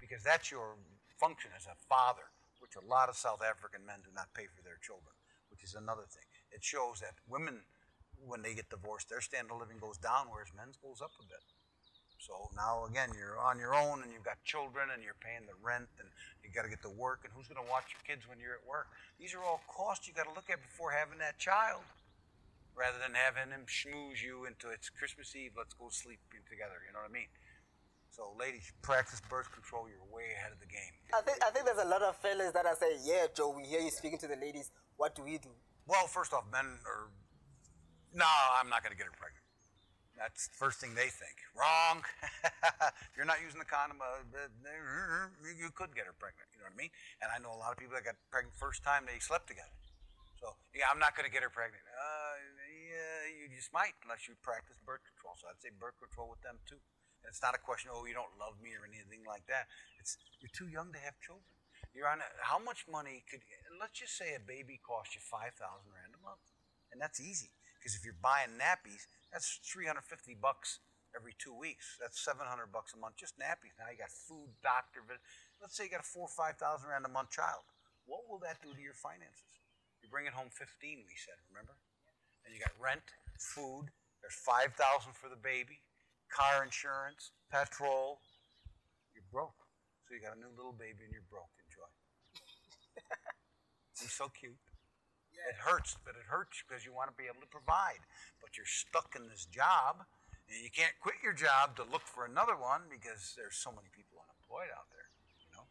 because 0.01 0.23
that's 0.23 0.51
your 0.51 0.77
function 1.21 1.51
as 1.57 1.67
a 1.67 1.75
father, 1.89 2.31
which 2.61 2.77
a 2.77 2.85
lot 2.87 3.09
of 3.09 3.17
South 3.17 3.43
African 3.43 3.85
men 3.85 4.01
do 4.05 4.11
not 4.15 4.33
pay 4.35 4.47
for 4.47 4.63
their 4.63 4.79
children. 4.81 5.13
which 5.51 5.65
is 5.65 5.75
another 5.75 6.05
thing. 6.09 6.25
It 6.53 6.63
shows 6.63 7.01
that 7.01 7.15
women, 7.29 7.65
when 8.27 8.43
they 8.43 8.55
get 8.55 8.71
divorced, 8.71 9.09
their 9.09 9.21
standard 9.21 9.53
of 9.53 9.61
living 9.61 9.79
goes 9.79 9.99
down, 9.99 10.27
whereas 10.31 10.51
men's 10.57 10.77
goes 10.77 11.01
up 11.01 11.13
a 11.21 11.27
bit. 11.27 11.45
So 12.19 12.51
now 12.59 12.85
again, 12.85 13.15
you're 13.15 13.39
on 13.39 13.59
your 13.59 13.75
own 13.79 14.03
and 14.03 14.11
you've 14.13 14.27
got 14.27 14.43
children 14.43 14.91
and 14.93 15.03
you're 15.03 15.17
paying 15.23 15.47
the 15.47 15.55
rent 15.63 15.89
and 16.03 16.11
you 16.43 16.51
got 16.51 16.67
to 16.67 16.73
get 16.73 16.83
to 16.83 16.91
work 16.91 17.23
and 17.23 17.31
who's 17.33 17.47
going 17.47 17.63
to 17.63 17.71
watch 17.71 17.95
your 17.95 18.03
kids 18.03 18.27
when 18.27 18.43
you're 18.43 18.59
at 18.59 18.67
work? 18.67 18.91
These 19.23 19.33
are 19.39 19.43
all 19.43 19.63
costs 19.71 20.11
you 20.11 20.13
got 20.13 20.27
to 20.27 20.35
look 20.35 20.51
at 20.51 20.59
before 20.59 20.91
having 20.91 21.23
that 21.23 21.39
child, 21.39 21.87
rather 22.75 22.99
than 22.99 23.15
having 23.15 23.55
him 23.55 23.71
schmooze 23.71 24.19
you 24.19 24.45
into 24.51 24.69
it's 24.69 24.91
Christmas 24.91 25.35
Eve, 25.39 25.55
let's 25.57 25.73
go 25.79 25.89
sleep 25.95 26.19
together. 26.51 26.83
You 26.85 26.93
know 26.93 27.07
what 27.07 27.15
I 27.15 27.15
mean? 27.15 27.31
So, 28.11 28.35
ladies, 28.35 28.73
practice 28.83 29.23
birth 29.31 29.47
control. 29.53 29.87
You're 29.87 30.03
way 30.11 30.35
ahead 30.35 30.51
of 30.51 30.59
the 30.59 30.67
game. 30.67 30.91
I 31.15 31.21
think 31.23 31.39
I 31.45 31.51
think 31.55 31.67
there's 31.67 31.79
a 31.79 31.87
lot 31.87 32.03
of 32.03 32.17
fellas 32.17 32.51
that 32.51 32.67
are 32.67 32.75
saying, 32.75 33.01
"Yeah, 33.05 33.27
Joe, 33.31 33.55
we 33.55 33.63
hear 33.63 33.81
you 33.81 33.91
speaking 33.91 34.19
to 34.19 34.27
the 34.27 34.35
ladies. 34.35 34.73
What 34.97 35.15
do 35.15 35.23
we 35.23 35.39
do?" 35.39 35.55
Well, 35.87 36.07
first 36.09 36.33
off, 36.33 36.45
men 36.51 36.67
are. 36.83 37.11
No, 38.15 38.29
I'm 38.57 38.73
not 38.73 38.81
going 38.81 38.93
to 38.93 38.99
get 38.99 39.07
her 39.07 39.19
pregnant. 39.19 39.45
That's 40.19 40.51
the 40.51 40.59
first 40.59 40.83
thing 40.83 40.99
they 40.99 41.07
think. 41.07 41.39
Wrong. 41.55 42.03
if 42.35 43.13
you're 43.15 43.29
not 43.29 43.39
using 43.39 43.63
the 43.63 43.69
condom, 43.69 44.03
uh, 44.03 44.19
you 45.47 45.71
could 45.71 45.95
get 45.95 46.11
her 46.11 46.17
pregnant. 46.19 46.51
You 46.51 46.67
know 46.67 46.75
what 46.75 46.75
I 46.75 46.83
mean? 46.83 46.93
And 47.23 47.31
I 47.31 47.39
know 47.39 47.55
a 47.55 47.61
lot 47.61 47.71
of 47.71 47.79
people 47.79 47.95
that 47.95 48.03
got 48.03 48.19
pregnant 48.35 48.59
first 48.59 48.83
time 48.83 49.07
they 49.07 49.23
slept 49.23 49.47
together. 49.47 49.71
So 50.43 50.59
yeah, 50.75 50.91
I'm 50.91 50.99
not 50.99 51.15
going 51.15 51.27
to 51.27 51.31
get 51.31 51.47
her 51.47 51.53
pregnant. 51.55 51.87
Uh, 51.87 52.35
yeah, 52.67 53.31
you 53.31 53.47
just 53.55 53.71
might 53.71 53.95
unless 54.03 54.27
you 54.27 54.35
practice 54.43 54.79
birth 54.83 55.07
control. 55.07 55.39
So 55.39 55.47
I'd 55.47 55.63
say 55.63 55.71
birth 55.71 55.99
control 56.03 56.27
with 56.27 56.43
them 56.43 56.59
too. 56.67 56.83
And 57.23 57.31
it's 57.31 57.43
not 57.43 57.55
a 57.55 57.63
question, 57.63 57.95
oh, 57.95 58.07
you 58.07 58.15
don't 58.15 58.35
love 58.43 58.59
me 58.59 58.75
or 58.75 58.83
anything 58.87 59.23
like 59.23 59.47
that. 59.47 59.71
It's 60.03 60.19
you're 60.43 60.55
too 60.55 60.67
young 60.67 60.91
to 60.95 61.01
have 61.03 61.15
children. 61.23 61.47
You're 61.95 62.11
on 62.11 62.23
a, 62.23 62.29
how 62.43 62.59
much 62.59 62.91
money 62.91 63.23
could? 63.27 63.43
Let's 63.79 63.99
just 63.99 64.19
say 64.19 64.35
a 64.35 64.43
baby 64.43 64.83
costs 64.83 65.15
you 65.15 65.23
five 65.23 65.55
thousand 65.59 65.91
rand 65.95 66.15
a 66.15 66.23
month, 66.23 66.43
and 66.91 66.99
that's 66.99 67.19
easy 67.23 67.58
because 67.89 67.97
if 67.97 68.05
you're 68.05 68.21
buying 68.21 68.61
nappies, 68.61 69.09
that's 69.33 69.65
350 69.65 70.37
bucks 70.37 70.85
every 71.17 71.33
two 71.41 71.57
weeks. 71.57 71.97
That's 71.97 72.21
700 72.21 72.69
bucks 72.69 72.93
a 72.93 73.01
month, 73.01 73.17
just 73.17 73.41
nappies. 73.41 73.73
Now 73.81 73.89
you 73.89 73.97
got 73.97 74.13
food, 74.13 74.53
doctor 74.61 75.01
visit. 75.09 75.25
Let's 75.57 75.73
say 75.73 75.89
you 75.89 75.97
got 75.97 76.05
a 76.05 76.13
four 76.13 76.29
or 76.29 76.37
5,000 76.37 76.61
rand 76.85 77.09
a 77.09 77.13
month 77.13 77.33
child. 77.33 77.65
What 78.05 78.29
will 78.29 78.45
that 78.45 78.61
do 78.61 78.77
to 78.77 78.83
your 78.85 78.93
finances? 78.93 79.49
You're 80.05 80.13
bringing 80.13 80.37
home 80.37 80.53
15, 80.53 80.69
we 81.09 81.17
said, 81.17 81.41
remember? 81.49 81.81
And 82.45 82.53
you 82.53 82.61
got 82.61 82.77
rent, 82.77 83.09
food, 83.41 83.89
there's 84.21 84.37
5,000 84.37 84.77
for 85.17 85.33
the 85.33 85.41
baby, 85.41 85.81
car 86.29 86.61
insurance, 86.61 87.33
petrol. 87.49 88.21
You're 89.17 89.25
broke. 89.33 89.57
So 90.05 90.13
you 90.13 90.21
got 90.21 90.37
a 90.37 90.41
new 90.41 90.53
little 90.53 90.77
baby 90.77 91.09
and 91.09 91.13
you're 91.17 91.25
broke. 91.33 91.57
Enjoy. 91.65 91.89
He's 93.97 94.13
so 94.13 94.29
cute. 94.29 94.61
It 95.47 95.57
hurts, 95.63 95.95
but 96.03 96.19
it 96.19 96.27
hurts 96.27 96.61
because 96.67 96.83
you 96.83 96.91
want 96.91 97.09
to 97.13 97.17
be 97.17 97.31
able 97.31 97.41
to 97.41 97.51
provide. 97.51 98.03
But 98.43 98.59
you're 98.59 98.69
stuck 98.69 99.15
in 99.15 99.31
this 99.31 99.47
job, 99.47 100.03
and 100.51 100.59
you 100.59 100.73
can't 100.73 100.97
quit 100.99 101.23
your 101.23 101.37
job 101.37 101.79
to 101.79 101.87
look 101.87 102.05
for 102.05 102.27
another 102.27 102.59
one 102.59 102.91
because 102.91 103.39
there's 103.39 103.57
so 103.57 103.71
many 103.71 103.89
people 103.95 104.19
unemployed 104.19 104.73
out 104.75 104.91
there, 104.91 105.09
you 105.39 105.51
know. 105.55 105.65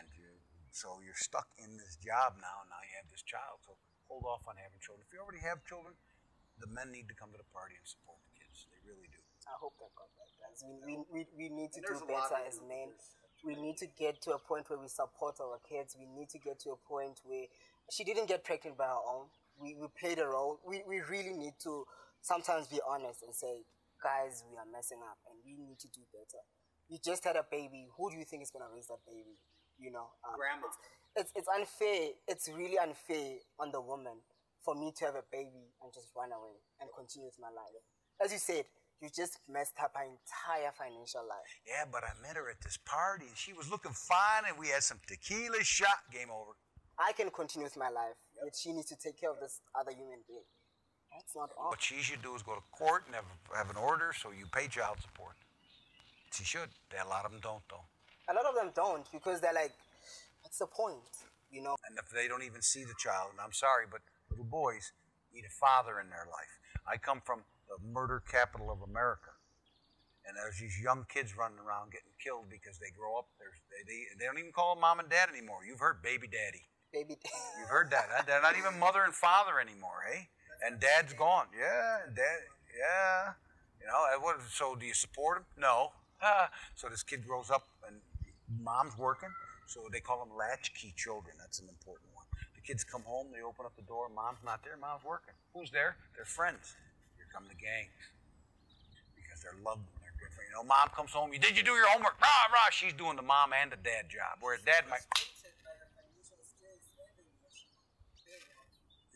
And 0.00 0.08
you, 0.16 0.26
so 0.72 0.98
you're 1.04 1.18
stuck 1.18 1.52
in 1.60 1.76
this 1.76 2.00
job 2.00 2.40
now. 2.40 2.64
And 2.64 2.72
now 2.72 2.80
you 2.82 2.94
have 2.96 3.10
this 3.12 3.22
child, 3.22 3.60
so 3.66 3.76
hold 4.08 4.24
off 4.24 4.46
on 4.48 4.56
having 4.56 4.80
children. 4.80 5.04
If 5.04 5.12
you 5.12 5.20
already 5.20 5.44
have 5.44 5.60
children, 5.68 5.92
the 6.58 6.70
men 6.70 6.94
need 6.94 7.10
to 7.10 7.16
come 7.16 7.34
to 7.34 7.38
the 7.38 7.50
party 7.52 7.76
and 7.76 7.86
support 7.86 8.18
the 8.24 8.34
kids. 8.38 8.66
They 8.70 8.80
really 8.86 9.10
do. 9.10 9.20
I 9.44 9.56
hope 9.60 9.76
that 9.82 9.92
God 9.92 10.08
does. 10.16 10.64
We, 10.86 10.96
we, 11.12 11.26
we 11.36 11.48
need 11.50 11.72
to 11.74 11.80
do 11.82 12.00
better 12.06 12.38
as 12.46 12.60
men. 12.64 12.94
We 13.44 13.56
need 13.56 13.76
to 13.78 13.86
get 13.86 14.22
to 14.22 14.32
a 14.32 14.38
point 14.38 14.70
where 14.70 14.78
we 14.78 14.88
support 14.88 15.36
our 15.40 15.60
kids. 15.68 15.96
We 15.98 16.06
need 16.06 16.30
to 16.30 16.38
get 16.38 16.60
to 16.60 16.70
a 16.70 16.80
point 16.88 17.20
where 17.24 17.44
she 17.90 18.04
didn't 18.04 18.28
get 18.28 18.44
pregnant 18.44 18.78
by 18.78 18.86
her 18.86 19.04
own. 19.08 19.26
We, 19.60 19.74
we 19.74 19.86
played 19.98 20.18
a 20.18 20.26
role. 20.26 20.60
We, 20.66 20.82
we 20.86 21.00
really 21.08 21.34
need 21.34 21.54
to 21.62 21.84
sometimes 22.20 22.66
be 22.66 22.80
honest 22.88 23.22
and 23.22 23.34
say, 23.34 23.62
guys, 24.02 24.44
we 24.50 24.56
are 24.56 24.66
messing 24.70 24.98
up 25.04 25.18
and 25.30 25.38
we 25.44 25.56
need 25.56 25.78
to 25.80 25.88
do 25.88 26.00
better. 26.12 26.42
You 26.88 26.98
just 27.04 27.24
had 27.24 27.36
a 27.36 27.44
baby. 27.48 27.88
Who 27.96 28.10
do 28.10 28.16
you 28.16 28.24
think 28.24 28.42
is 28.42 28.50
going 28.50 28.64
to 28.64 28.72
raise 28.74 28.88
that 28.88 29.00
baby? 29.06 29.38
You 29.78 29.90
know, 29.90 30.12
um, 30.26 30.36
grandma. 30.36 30.68
It's, 30.68 30.78
it's, 31.16 31.32
it's 31.34 31.48
unfair. 31.48 32.12
It's 32.28 32.48
really 32.48 32.78
unfair 32.78 33.40
on 33.58 33.72
the 33.72 33.80
woman 33.80 34.20
for 34.64 34.74
me 34.74 34.92
to 34.98 35.04
have 35.04 35.14
a 35.14 35.24
baby 35.30 35.72
and 35.82 35.92
just 35.92 36.08
run 36.16 36.32
away 36.32 36.56
and 36.80 36.88
continue 36.96 37.26
with 37.28 37.38
my 37.40 37.52
life. 37.52 37.84
As 38.22 38.32
you 38.32 38.38
said, 38.38 38.64
you 39.00 39.08
just 39.12 39.38
messed 39.48 39.76
up 39.82 39.92
her 39.96 40.04
entire 40.04 40.72
financial 40.72 41.20
life. 41.28 41.44
Yeah, 41.66 41.84
but 41.90 42.04
I 42.04 42.16
met 42.22 42.36
her 42.36 42.48
at 42.48 42.60
this 42.64 42.78
party 42.84 43.26
and 43.28 43.36
she 43.36 43.52
was 43.52 43.70
looking 43.70 43.92
fine 43.92 44.48
and 44.48 44.56
we 44.58 44.68
had 44.68 44.82
some 44.82 45.00
tequila 45.06 45.62
shot. 45.62 46.08
Game 46.12 46.32
over. 46.32 46.56
I 46.98 47.12
can 47.12 47.30
continue 47.30 47.66
with 47.66 47.76
my 47.76 47.90
life, 47.90 48.14
yep. 48.36 48.46
but 48.46 48.54
she 48.54 48.72
needs 48.72 48.86
to 48.86 48.96
take 48.96 49.18
care 49.18 49.30
of 49.30 49.40
this 49.40 49.60
other 49.74 49.90
human 49.90 50.22
being. 50.28 50.46
That's 51.10 51.34
not 51.34 51.50
all. 51.58 51.70
What 51.70 51.82
she 51.82 52.02
should 52.02 52.22
do 52.22 52.34
is 52.34 52.42
go 52.42 52.54
to 52.54 52.64
court 52.70 53.06
and 53.06 53.14
have, 53.14 53.30
have 53.54 53.70
an 53.70 53.76
order 53.76 54.12
so 54.14 54.30
you 54.30 54.46
pay 54.50 54.66
child 54.66 54.98
support. 55.00 55.34
She 56.32 56.44
should. 56.44 56.70
A 56.90 57.06
lot 57.06 57.24
of 57.24 57.30
them 57.30 57.40
don't, 57.42 57.62
though. 57.70 57.86
A 58.26 58.34
lot 58.34 58.46
of 58.46 58.54
them 58.54 58.72
don't 58.74 59.06
because 59.12 59.40
they're 59.40 59.54
like, 59.54 59.72
what's 60.42 60.58
the 60.58 60.66
point? 60.66 61.06
You 61.50 61.62
know? 61.62 61.76
And 61.86 61.98
if 61.98 62.10
they 62.10 62.26
don't 62.26 62.42
even 62.42 62.62
see 62.62 62.82
the 62.82 62.98
child, 62.98 63.30
and 63.30 63.40
I'm 63.40 63.54
sorry, 63.54 63.86
but 63.90 64.02
little 64.30 64.46
boys 64.46 64.90
need 65.32 65.46
a 65.46 65.54
father 65.54 66.00
in 66.02 66.10
their 66.10 66.26
life. 66.26 66.54
I 66.86 66.98
come 66.98 67.22
from 67.22 67.46
the 67.70 67.78
murder 67.86 68.22
capital 68.26 68.70
of 68.70 68.82
America. 68.82 69.30
And 70.26 70.34
there's 70.34 70.58
these 70.58 70.80
young 70.82 71.06
kids 71.06 71.36
running 71.36 71.60
around 71.60 71.92
getting 71.92 72.16
killed 72.18 72.48
because 72.50 72.80
they 72.80 72.90
grow 72.90 73.18
up. 73.18 73.28
They, 73.38 73.84
they, 73.86 74.00
they 74.18 74.24
don't 74.24 74.38
even 74.38 74.56
call 74.56 74.74
them 74.74 74.80
mom 74.80 74.98
and 74.98 75.10
dad 75.10 75.28
anymore. 75.28 75.62
You've 75.68 75.84
heard 75.84 76.02
baby 76.02 76.26
daddy 76.26 76.64
baby. 76.94 77.18
You've 77.58 77.68
heard 77.68 77.90
that. 77.90 78.06
Huh? 78.08 78.22
They're 78.26 78.40
not 78.40 78.54
even 78.56 78.78
mother 78.78 79.02
and 79.02 79.12
father 79.12 79.58
anymore, 79.58 80.06
eh? 80.14 80.30
And 80.64 80.78
dad's 80.78 81.12
gone. 81.12 81.46
Yeah, 81.50 82.06
dad. 82.14 82.46
Yeah. 82.70 83.34
You 83.82 83.86
know, 83.90 84.06
what, 84.22 84.36
so 84.48 84.76
do 84.76 84.86
you 84.86 84.94
support 84.94 85.38
him? 85.38 85.44
No. 85.58 85.90
so 86.74 86.88
this 86.88 87.02
kid 87.02 87.26
grows 87.26 87.50
up 87.50 87.66
and 87.86 87.98
mom's 88.62 88.96
working, 88.96 89.28
so 89.66 89.80
they 89.92 90.00
call 90.00 90.24
them 90.24 90.32
latchkey 90.38 90.94
children. 90.96 91.36
That's 91.38 91.58
an 91.58 91.68
important 91.68 92.08
one. 92.14 92.24
The 92.54 92.62
kids 92.62 92.84
come 92.84 93.02
home, 93.02 93.28
they 93.34 93.42
open 93.42 93.66
up 93.66 93.76
the 93.76 93.84
door, 93.84 94.08
mom's 94.14 94.40
not 94.44 94.64
there, 94.64 94.78
mom's 94.80 95.04
working. 95.04 95.34
Who's 95.52 95.70
there? 95.70 95.96
Their 96.16 96.24
friends. 96.24 96.76
Here 97.18 97.26
come 97.28 97.44
the 97.44 97.58
gangs. 97.58 97.92
Because 99.18 99.42
they're 99.42 99.58
loved 99.60 99.84
and 99.84 100.00
they're 100.00 100.16
good 100.16 100.32
for 100.32 100.40
you. 100.46 100.54
know, 100.54 100.64
mom 100.64 100.88
comes 100.96 101.12
home, 101.12 101.34
you 101.34 101.38
did 101.42 101.58
you 101.58 101.64
do 101.66 101.76
your 101.76 101.88
homework? 101.92 102.16
Rah, 102.22 102.48
rah, 102.48 102.72
she's 102.72 102.94
doing 102.94 103.16
the 103.16 103.26
mom 103.26 103.52
and 103.52 103.68
the 103.68 103.80
dad 103.82 104.08
job. 104.08 104.40
Whereas 104.40 104.64
dad 104.64 104.88
might 104.88 105.04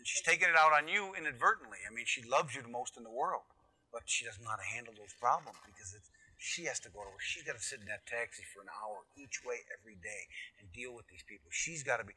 she's 0.08 0.24
taking 0.24 0.48
it 0.48 0.56
out 0.56 0.72
on 0.72 0.88
you 0.88 1.12
inadvertently. 1.12 1.84
I 1.84 1.92
mean, 1.92 2.08
she 2.08 2.24
loves 2.24 2.56
you 2.56 2.64
the 2.64 2.72
most 2.72 2.96
in 2.96 3.04
the 3.04 3.12
world, 3.12 3.44
but 3.92 4.08
she 4.08 4.24
doesn't 4.24 4.40
know 4.40 4.48
how 4.48 4.56
to 4.56 4.72
handle 4.72 4.96
those 4.96 5.12
problems 5.20 5.60
because 5.68 5.92
it's, 5.92 6.08
she 6.40 6.64
has 6.64 6.80
to 6.80 6.88
go 6.88 7.04
to 7.04 7.12
work. 7.12 7.20
She's 7.20 7.44
got 7.44 7.60
to 7.60 7.62
sit 7.62 7.84
in 7.84 7.88
that 7.92 8.08
taxi 8.08 8.40
for 8.48 8.64
an 8.64 8.72
hour 8.72 9.04
each 9.20 9.44
way 9.44 9.60
every 9.68 10.00
day 10.00 10.24
and 10.56 10.72
deal 10.72 10.96
with 10.96 11.04
these 11.12 11.26
people. 11.28 11.52
She's 11.52 11.84
got 11.84 12.00
to 12.00 12.08
be, 12.08 12.16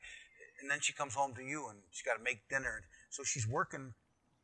and 0.63 0.71
then 0.71 0.79
she 0.79 0.95
comes 0.95 1.19
home 1.19 1.35
to 1.35 1.43
you 1.43 1.67
and 1.67 1.83
she's 1.91 2.07
got 2.07 2.15
to 2.15 2.23
make 2.23 2.47
dinner. 2.47 2.87
So 3.11 3.27
she's 3.27 3.49
working 3.49 3.91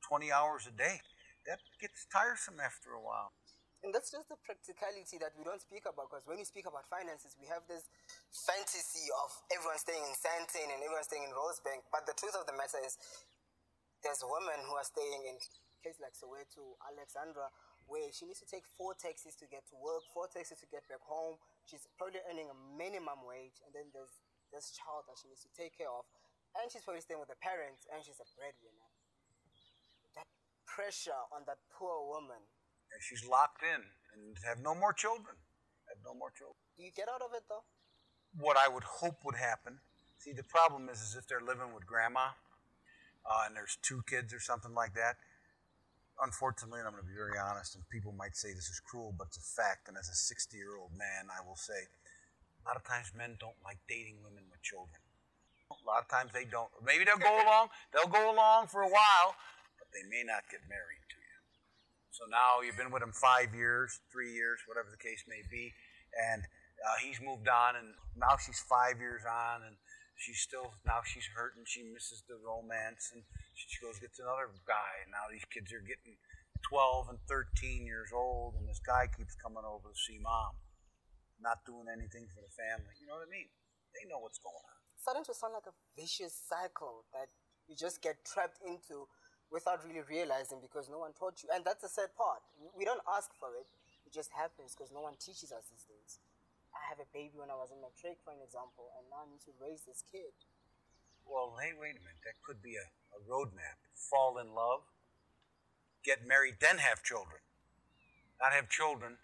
20 0.03 0.27
hours 0.27 0.67
a 0.67 0.75
day. 0.75 0.99
That 1.47 1.63
gets 1.79 2.03
tiresome 2.11 2.59
after 2.59 2.91
a 2.91 2.99
while. 2.99 3.31
And 3.85 3.93
that's 3.93 4.09
just 4.09 4.27
the 4.27 4.35
practicality 4.41 5.21
that 5.21 5.37
we 5.37 5.45
don't 5.45 5.61
speak 5.61 5.85
about 5.85 6.09
because 6.09 6.25
when 6.25 6.41
we 6.41 6.43
speak 6.43 6.65
about 6.65 6.89
finances, 6.89 7.37
we 7.37 7.45
have 7.47 7.61
this 7.69 7.85
fantasy 8.33 9.05
of 9.13 9.29
everyone 9.53 9.77
staying 9.77 10.01
in 10.01 10.15
Sandton 10.17 10.65
and 10.73 10.81
everyone 10.81 11.05
staying 11.05 11.29
in 11.29 11.31
Rosebank. 11.31 11.85
But 11.93 12.09
the 12.09 12.17
truth 12.17 12.33
of 12.33 12.49
the 12.49 12.57
matter 12.57 12.81
is, 12.81 12.97
there's 14.07 14.23
women 14.23 14.55
who 14.63 14.79
are 14.79 14.87
staying 14.87 15.27
in 15.27 15.35
places 15.83 15.99
like 15.99 16.15
Soweto, 16.15 16.79
Alexandra, 16.87 17.51
where 17.91 18.07
she 18.15 18.23
needs 18.23 18.39
to 18.39 18.47
take 18.47 18.63
four 18.79 18.95
taxis 18.95 19.35
to 19.43 19.51
get 19.51 19.67
to 19.67 19.75
work, 19.75 20.07
four 20.15 20.31
taxis 20.31 20.63
to 20.63 20.67
get 20.71 20.87
back 20.87 21.03
home. 21.03 21.35
She's 21.67 21.83
probably 21.99 22.23
earning 22.23 22.47
a 22.47 22.55
minimum 22.55 23.27
wage, 23.27 23.59
and 23.67 23.75
then 23.75 23.91
there's 23.91 24.23
this 24.55 24.71
child 24.71 25.11
that 25.11 25.19
she 25.19 25.27
needs 25.27 25.43
to 25.43 25.51
take 25.51 25.75
care 25.75 25.91
of, 25.91 26.07
and 26.55 26.71
she's 26.71 26.87
probably 26.87 27.03
staying 27.03 27.19
with 27.19 27.27
her 27.27 27.41
parents, 27.43 27.83
and 27.91 27.99
she's 27.99 28.23
a 28.23 28.27
breadwinner. 28.39 28.87
That 30.15 30.31
pressure 30.63 31.27
on 31.35 31.43
that 31.51 31.59
poor 31.75 32.07
woman. 32.07 32.39
And 32.95 33.03
she's 33.03 33.27
locked 33.27 33.59
in 33.59 33.83
and 34.15 34.39
have 34.47 34.63
no 34.63 34.71
more 34.71 34.95
children. 34.95 35.35
Have 35.91 35.99
no 35.99 36.15
more 36.15 36.31
children. 36.31 36.63
Do 36.79 36.87
you 36.87 36.95
get 36.95 37.11
out 37.11 37.19
of 37.19 37.35
it 37.35 37.43
though? 37.51 37.67
What 38.39 38.55
I 38.55 38.71
would 38.71 38.87
hope 38.87 39.27
would 39.27 39.35
happen. 39.35 39.83
See, 40.15 40.31
the 40.31 40.47
problem 40.47 40.87
is, 40.87 41.03
is 41.03 41.19
if 41.19 41.27
they're 41.27 41.43
living 41.43 41.75
with 41.75 41.83
grandma, 41.83 42.31
uh, 43.27 43.43
and 43.45 43.55
there's 43.55 43.77
two 43.83 44.01
kids 44.07 44.33
or 44.33 44.39
something 44.39 44.73
like 44.73 44.95
that, 44.95 45.19
unfortunately, 46.23 46.79
and 46.79 46.87
I'm 46.87 46.95
going 46.95 47.03
to 47.03 47.11
be 47.11 47.19
very 47.19 47.35
honest, 47.35 47.75
and 47.75 47.83
people 47.91 48.15
might 48.15 48.39
say 48.39 48.55
this 48.55 48.71
is 48.71 48.79
cruel, 48.79 49.13
but 49.13 49.27
it's 49.27 49.37
a 49.37 49.43
fact. 49.43 49.91
And 49.91 49.99
as 49.99 50.07
a 50.07 50.15
60 50.15 50.55
year 50.55 50.79
old 50.79 50.95
man, 50.95 51.27
I 51.27 51.43
will 51.43 51.59
say 51.59 51.77
a 51.77 52.63
lot 52.63 52.79
of 52.79 52.87
times 52.87 53.11
men 53.11 53.35
don't 53.39 53.59
like 53.63 53.77
dating 53.87 54.23
women 54.23 54.47
with 54.49 54.63
children. 54.63 55.03
A 55.67 55.83
lot 55.83 55.99
of 55.99 56.07
times 56.07 56.31
they 56.31 56.47
don't. 56.47 56.71
Maybe 56.79 57.03
they'll 57.03 57.19
go 57.19 57.35
along, 57.43 57.69
they'll 57.91 58.11
go 58.11 58.31
along 58.31 58.71
for 58.71 58.81
a 58.81 58.91
while, 58.91 59.35
but 59.75 59.91
they 59.91 60.07
may 60.07 60.23
not 60.23 60.47
get 60.47 60.63
married 60.71 61.03
to 61.11 61.17
you. 61.19 61.35
So 62.15 62.23
now 62.31 62.63
you've 62.63 62.79
been 62.79 62.89
with 62.89 63.03
him 63.03 63.11
five 63.11 63.51
years, 63.53 63.99
three 64.11 64.31
years, 64.31 64.63
whatever 64.65 64.87
the 64.89 64.97
case 64.97 65.27
may 65.27 65.43
be, 65.51 65.75
and 66.15 66.47
uh, 66.81 66.97
he's 67.03 67.19
moved 67.19 67.51
on, 67.51 67.75
and 67.75 67.93
now 68.15 68.39
she's 68.39 68.59
five 68.63 68.97
years 68.97 69.21
on, 69.27 69.67
and 69.67 69.75
she's 70.17 70.41
still 70.41 70.73
now 70.83 71.05
she's 71.05 71.29
hurt 71.31 71.53
and 71.55 71.69
She 71.69 71.85
misses 71.85 72.25
the 72.25 72.35
romance, 72.41 73.13
and 73.13 73.23
she 73.53 73.79
goes 73.79 74.01
gets 74.01 74.19
another 74.19 74.49
guy. 74.65 75.05
And 75.05 75.13
now 75.13 75.29
these 75.29 75.45
kids 75.47 75.71
are 75.71 75.85
getting 75.85 76.17
12 76.65 77.13
and 77.13 77.19
13 77.29 77.85
years 77.85 78.09
old, 78.11 78.57
and 78.57 78.67
this 78.67 78.81
guy 78.81 79.07
keeps 79.07 79.37
coming 79.37 79.63
over 79.63 79.93
to 79.93 79.97
see 79.97 80.17
mom, 80.17 80.57
not 81.39 81.61
doing 81.63 81.87
anything 81.87 82.25
for 82.33 82.41
the 82.41 82.51
family. 82.51 82.97
You 82.97 83.07
know 83.07 83.21
what 83.21 83.29
I 83.29 83.31
mean? 83.31 83.47
They 83.93 84.09
know 84.09 84.19
what's 84.19 84.41
going 84.41 84.57
on. 84.57 84.77
It's 84.97 85.05
starting 85.05 85.23
to 85.29 85.33
sound 85.37 85.53
like 85.53 85.69
a 85.69 85.77
vicious 85.93 86.33
cycle 86.33 87.05
that 87.13 87.29
you 87.69 87.77
just 87.77 88.01
get 88.01 88.25
trapped 88.25 88.59
into 88.65 89.05
without 89.51 89.79
really 89.85 90.03
realizing 90.03 90.59
because 90.59 90.89
no 90.89 90.99
one 90.99 91.13
taught 91.13 91.39
you. 91.43 91.49
And 91.53 91.63
that's 91.63 91.85
the 91.85 91.91
sad 91.91 92.11
part. 92.17 92.43
We 92.75 92.83
don't 92.83 93.03
ask 93.15 93.31
for 93.39 93.53
it. 93.55 93.69
It 94.05 94.11
just 94.11 94.31
happens 94.31 94.75
because 94.75 94.91
no 94.91 95.01
one 95.01 95.15
teaches 95.19 95.51
us 95.51 95.67
these 95.71 95.83
days. 95.87 96.19
I 96.77 96.85
have 96.93 97.01
a 97.01 97.09
baby 97.09 97.41
when 97.41 97.49
I 97.49 97.57
was 97.57 97.73
in 97.73 97.81
matric, 97.81 98.21
for 98.21 98.29
an 98.31 98.41
example, 98.45 98.93
and 98.97 99.09
now 99.09 99.25
I 99.25 99.27
need 99.27 99.41
to 99.49 99.53
raise 99.57 99.81
this 99.89 100.05
kid. 100.05 100.33
Well, 101.25 101.57
hey, 101.57 101.73
wait 101.73 101.97
a 101.97 102.03
minute. 102.05 102.21
That 102.23 102.37
could 102.45 102.61
be 102.61 102.77
a, 102.77 102.85
a 103.17 103.19
roadmap. 103.25 103.81
Fall 103.97 104.37
in 104.37 104.53
love, 104.53 104.85
get 106.05 106.21
married, 106.25 106.61
then 106.61 106.77
have 106.77 107.01
children. 107.01 107.41
Not 108.39 108.53
have 108.53 108.69
children, 108.69 109.17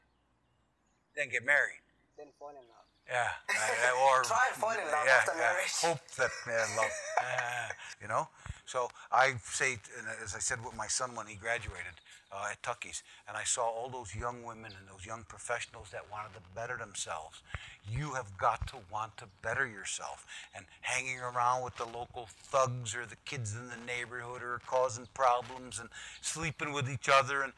then 1.16 1.30
get 1.30 1.46
married. 1.46 1.86
Then 2.18 2.34
fall 2.42 2.50
in 2.50 2.66
love. 2.66 2.90
Yeah, 3.06 3.30
uh, 3.50 4.10
or 4.10 4.24
Try 4.24 4.50
and 4.50 4.58
fall 4.58 4.72
in 4.72 4.88
love 4.90 5.06
yeah, 5.06 5.22
after 5.22 5.38
yeah. 5.38 5.46
marriage. 5.46 5.76
Hope 5.84 6.04
that 6.18 6.32
uh, 6.48 6.66
love, 6.76 6.96
uh, 7.22 7.70
you 8.02 8.08
know. 8.08 8.28
So 8.66 8.90
I 9.12 9.36
say, 9.44 9.78
as 10.24 10.34
I 10.36 10.40
said 10.40 10.64
with 10.64 10.76
my 10.76 10.88
son 10.88 11.14
when 11.16 11.28
he 11.28 11.36
graduated 11.36 12.00
uh, 12.34 12.48
at 12.52 12.62
Tukkies, 12.62 13.04
and 13.28 13.38
I 13.38 13.44
saw 13.44 13.64
all 13.64 13.90
those 13.90 14.16
young 14.16 14.44
women 14.44 14.72
and 14.80 14.88
those 14.90 15.06
young 15.06 15.24
professionals 15.28 15.90
that 15.92 16.12
wanted 16.12 16.34
to 16.34 16.42
better 16.56 16.78
themselves. 16.78 17.42
You 17.90 18.14
have 18.14 18.38
got 18.38 18.68
to 18.68 18.78
want 18.92 19.18
to 19.18 19.26
better 19.42 19.68
yourself, 19.68 20.26
and 20.56 20.66
hanging 20.82 21.20
around 21.20 21.64
with 21.64 21.76
the 21.78 21.86
local 21.86 22.28
thugs 22.32 22.96
or 22.96 23.06
the 23.06 23.18
kids 23.26 23.56
in 23.56 23.68
the 23.68 23.86
neighborhood 23.86 24.42
or 24.42 24.62
causing 24.66 25.08
problems 25.14 25.80
and 25.80 25.90
sleeping 26.22 26.74
with 26.74 26.90
each 26.90 27.10
other 27.10 27.44
and 27.44 27.54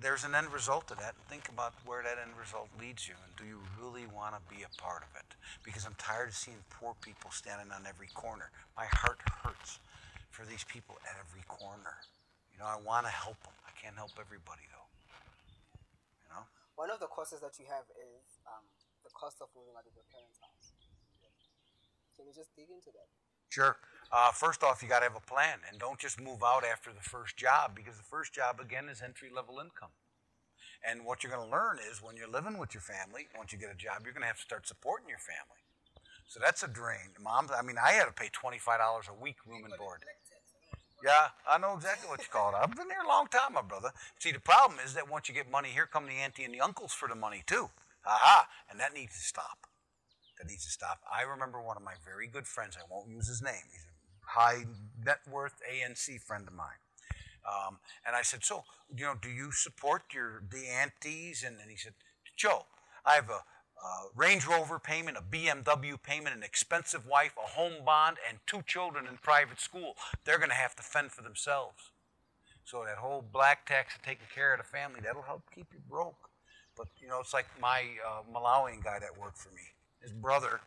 there's 0.00 0.24
an 0.24 0.34
end 0.34 0.52
result 0.52 0.88
to 0.88 0.94
that. 0.96 1.14
Think 1.28 1.48
about 1.48 1.74
where 1.86 2.02
that 2.02 2.18
end 2.20 2.32
result 2.38 2.68
leads 2.80 3.06
you, 3.06 3.14
and 3.24 3.32
do 3.36 3.44
you 3.44 3.60
really 3.80 4.06
want 4.06 4.34
to 4.34 4.54
be 4.54 4.62
a 4.62 4.80
part 4.80 5.02
of 5.02 5.08
it? 5.16 5.36
Because 5.64 5.86
I'm 5.86 5.94
tired 5.98 6.28
of 6.28 6.34
seeing 6.34 6.58
poor 6.70 6.94
people 7.00 7.30
standing 7.30 7.70
on 7.72 7.82
every 7.88 8.08
corner. 8.14 8.50
My 8.76 8.86
heart 8.86 9.18
hurts 9.42 9.78
for 10.30 10.44
these 10.44 10.64
people 10.64 10.96
at 11.08 11.16
every 11.18 11.42
corner. 11.46 12.02
You 12.54 12.62
know, 12.62 12.70
I 12.70 12.78
want 12.78 13.04
to 13.04 13.12
help 13.12 13.42
them. 13.42 13.52
I 13.66 13.74
can't 13.74 13.98
help 13.98 14.14
everybody 14.14 14.62
though. 14.70 14.88
You 16.22 16.28
know. 16.30 16.46
One 16.78 16.94
of 16.94 17.02
the 17.02 17.10
courses 17.10 17.42
that 17.42 17.58
you 17.58 17.66
have 17.66 17.90
is 17.98 18.38
um, 18.46 18.62
the 19.02 19.10
cost 19.10 19.42
of 19.42 19.50
moving 19.58 19.74
out 19.74 19.82
of 19.82 19.92
your 19.92 20.06
parents' 20.14 20.38
house. 20.38 20.78
Can 22.14 22.30
we 22.30 22.32
just 22.32 22.54
dig 22.54 22.70
into 22.70 22.94
that? 22.94 23.10
Sure. 23.50 23.76
Uh, 24.14 24.30
first 24.30 24.62
off, 24.62 24.82
you 24.82 24.88
got 24.88 25.02
to 25.02 25.10
have 25.10 25.18
a 25.18 25.26
plan, 25.26 25.58
and 25.66 25.82
don't 25.82 25.98
just 25.98 26.22
move 26.22 26.46
out 26.46 26.62
after 26.62 26.94
the 26.94 27.02
first 27.02 27.36
job 27.36 27.74
because 27.74 27.98
the 27.98 28.06
first 28.06 28.30
job 28.30 28.62
again 28.62 28.86
is 28.86 29.02
entry 29.02 29.30
level 29.34 29.58
income. 29.58 29.90
And 30.86 31.02
what 31.02 31.22
you're 31.22 31.34
going 31.34 31.42
to 31.42 31.50
learn 31.50 31.78
is 31.82 32.02
when 32.02 32.14
you're 32.14 32.30
living 32.30 32.58
with 32.58 32.74
your 32.74 32.82
family, 32.82 33.26
once 33.36 33.50
you 33.52 33.58
get 33.58 33.72
a 33.72 33.78
job, 33.78 34.06
you're 34.06 34.14
going 34.14 34.22
to 34.22 34.30
have 34.30 34.38
to 34.38 34.46
start 34.46 34.66
supporting 34.66 35.08
your 35.08 35.18
family. 35.18 35.58
So 36.26 36.38
that's 36.38 36.62
a 36.62 36.68
drain. 36.68 37.18
Mom, 37.18 37.50
I 37.56 37.62
mean, 37.62 37.76
I 37.82 37.92
had 37.92 38.06
to 38.06 38.12
pay 38.12 38.28
twenty-five 38.32 38.78
dollars 38.78 39.06
a 39.10 39.14
week 39.14 39.36
room 39.46 39.64
and 39.64 39.74
board. 39.76 40.02
Yeah, 41.04 41.28
I 41.46 41.58
know 41.58 41.74
exactly 41.74 42.08
what 42.08 42.20
you 42.20 42.28
call 42.32 42.52
it. 42.52 42.56
I've 42.56 42.74
been 42.74 42.88
here 42.88 43.04
a 43.04 43.08
long 43.08 43.26
time, 43.26 43.52
my 43.52 43.60
brother. 43.60 43.90
See, 44.18 44.32
the 44.32 44.40
problem 44.40 44.80
is 44.82 44.94
that 44.94 45.10
once 45.10 45.28
you 45.28 45.34
get 45.34 45.50
money, 45.50 45.68
here 45.68 45.84
come 45.84 46.06
the 46.06 46.12
auntie 46.12 46.44
and 46.44 46.54
the 46.54 46.62
uncles 46.62 46.94
for 46.94 47.08
the 47.08 47.14
money 47.14 47.42
too. 47.46 47.68
Aha, 48.06 48.48
and 48.70 48.80
that 48.80 48.94
needs 48.94 49.12
to 49.12 49.22
stop. 49.22 49.66
That 50.38 50.48
needs 50.48 50.64
to 50.64 50.70
stop. 50.70 51.00
I 51.12 51.22
remember 51.22 51.60
one 51.60 51.76
of 51.76 51.82
my 51.82 51.92
very 52.06 52.26
good 52.26 52.46
friends. 52.46 52.78
I 52.78 52.90
won't 52.90 53.10
use 53.10 53.28
his 53.28 53.42
name. 53.42 53.68
He's 53.70 53.84
a 53.84 54.30
high 54.30 54.64
net 55.04 55.18
worth 55.30 55.60
ANC 55.70 56.22
friend 56.22 56.48
of 56.48 56.54
mine. 56.54 56.80
Um, 57.44 57.76
and 58.06 58.16
I 58.16 58.22
said, 58.22 58.42
so, 58.42 58.64
you 58.96 59.04
know, 59.04 59.14
do 59.20 59.28
you 59.28 59.52
support 59.52 60.04
your 60.14 60.42
the 60.50 60.66
aunties? 60.68 61.44
And 61.46 61.58
then 61.58 61.68
he 61.68 61.76
said, 61.76 61.92
Joe, 62.34 62.64
I 63.04 63.16
have 63.16 63.28
a, 63.28 63.40
uh 63.82 64.08
Range 64.14 64.46
Rover 64.46 64.78
payment, 64.78 65.16
a 65.16 65.22
BMW 65.22 66.00
payment, 66.02 66.36
an 66.36 66.42
expensive 66.42 67.06
wife, 67.06 67.32
a 67.36 67.48
home 67.48 67.84
bond, 67.84 68.16
and 68.28 68.38
two 68.46 68.62
children 68.66 69.06
in 69.06 69.18
private 69.18 69.60
school. 69.60 69.94
They're 70.24 70.38
going 70.38 70.50
to 70.50 70.56
have 70.56 70.74
to 70.76 70.82
fend 70.82 71.12
for 71.12 71.22
themselves. 71.22 71.90
So 72.64 72.82
that 72.86 72.96
whole 72.96 73.22
black 73.32 73.66
tax 73.66 73.94
of 73.94 74.02
taking 74.02 74.26
care 74.34 74.54
of 74.54 74.58
the 74.58 74.64
family, 74.64 75.00
that'll 75.02 75.22
help 75.22 75.42
keep 75.54 75.66
you 75.72 75.80
broke. 75.88 76.30
But, 76.76 76.88
you 77.00 77.08
know, 77.08 77.20
it's 77.20 77.34
like 77.34 77.46
my 77.60 77.84
uh, 78.06 78.22
Malawian 78.32 78.82
guy 78.82 78.98
that 78.98 79.18
worked 79.20 79.38
for 79.38 79.50
me. 79.50 79.62
His 80.00 80.12
brother, 80.12 80.60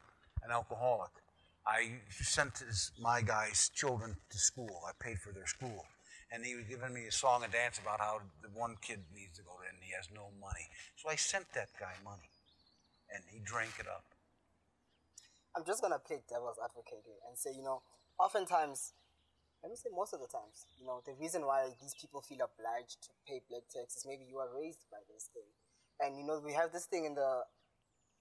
an 0.44 0.52
alcoholic. 0.52 1.12
I 1.66 2.00
sent 2.10 2.60
his, 2.60 2.92
my 3.02 3.22
guy's 3.22 3.70
children 3.70 4.16
to 4.30 4.38
school. 4.38 4.82
I 4.88 4.92
paid 5.04 5.20
for 5.20 5.34
their 5.34 5.48
school. 5.48 5.86
And 6.32 6.46
he 6.46 6.56
was 6.56 6.66
giving 6.66 6.94
me 6.94 7.08
a 7.08 7.12
song 7.12 7.44
and 7.44 7.52
dance 7.52 7.80
about 7.80 8.00
how 8.00 8.22
the 8.42 8.50
one 8.54 8.76
kid 8.82 9.00
needs 9.14 9.38
to 9.38 9.44
go 9.44 9.52
in 9.64 9.76
and 9.76 9.84
he 9.84 9.92
has 9.96 10.08
no 10.14 10.30
money. 10.40 10.68
So 10.96 11.10
I 11.10 11.16
sent 11.16 11.52
that 11.54 11.70
guy 11.80 11.94
money. 12.04 12.30
And 13.14 13.24
he 13.32 13.40
drank 13.40 13.80
it 13.80 13.88
up. 13.88 14.04
I'm 15.56 15.66
just 15.66 15.82
gonna 15.82 15.98
play 15.98 16.22
devil's 16.30 16.60
advocate 16.62 17.02
here 17.02 17.18
and 17.28 17.38
say, 17.38 17.50
you 17.56 17.64
know, 17.64 17.82
oftentimes, 18.20 18.94
let 19.64 19.72
me 19.72 19.76
say 19.76 19.90
most 19.90 20.14
of 20.14 20.22
the 20.22 20.28
times, 20.28 20.70
you 20.78 20.86
know, 20.86 21.02
the 21.06 21.14
reason 21.18 21.46
why 21.46 21.74
these 21.82 21.96
people 21.98 22.22
feel 22.22 22.46
obliged 22.46 23.02
to 23.02 23.10
pay 23.26 23.42
black 23.50 23.66
tax 23.74 23.98
is 23.98 24.06
maybe 24.06 24.26
you 24.30 24.38
are 24.38 24.54
raised 24.54 24.86
by 24.92 25.02
this 25.10 25.30
thing, 25.34 25.50
and 26.00 26.14
you 26.18 26.24
know 26.24 26.38
we 26.46 26.54
have 26.54 26.72
this 26.72 26.86
thing 26.86 27.06
in 27.06 27.16
the 27.16 27.42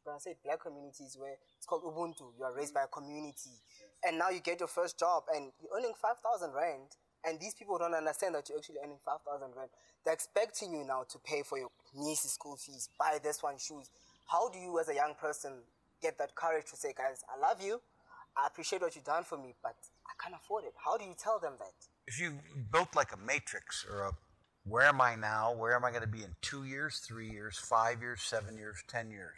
when 0.05 0.17
I 0.17 0.19
say 0.19 0.37
black 0.45 0.63
communities 0.63 1.19
where 1.19 1.37
it's 1.59 1.67
called 1.67 1.83
Ubuntu. 1.85 2.33
You 2.39 2.45
are 2.45 2.55
raised 2.57 2.73
by 2.73 2.85
a 2.85 2.87
community, 2.89 3.61
and 4.07 4.17
now 4.17 4.31
you 4.31 4.41
get 4.41 4.61
your 4.61 4.73
first 4.73 4.99
job 4.99 5.25
and 5.35 5.53
you're 5.61 5.77
earning 5.77 5.93
five 6.01 6.17
thousand 6.25 6.55
rand, 6.55 6.97
and 7.27 7.39
these 7.39 7.53
people 7.53 7.77
don't 7.77 7.93
understand 7.93 8.35
that 8.35 8.49
you're 8.49 8.57
actually 8.57 8.81
earning 8.83 9.03
five 9.05 9.21
thousand 9.29 9.53
rand. 9.53 9.69
They're 10.05 10.15
expecting 10.15 10.73
you 10.73 10.87
now 10.87 11.05
to 11.11 11.19
pay 11.21 11.43
for 11.43 11.59
your 11.59 11.69
niece's 11.93 12.33
school 12.33 12.57
fees, 12.57 12.89
buy 12.99 13.19
this 13.23 13.43
one 13.43 13.59
shoes. 13.59 13.91
How 14.27 14.49
do 14.49 14.59
you, 14.59 14.79
as 14.79 14.89
a 14.89 14.95
young 14.95 15.15
person, 15.21 15.53
get 16.03 16.19
that 16.19 16.35
courage 16.35 16.67
to 16.71 16.77
say, 16.77 16.93
guys, 16.97 17.25
I 17.35 17.41
love 17.41 17.63
you, 17.63 17.81
I 18.37 18.47
appreciate 18.47 18.83
what 18.83 18.95
you've 18.95 19.05
done 19.05 19.25
for 19.25 19.39
me, 19.39 19.55
but 19.63 19.77
I 20.07 20.13
can't 20.23 20.35
afford 20.35 20.65
it. 20.65 20.75
How 20.77 20.97
do 20.97 21.05
you 21.05 21.15
tell 21.17 21.39
them 21.39 21.55
that? 21.59 21.73
If 22.07 22.21
you 22.21 22.39
built 22.71 22.95
like 22.95 23.13
a 23.13 23.17
matrix 23.17 23.87
or 23.89 24.03
a 24.03 24.13
where 24.69 24.87
am 24.87 25.01
I 25.01 25.15
now? 25.15 25.55
Where 25.55 25.77
am 25.77 25.85
I 25.85 25.91
going 25.91 26.03
to 26.03 26.09
be 26.09 26.25
in 26.25 26.35
two 26.43 26.65
years, 26.65 26.99
three 26.99 27.31
years, 27.31 27.57
five 27.57 28.01
years, 28.01 28.21
seven 28.23 28.59
years, 28.59 28.83
ten 28.89 29.13
years? 29.13 29.35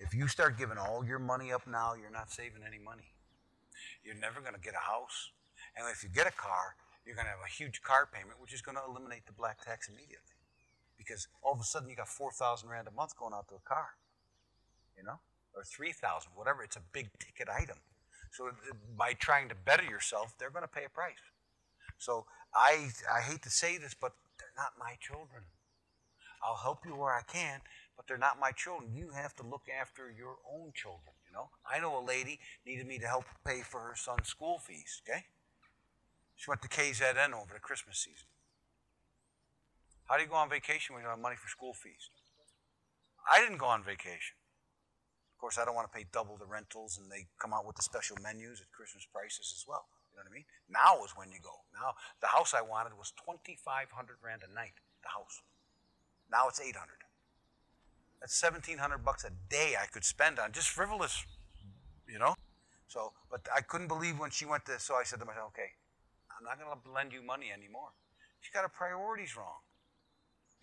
If 0.00 0.12
you 0.14 0.26
start 0.26 0.58
giving 0.58 0.78
all 0.78 1.04
your 1.06 1.20
money 1.20 1.52
up 1.52 1.64
now, 1.66 1.94
you're 1.94 2.10
not 2.10 2.30
saving 2.30 2.62
any 2.66 2.82
money. 2.82 3.14
You're 4.04 4.18
never 4.18 4.40
going 4.40 4.54
to 4.54 4.60
get 4.60 4.74
a 4.74 4.82
house. 4.82 5.30
And 5.76 5.86
if 5.92 6.02
you 6.02 6.10
get 6.10 6.26
a 6.26 6.32
car, 6.32 6.74
you're 7.06 7.14
going 7.14 7.26
to 7.26 7.30
have 7.30 7.46
a 7.46 7.48
huge 7.48 7.82
car 7.82 8.08
payment, 8.12 8.40
which 8.40 8.52
is 8.52 8.60
going 8.60 8.76
to 8.76 8.82
eliminate 8.86 9.26
the 9.26 9.32
black 9.32 9.64
tax 9.64 9.88
immediately. 9.88 10.35
Because 10.98 11.28
all 11.42 11.52
of 11.52 11.60
a 11.60 11.64
sudden 11.64 11.88
you 11.88 11.96
got 11.96 12.08
4,000 12.08 12.68
Rand 12.68 12.88
a 12.88 12.90
month 12.90 13.16
going 13.16 13.32
out 13.34 13.48
to 13.48 13.54
a 13.54 13.68
car, 13.68 13.88
you 14.96 15.04
know, 15.04 15.20
or 15.54 15.62
3,000, 15.62 16.30
whatever. 16.34 16.62
It's 16.62 16.76
a 16.76 16.82
big 16.92 17.10
ticket 17.18 17.48
item. 17.48 17.76
So 18.32 18.48
uh, 18.48 18.52
by 18.96 19.12
trying 19.14 19.48
to 19.48 19.54
better 19.54 19.84
yourself, 19.84 20.34
they're 20.38 20.50
going 20.50 20.64
to 20.64 20.68
pay 20.68 20.84
a 20.84 20.90
price. 20.90 21.14
So 21.98 22.26
I, 22.54 22.88
I 23.12 23.20
hate 23.20 23.42
to 23.42 23.50
say 23.50 23.78
this, 23.78 23.94
but 23.94 24.12
they're 24.38 24.48
not 24.56 24.72
my 24.78 24.96
children. 25.00 25.42
I'll 26.42 26.56
help 26.56 26.84
you 26.84 26.94
where 26.94 27.12
I 27.12 27.22
can, 27.22 27.60
but 27.96 28.06
they're 28.06 28.18
not 28.18 28.38
my 28.38 28.52
children. 28.52 28.90
You 28.94 29.10
have 29.10 29.34
to 29.36 29.42
look 29.42 29.62
after 29.68 30.12
your 30.16 30.36
own 30.52 30.72
children, 30.74 31.14
you 31.26 31.34
know? 31.34 31.48
I 31.68 31.80
know 31.80 31.98
a 31.98 32.04
lady 32.04 32.38
needed 32.66 32.86
me 32.86 32.98
to 32.98 33.06
help 33.06 33.24
pay 33.44 33.62
for 33.62 33.80
her 33.80 33.94
son's 33.96 34.28
school 34.28 34.58
fees, 34.58 35.00
okay? 35.08 35.24
She 36.36 36.50
went 36.50 36.62
to 36.62 36.68
KZN 36.68 37.32
over 37.32 37.54
the 37.54 37.60
Christmas 37.60 37.98
season. 37.98 38.28
How 40.06 40.16
do 40.16 40.22
you 40.22 40.28
go 40.28 40.36
on 40.38 40.48
vacation 40.48 40.94
when 40.94 41.02
you 41.02 41.10
don't 41.10 41.18
have 41.18 41.22
money 41.22 41.36
for 41.36 41.48
school 41.48 41.74
fees? 41.74 42.10
I 43.26 43.42
didn't 43.42 43.58
go 43.58 43.66
on 43.66 43.82
vacation. 43.82 44.38
Of 45.34 45.40
course, 45.40 45.58
I 45.58 45.66
don't 45.66 45.74
want 45.74 45.90
to 45.90 45.96
pay 45.96 46.06
double 46.12 46.38
the 46.38 46.46
rentals, 46.46 46.96
and 46.96 47.10
they 47.10 47.26
come 47.42 47.52
out 47.52 47.66
with 47.66 47.76
the 47.76 47.82
special 47.82 48.16
menus 48.22 48.62
at 48.62 48.70
Christmas 48.70 49.04
prices 49.04 49.52
as 49.52 49.66
well. 49.66 49.90
You 50.14 50.16
know 50.16 50.24
what 50.24 50.32
I 50.32 50.34
mean? 50.34 50.48
Now 50.70 51.04
is 51.04 51.12
when 51.12 51.28
you 51.28 51.42
go. 51.42 51.66
Now, 51.74 51.92
the 52.22 52.28
house 52.28 52.54
I 52.54 52.62
wanted 52.62 52.96
was 52.96 53.12
2500 53.20 54.16
Rand 54.24 54.42
a 54.48 54.54
night, 54.54 54.78
the 55.02 55.10
house. 55.10 55.42
Now 56.30 56.48
it's 56.48 56.60
800 56.60 56.72
That's 58.20 58.40
1700 58.40 59.04
bucks 59.04 59.24
a 59.24 59.30
day 59.50 59.74
I 59.76 59.86
could 59.86 60.04
spend 60.04 60.38
on 60.38 60.52
just 60.52 60.70
frivolous, 60.70 61.26
you 62.08 62.18
know? 62.18 62.34
So, 62.88 63.12
but 63.30 63.46
I 63.54 63.60
couldn't 63.60 63.88
believe 63.88 64.18
when 64.18 64.30
she 64.30 64.46
went 64.46 64.64
to, 64.66 64.78
so 64.78 64.94
I 64.94 65.02
said 65.02 65.18
to 65.18 65.26
myself, 65.26 65.52
okay, 65.52 65.76
I'm 66.32 66.46
not 66.46 66.58
going 66.58 66.70
to 66.70 66.90
lend 66.90 67.12
you 67.12 67.20
money 67.20 67.50
anymore. 67.52 67.90
She 68.40 68.52
got 68.52 68.62
her 68.62 68.72
priorities 68.72 69.36
wrong. 69.36 69.65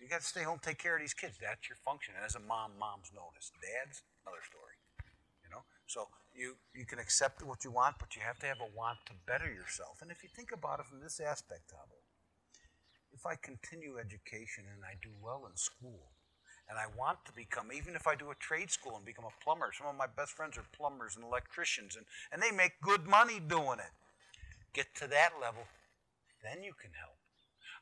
You 0.04 0.10
got 0.12 0.20
to 0.20 0.28
stay 0.28 0.44
home, 0.44 0.60
take 0.60 0.76
care 0.76 0.96
of 0.96 1.00
these 1.00 1.16
kids. 1.16 1.40
That's 1.40 1.64
your 1.64 1.80
function. 1.80 2.12
And 2.12 2.28
as 2.28 2.36
a 2.36 2.44
mom, 2.44 2.76
moms 2.76 3.08
this. 3.08 3.48
Dads, 3.56 4.04
another 4.20 4.44
story. 4.44 4.76
You 5.40 5.48
know, 5.48 5.64
so 5.88 6.12
you 6.36 6.60
you 6.76 6.84
can 6.84 6.98
accept 6.98 7.40
what 7.40 7.64
you 7.64 7.72
want, 7.72 7.96
but 7.96 8.12
you 8.12 8.20
have 8.20 8.36
to 8.40 8.46
have 8.46 8.60
a 8.60 8.68
want 8.76 9.00
to 9.08 9.16
better 9.24 9.48
yourself. 9.48 10.04
And 10.04 10.12
if 10.12 10.20
you 10.20 10.28
think 10.28 10.52
about 10.52 10.80
it 10.80 10.84
from 10.92 11.00
this 11.00 11.24
aspect, 11.24 11.72
Thabo, 11.72 12.04
if 13.16 13.24
I 13.24 13.40
continue 13.40 13.96
education 13.96 14.68
and 14.68 14.84
I 14.84 15.00
do 15.00 15.08
well 15.24 15.48
in 15.48 15.56
school, 15.56 16.12
and 16.68 16.76
I 16.76 16.84
want 17.00 17.24
to 17.24 17.32
become, 17.32 17.72
even 17.72 17.96
if 17.96 18.06
I 18.06 18.14
do 18.14 18.28
a 18.28 18.36
trade 18.36 18.70
school 18.70 18.96
and 18.96 19.04
become 19.04 19.24
a 19.24 19.44
plumber. 19.44 19.72
Some 19.72 19.86
of 19.86 19.96
my 19.96 20.08
best 20.08 20.32
friends 20.32 20.56
are 20.56 20.64
plumbers 20.76 21.16
and 21.16 21.24
electricians, 21.24 21.96
and, 21.96 22.04
and 22.32 22.42
they 22.42 22.50
make 22.52 22.80
good 22.80 23.06
money 23.06 23.40
doing 23.40 23.80
it. 23.80 23.92
Get 24.72 24.92
to 25.00 25.08
that 25.08 25.40
level, 25.40 25.64
then 26.42 26.62
you 26.62 26.72
can 26.76 26.92
help. 26.92 27.16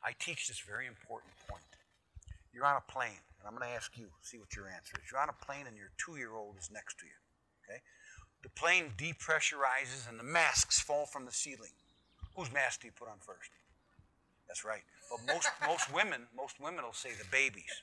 I 0.03 0.11
teach 0.19 0.47
this 0.47 0.59
very 0.59 0.87
important 0.87 1.31
point. 1.47 1.72
You're 2.53 2.65
on 2.65 2.77
a 2.77 2.91
plane, 2.91 3.23
and 3.39 3.47
I'm 3.47 3.57
going 3.57 3.67
to 3.67 3.75
ask 3.75 3.97
you, 3.97 4.07
see 4.21 4.37
what 4.37 4.55
your 4.55 4.67
answer 4.67 4.93
is. 5.01 5.11
You're 5.11 5.21
on 5.21 5.29
a 5.29 5.45
plane, 5.45 5.65
and 5.67 5.75
your 5.75 5.89
two 5.97 6.17
year 6.17 6.33
old 6.35 6.55
is 6.57 6.69
next 6.71 6.99
to 6.99 7.05
you. 7.05 7.17
Okay? 7.65 7.81
The 8.43 8.49
plane 8.49 8.93
depressurizes, 8.97 10.07
and 10.07 10.19
the 10.19 10.23
masks 10.23 10.79
fall 10.79 11.05
from 11.05 11.25
the 11.25 11.31
ceiling. 11.31 11.73
Whose 12.35 12.51
mask 12.51 12.81
do 12.81 12.87
you 12.87 12.93
put 12.93 13.07
on 13.07 13.17
first? 13.19 13.49
That's 14.47 14.63
right. 14.63 14.83
But 15.09 15.33
most, 15.33 15.49
most 15.67 15.93
women, 15.93 16.27
most 16.35 16.59
women 16.59 16.83
will 16.83 16.93
say 16.93 17.09
the 17.17 17.25
babies. 17.31 17.81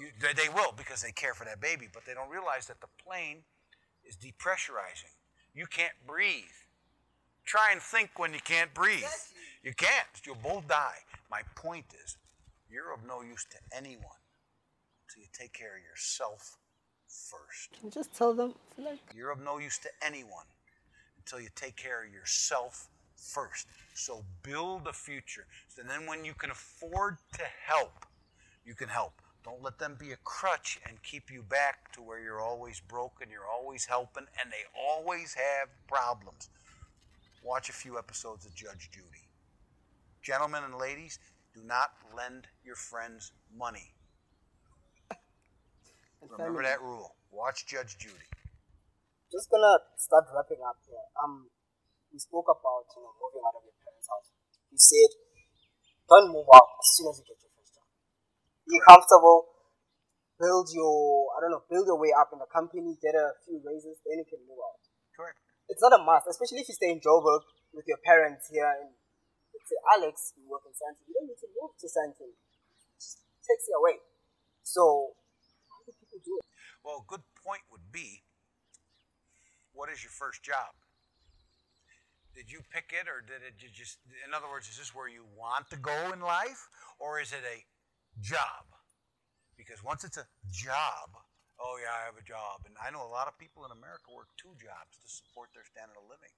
You, 0.00 0.08
they, 0.20 0.32
they 0.32 0.48
will 0.48 0.72
because 0.76 1.02
they 1.02 1.12
care 1.12 1.34
for 1.34 1.44
that 1.44 1.60
baby, 1.60 1.88
but 1.92 2.06
they 2.06 2.14
don't 2.14 2.30
realize 2.30 2.66
that 2.66 2.80
the 2.80 2.88
plane 3.04 3.44
is 4.08 4.16
depressurizing. 4.16 5.12
You 5.54 5.66
can't 5.66 5.92
breathe. 6.06 6.56
Try 7.44 7.72
and 7.72 7.82
think 7.82 8.18
when 8.18 8.32
you 8.32 8.40
can't 8.42 8.72
breathe. 8.72 9.04
You 9.62 9.74
can't. 9.74 10.08
You'll 10.24 10.36
both 10.42 10.66
die. 10.66 10.98
My 11.30 11.42
point 11.56 11.86
is, 12.04 12.16
you're 12.72 12.92
of 12.92 13.06
no 13.06 13.20
use 13.20 13.44
to 13.50 13.58
anyone 13.76 14.22
until 15.06 15.22
you 15.22 15.28
take 15.32 15.52
care 15.52 15.76
of 15.76 15.82
yourself 15.82 16.56
first. 17.06 17.78
You 17.84 17.90
just 17.90 18.16
tell 18.16 18.32
them? 18.32 18.54
Like, 18.78 18.98
You're 19.14 19.30
of 19.30 19.40
no 19.40 19.58
use 19.58 19.78
to 19.80 19.90
anyone 20.04 20.46
until 21.18 21.40
you 21.40 21.48
take 21.54 21.76
care 21.76 22.04
of 22.04 22.12
yourself 22.12 22.88
first. 23.16 23.66
So 23.94 24.24
build 24.42 24.86
a 24.88 24.92
future. 24.92 25.46
So 25.68 25.82
then 25.82 26.06
when 26.06 26.24
you 26.24 26.32
can 26.32 26.50
afford 26.50 27.18
to 27.34 27.44
help, 27.66 28.06
you 28.64 28.74
can 28.74 28.88
help. 28.88 29.12
Don't 29.44 29.62
let 29.62 29.78
them 29.78 29.96
be 29.98 30.12
a 30.12 30.16
crutch 30.24 30.80
and 30.88 31.02
keep 31.02 31.30
you 31.30 31.42
back 31.42 31.92
to 31.94 32.00
where 32.00 32.20
you're 32.20 32.40
always 32.40 32.80
broken, 32.80 33.28
you're 33.28 33.48
always 33.52 33.84
helping, 33.84 34.24
and 34.40 34.50
they 34.50 34.64
always 34.80 35.34
have 35.34 35.68
problems. 35.88 36.48
Watch 37.42 37.68
a 37.68 37.72
few 37.72 37.98
episodes 37.98 38.46
of 38.46 38.54
Judge 38.54 38.88
Judy. 38.92 39.26
Gentlemen 40.22 40.62
and 40.62 40.76
ladies, 40.76 41.18
do 41.54 41.60
not 41.64 41.92
lend 42.16 42.48
your 42.64 42.76
friends 42.76 43.32
money. 43.52 43.92
Remember 46.20 46.62
that 46.62 46.80
rule. 46.80 47.16
Watch 47.30 47.66
Judge 47.66 47.96
Judy. 47.98 48.28
Just 49.32 49.48
gonna 49.48 49.80
start 49.96 50.28
wrapping 50.32 50.60
up 50.60 50.76
here. 50.84 51.00
Um, 51.20 51.48
we 52.12 52.20
spoke 52.20 52.48
about 52.48 52.84
you 52.92 53.00
know 53.00 53.16
moving 53.16 53.44
out 53.44 53.56
of 53.56 53.64
your 53.64 53.76
parents' 53.80 54.08
house. 54.08 54.28
You 54.68 54.76
said 54.76 55.10
don't 56.08 56.28
move 56.28 56.48
out 56.52 56.68
as 56.76 56.88
soon 56.92 57.08
as 57.08 57.16
you 57.20 57.24
get 57.24 57.40
your 57.40 57.52
first 57.56 57.72
job. 57.72 57.88
Be 58.68 58.76
comfortable. 58.84 59.48
Build 60.36 60.68
your 60.76 61.32
I 61.32 61.40
don't 61.40 61.52
know 61.56 61.64
build 61.68 61.88
your 61.88 61.96
way 61.96 62.12
up 62.12 62.28
in 62.36 62.40
the 62.40 62.48
company. 62.52 63.00
Get 63.00 63.16
a 63.16 63.32
few 63.48 63.60
raises, 63.64 63.96
then 64.04 64.20
you 64.20 64.28
can 64.28 64.44
move 64.44 64.60
out. 64.60 64.80
Correct. 65.16 65.40
It's 65.72 65.80
not 65.80 65.96
a 65.96 66.00
must, 66.04 66.28
especially 66.28 66.60
if 66.60 66.68
you 66.68 66.76
stay 66.76 66.92
in 66.92 67.00
Joburg 67.00 67.44
with 67.72 67.88
your 67.88 68.00
parents 68.04 68.52
here. 68.52 68.68
Let's 68.68 69.01
say 69.68 69.78
Alex, 69.96 70.34
you 70.36 70.44
work 70.48 70.64
in 70.66 70.74
Sandton. 70.74 71.04
You 71.06 71.14
don't 71.18 71.28
need 71.28 71.40
to 71.40 71.50
move 71.56 71.72
to 71.78 71.86
Sandton. 71.86 72.30
It 72.30 72.98
just 72.98 73.24
takes 73.44 73.66
you 73.68 73.74
away. 73.78 73.98
So 74.62 75.14
how 75.68 75.82
do 75.86 75.92
people 75.98 76.20
do 76.22 76.38
it? 76.38 76.46
Well, 76.84 77.02
a 77.02 77.06
good 77.06 77.24
point 77.42 77.62
would 77.70 77.90
be 77.90 78.22
what 79.72 79.88
is 79.88 80.04
your 80.04 80.12
first 80.12 80.42
job? 80.44 80.76
Did 82.32 82.48
you 82.48 82.64
pick 82.72 82.96
it 82.96 83.08
or 83.08 83.20
did 83.20 83.44
it 83.44 83.60
just, 83.60 84.00
in 84.24 84.32
other 84.32 84.48
words, 84.48 84.68
is 84.68 84.80
this 84.80 84.94
where 84.96 85.08
you 85.08 85.24
want 85.36 85.68
to 85.68 85.76
go 85.76 85.92
in 86.12 86.20
life 86.20 86.68
or 86.96 87.20
is 87.20 87.32
it 87.32 87.44
a 87.44 87.60
job? 88.24 88.64
Because 89.56 89.84
once 89.84 90.00
it's 90.04 90.16
a 90.16 90.24
job, 90.48 91.12
oh 91.60 91.76
yeah, 91.76 91.92
I 91.92 92.08
have 92.08 92.16
a 92.16 92.24
job. 92.24 92.64
And 92.64 92.72
I 92.80 92.88
know 92.88 93.04
a 93.04 93.12
lot 93.12 93.28
of 93.28 93.36
people 93.36 93.68
in 93.68 93.72
America 93.72 94.08
work 94.16 94.32
two 94.40 94.56
jobs 94.56 94.96
to 95.04 95.08
support 95.12 95.52
their 95.52 95.64
standard 95.68 96.00
of 96.00 96.08
living. 96.08 96.32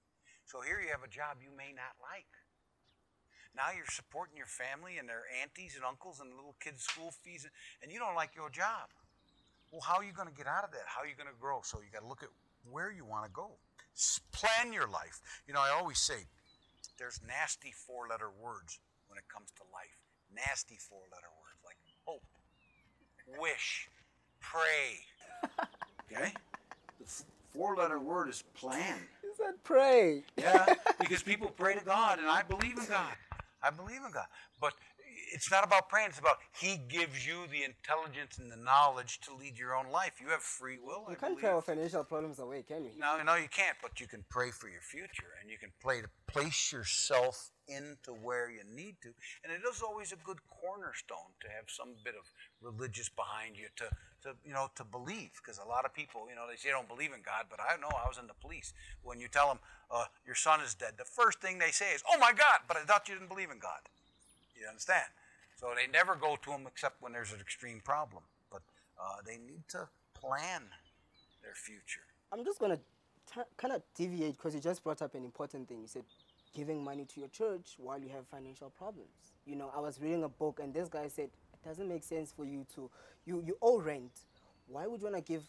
So 0.51 0.61
here 0.61 0.83
you 0.83 0.91
have 0.91 1.07
a 1.07 1.11
job 1.11 1.39
you 1.39 1.55
may 1.55 1.71
not 1.71 1.95
like. 2.03 2.31
Now 3.57 3.71
you're 3.75 3.87
supporting 3.87 4.37
your 4.37 4.51
family 4.51 4.99
and 4.99 5.09
their 5.09 5.25
aunties 5.43 5.77
and 5.77 5.85
uncles 5.85 6.21
and 6.21 6.35
little 6.35 6.57
kids' 6.59 6.83
school 6.83 7.15
fees, 7.23 7.47
and 7.83 7.93
you 7.93 7.99
don't 7.99 8.15
like 8.15 8.35
your 8.35 8.51
job. 8.51 8.91
Well, 9.71 9.81
how 9.81 9.95
are 9.95 10.05
you 10.05 10.13
going 10.13 10.29
to 10.29 10.35
get 10.35 10.47
out 10.47 10.65
of 10.65 10.71
that? 10.73 10.87
How 10.87 11.03
are 11.03 11.07
you 11.07 11.17
going 11.17 11.31
to 11.31 11.41
grow? 11.41 11.61
So 11.63 11.79
you 11.79 11.91
got 11.93 12.03
to 12.03 12.09
look 12.09 12.23
at 12.23 12.31
where 12.71 12.91
you 12.91 13.05
want 13.05 13.27
to 13.27 13.31
go. 13.31 13.53
Plan 14.33 14.73
your 14.73 14.89
life. 14.89 15.21
You 15.47 15.55
know, 15.55 15.61
I 15.61 15.71
always 15.71 15.99
say 15.99 16.27
there's 16.99 17.21
nasty 17.27 17.73
four 17.73 18.09
letter 18.09 18.31
words 18.43 18.79
when 19.09 19.19
it 19.19 19.25
comes 19.33 19.51
to 19.57 19.63
life. 19.73 20.03
Nasty 20.35 20.77
four 20.79 21.03
letter 21.11 21.31
words 21.39 21.59
like 21.65 21.77
hope, 22.05 22.23
wish, 23.39 23.89
pray. 24.41 25.01
Okay? 26.13 26.33
The 27.01 27.07
four 27.55 27.77
letter 27.77 27.99
word 27.99 28.29
is 28.29 28.45
plan. 28.55 28.99
He 29.23 29.29
said 29.37 29.55
pray. 29.65 30.23
Yeah, 30.37 30.75
because 31.01 31.23
people 31.23 31.49
pray 31.49 31.75
to 31.75 31.85
God, 31.85 32.19
and 32.19 32.29
I 32.29 32.43
believe 32.43 32.79
in 32.79 32.85
God. 32.87 33.13
I 33.65 33.71
believe 33.71 34.01
in 34.05 34.13
God. 34.13 34.27
But 34.61 34.75
it's 35.33 35.51
not 35.51 35.65
about 35.65 35.89
praying, 35.89 36.09
it's 36.11 36.19
about 36.19 36.39
He 36.61 36.77
gives 36.89 37.27
you 37.27 37.47
the 37.51 37.63
intelligence 37.65 38.39
and 38.39 38.51
the 38.51 38.57
knowledge 38.57 39.21
to 39.23 39.35
lead 39.35 39.59
your 39.59 39.75
own 39.75 39.91
life. 39.91 40.13
You 40.21 40.29
have 40.29 40.43
free 40.43 40.79
will. 40.83 41.05
You 41.09 41.13
I 41.13 41.15
can't 41.15 41.21
believe. 41.21 41.39
pray 41.41 41.51
our 41.51 41.63
financial 41.63 42.05
problems 42.05 42.39
away, 42.39 42.63
can 42.63 42.85
you? 42.85 42.91
No, 42.99 43.23
no, 43.23 43.35
you 43.35 43.49
can't, 43.49 43.77
but 43.83 44.01
you 44.01 44.07
can 44.07 44.25
pray 44.31 44.51
for 44.51 44.69
your 44.69 44.81
future 44.81 45.33
and 45.41 45.51
you 45.51 45.59
can 45.59 45.71
play 45.83 46.01
to 46.01 46.09
place 46.27 46.73
yourself 46.73 47.51
into 47.69 48.13
where 48.13 48.51
you 48.51 48.61
need 48.75 48.97
to. 49.03 49.09
And 49.43 49.53
it 49.53 49.63
is 49.69 49.81
always 49.83 50.13
a 50.13 50.17
good 50.17 50.39
cornerstone 50.49 51.33
to 51.41 51.49
have 51.49 51.65
some 51.69 51.95
bit 52.05 52.15
of 52.15 52.25
religious 52.61 53.09
behind 53.09 53.57
you 53.57 53.69
to, 53.77 53.85
to 54.25 54.35
you 54.45 54.53
know, 54.53 54.69
to 54.75 54.85
believe. 54.85 55.31
Because 55.41 55.59
a 55.59 55.69
lot 55.69 55.85
of 55.85 55.95
people, 55.95 56.27
you 56.29 56.35
know, 56.35 56.45
they 56.49 56.57
say 56.57 56.69
they 56.69 56.73
don't 56.73 56.89
believe 56.89 57.13
in 57.13 57.23
God, 57.23 57.47
but 57.49 57.61
I 57.61 57.77
know 57.81 57.89
I 57.89 58.09
was 58.09 58.19
in 58.19 58.27
the 58.27 58.35
police. 58.35 58.73
When 59.03 59.21
you 59.21 59.29
tell 59.29 59.49
them 59.49 59.59
uh, 59.91 60.07
your 60.27 60.35
son 60.35 60.61
is 60.61 60.75
dead, 60.75 60.95
the 60.99 61.05
first 61.05 61.41
thing 61.41 61.59
they 61.59 61.71
say 61.71 61.93
is, 61.95 62.03
"Oh 62.11 62.19
my 62.19 62.33
God!" 62.33 62.67
But 62.67 62.77
I 62.77 62.85
thought 62.85 63.09
you 63.09 63.15
didn't 63.15 63.29
believe 63.29 63.51
in 63.51 63.59
God. 63.59 63.81
You 64.59 64.67
understand? 64.69 65.09
So 65.57 65.73
they 65.77 65.87
never 65.91 66.17
go 66.17 66.37
to 66.43 66.51
him 66.51 66.67
except 66.67 67.01
when 67.01 67.13
there's 67.13 67.33
an 67.33 67.41
extreme 67.41 67.81
problem. 67.81 68.23
But 68.51 68.63
uh, 69.01 69.23
they 69.25 69.37
need 69.37 69.69
to 69.69 69.89
plan 70.15 70.63
their 71.43 71.55
future. 71.55 72.03
I'm 72.33 72.45
just 72.45 72.59
gonna 72.59 72.81
t- 73.33 73.51
kind 73.57 73.75
of 73.75 73.83
deviate 73.95 74.37
because 74.37 74.55
you 74.55 74.61
just 74.61 74.83
brought 74.83 75.03
up 75.03 75.15
an 75.15 75.25
important 75.25 75.69
thing. 75.69 75.81
You 75.81 75.87
said 75.87 76.05
giving 76.55 76.83
money 76.83 77.05
to 77.05 77.21
your 77.21 77.29
church 77.29 77.75
while 77.79 77.99
you 77.99 78.09
have 78.09 78.27
financial 78.29 78.71
problems. 78.71 79.35
You 79.45 79.57
know, 79.57 79.71
I 79.77 79.81
was 79.81 80.01
reading 80.01 80.23
a 80.23 80.29
book 80.29 80.61
and 80.63 80.73
this 80.73 80.89
guy 80.89 81.09
said 81.09 81.31
doesn't 81.65 81.89
make 81.89 82.03
sense 82.05 82.33
for 82.33 82.45
you 82.45 82.67
to 82.75 82.91
you 83.27 83.43
you 83.47 83.57
owe 83.63 83.81
rent. 83.81 84.13
Why 84.67 84.87
would 84.87 85.01
you 85.01 85.07
wanna 85.07 85.21
give 85.21 85.43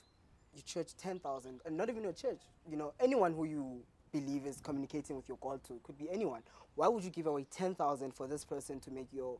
your 0.54 0.64
church 0.64 0.96
ten 0.98 1.20
thousand 1.20 1.62
and 1.66 1.78
not 1.78 1.90
even 1.90 2.04
your 2.04 2.14
church? 2.14 2.40
You 2.70 2.78
know, 2.78 2.94
anyone 3.00 3.34
who 3.34 3.46
you 3.46 3.82
believe 4.12 4.46
is 4.46 4.62
communicating 4.62 5.16
with 5.16 5.28
your 5.28 5.38
God 5.42 5.64
to 5.66 5.80
could 5.84 5.98
be 5.98 6.10
anyone. 6.10 6.42
Why 6.76 6.88
would 6.88 7.04
you 7.04 7.10
give 7.10 7.28
away 7.28 7.46
ten 7.52 7.76
thousand 7.76 8.14
for 8.14 8.28
this 8.28 8.46
person 8.46 8.80
to 8.82 8.92
make 8.92 9.08
your 9.14 9.38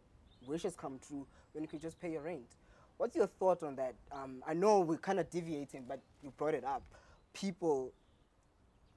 wishes 0.48 0.76
come 0.76 1.00
true 1.08 1.26
when 1.54 1.64
you 1.64 1.68
could 1.68 1.82
just 1.82 2.00
pay 2.00 2.12
your 2.12 2.22
rent? 2.22 2.46
What's 2.98 3.16
your 3.16 3.28
thought 3.28 3.64
on 3.64 3.76
that? 3.76 3.96
Um, 4.12 4.42
I 4.48 4.54
know 4.54 4.80
we're 4.80 4.98
kind 4.98 5.20
of 5.20 5.30
deviating, 5.30 5.84
but 5.88 6.00
you 6.24 6.32
brought 6.38 6.54
it 6.54 6.64
up. 6.64 6.84
People 7.34 7.92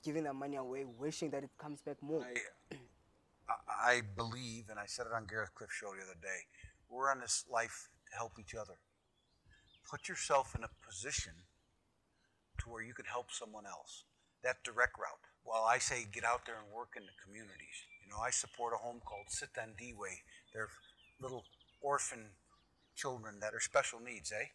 giving 0.05 0.23
their 0.25 0.33
money 0.35 0.57
away, 0.57 0.85
wishing 0.85 1.31
that 1.31 1.43
it 1.43 1.51
comes 1.59 1.81
back 1.83 1.97
more. 2.03 2.23
I, 2.23 2.77
I- 3.49 3.55
I 3.91 4.03
believe, 4.17 4.67
and 4.71 4.79
I 4.79 4.87
said 4.87 5.07
it 5.07 5.13
on 5.13 5.25
Gareth 5.27 5.55
Cliff 5.55 5.71
show 5.73 5.87
the 5.97 6.03
other 6.03 6.19
day, 6.21 6.41
we're 6.91 7.11
on 7.11 7.21
this 7.21 7.45
life 7.51 7.89
to 8.11 8.17
help 8.17 8.39
each 8.39 8.55
other. 8.55 8.79
Put 9.89 10.09
yourself 10.09 10.55
in 10.55 10.65
a 10.65 10.71
position 10.85 11.33
to 12.59 12.69
where 12.69 12.83
you 12.83 12.95
can 12.95 13.07
help 13.07 13.31
someone 13.31 13.65
else. 13.67 14.05
That 14.43 14.65
direct 14.65 14.99
route. 14.99 15.27
Well, 15.45 15.65
I 15.65 15.79
say 15.79 16.05
get 16.11 16.25
out 16.25 16.45
there 16.47 16.57
and 16.57 16.73
work 16.73 16.93
in 16.97 17.05
the 17.05 17.17
communities. 17.25 17.79
You 18.05 18.11
know, 18.11 18.21
I 18.21 18.31
support 18.31 18.75
a 18.75 18.77
home 18.77 19.01
called 19.05 19.29
Sitan 19.29 19.77
Way. 19.97 20.23
They're 20.53 20.69
little 21.21 21.45
orphan 21.81 22.37
children 22.97 23.41
that 23.41 23.55
are 23.55 23.61
special 23.61 24.01
needs, 24.01 24.33
eh? 24.33 24.47